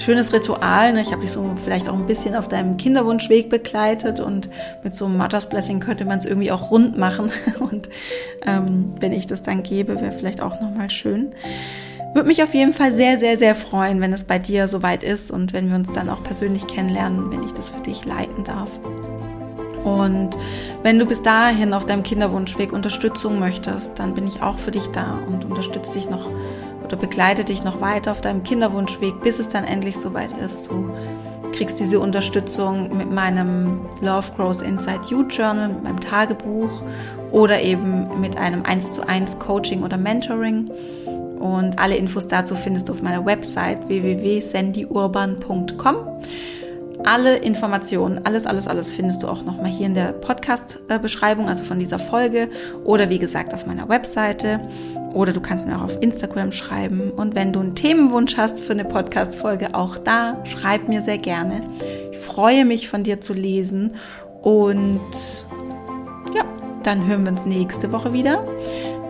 schönes 0.00 0.32
Ritual. 0.32 0.92
Ne? 0.92 1.02
Ich 1.02 1.12
habe 1.12 1.22
dich 1.22 1.32
so 1.32 1.54
vielleicht 1.62 1.88
auch 1.88 1.94
ein 1.94 2.06
bisschen 2.06 2.34
auf 2.34 2.48
deinem 2.48 2.76
Kinderwunschweg 2.76 3.50
begleitet 3.50 4.20
und 4.20 4.48
mit 4.82 4.94
so 4.94 5.06
einem 5.06 5.18
Mother's 5.18 5.48
Blessing 5.48 5.80
könnte 5.80 6.04
man 6.04 6.18
es 6.18 6.26
irgendwie 6.26 6.50
auch 6.50 6.70
rund 6.70 6.96
machen. 6.96 7.30
Und 7.58 7.88
ähm, 8.46 8.94
wenn 8.98 9.12
ich 9.12 9.26
das 9.26 9.42
dann 9.42 9.62
gebe, 9.62 10.00
wäre 10.00 10.12
vielleicht 10.12 10.40
auch 10.40 10.60
nochmal 10.60 10.90
schön. 10.90 11.34
Würde 12.14 12.26
mich 12.26 12.42
auf 12.42 12.54
jeden 12.54 12.72
Fall 12.72 12.92
sehr, 12.92 13.18
sehr, 13.18 13.36
sehr 13.36 13.54
freuen, 13.54 14.00
wenn 14.00 14.12
es 14.12 14.24
bei 14.24 14.38
dir 14.38 14.66
soweit 14.66 15.04
ist 15.04 15.30
und 15.30 15.52
wenn 15.52 15.68
wir 15.68 15.76
uns 15.76 15.92
dann 15.92 16.08
auch 16.08 16.22
persönlich 16.24 16.66
kennenlernen, 16.66 17.30
wenn 17.30 17.44
ich 17.44 17.52
das 17.52 17.68
für 17.68 17.80
dich 17.80 18.04
leiten 18.04 18.42
darf. 18.42 18.68
Und 19.84 20.30
wenn 20.82 20.98
du 20.98 21.06
bis 21.06 21.22
dahin 21.22 21.72
auf 21.72 21.86
deinem 21.86 22.02
Kinderwunschweg 22.02 22.72
Unterstützung 22.72 23.38
möchtest, 23.38 23.98
dann 23.98 24.14
bin 24.14 24.26
ich 24.26 24.42
auch 24.42 24.58
für 24.58 24.70
dich 24.70 24.88
da 24.88 25.18
und 25.26 25.44
unterstütze 25.44 25.92
dich 25.92 26.10
noch 26.10 26.28
oder 26.84 26.96
begleite 26.96 27.44
dich 27.44 27.62
noch 27.62 27.80
weiter 27.80 28.12
auf 28.12 28.20
deinem 28.20 28.42
Kinderwunschweg, 28.42 29.22
bis 29.22 29.38
es 29.38 29.48
dann 29.48 29.64
endlich 29.64 29.96
soweit 29.96 30.36
ist. 30.38 30.66
Du 30.66 30.90
kriegst 31.52 31.80
diese 31.80 32.00
Unterstützung 32.00 32.96
mit 32.96 33.10
meinem 33.10 33.80
Love 34.00 34.32
Grows 34.36 34.62
Inside 34.62 35.00
You 35.08 35.22
Journal, 35.22 35.68
mit 35.68 35.84
meinem 35.84 36.00
Tagebuch 36.00 36.82
oder 37.30 37.62
eben 37.62 38.20
mit 38.20 38.36
einem 38.36 38.64
1 38.64 38.90
zu 38.90 39.06
1 39.06 39.38
Coaching 39.38 39.82
oder 39.82 39.96
Mentoring. 39.96 40.70
Und 41.38 41.78
alle 41.78 41.96
Infos 41.96 42.28
dazu 42.28 42.54
findest 42.54 42.88
du 42.88 42.92
auf 42.92 43.02
meiner 43.02 43.24
Website 43.24 43.88
www.sandyurban.com. 43.88 45.96
Alle 47.04 47.36
Informationen, 47.38 48.24
alles, 48.24 48.46
alles, 48.46 48.68
alles 48.68 48.92
findest 48.92 49.22
du 49.22 49.28
auch 49.28 49.42
nochmal 49.42 49.70
hier 49.70 49.86
in 49.86 49.94
der 49.94 50.12
Podcast-Beschreibung, 50.12 51.48
also 51.48 51.64
von 51.64 51.78
dieser 51.78 51.98
Folge 51.98 52.48
oder 52.84 53.08
wie 53.08 53.18
gesagt 53.18 53.54
auf 53.54 53.66
meiner 53.66 53.88
Webseite 53.88 54.60
oder 55.12 55.32
du 55.32 55.40
kannst 55.40 55.66
mir 55.66 55.76
auch 55.76 55.84
auf 55.84 56.00
Instagram 56.00 56.52
schreiben. 56.52 57.10
Und 57.10 57.34
wenn 57.34 57.52
du 57.52 57.60
einen 57.60 57.74
Themenwunsch 57.74 58.36
hast 58.36 58.60
für 58.60 58.72
eine 58.72 58.84
Podcast-Folge, 58.84 59.74
auch 59.74 59.98
da 59.98 60.42
schreib 60.44 60.88
mir 60.88 61.02
sehr 61.02 61.18
gerne. 61.18 61.62
Ich 62.12 62.18
freue 62.18 62.64
mich 62.64 62.88
von 62.88 63.02
dir 63.02 63.20
zu 63.20 63.32
lesen 63.32 63.94
und 64.42 65.00
ja, 66.34 66.44
dann 66.82 67.06
hören 67.06 67.24
wir 67.24 67.32
uns 67.32 67.44
nächste 67.44 67.92
Woche 67.92 68.12
wieder. 68.12 68.46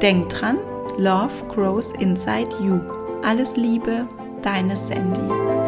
Denk 0.00 0.28
dran, 0.30 0.58
Love 0.96 1.46
grows 1.48 1.92
inside 1.98 2.50
you. 2.62 2.80
Alles 3.22 3.56
Liebe, 3.56 4.06
deine 4.42 4.76
Sandy. 4.76 5.59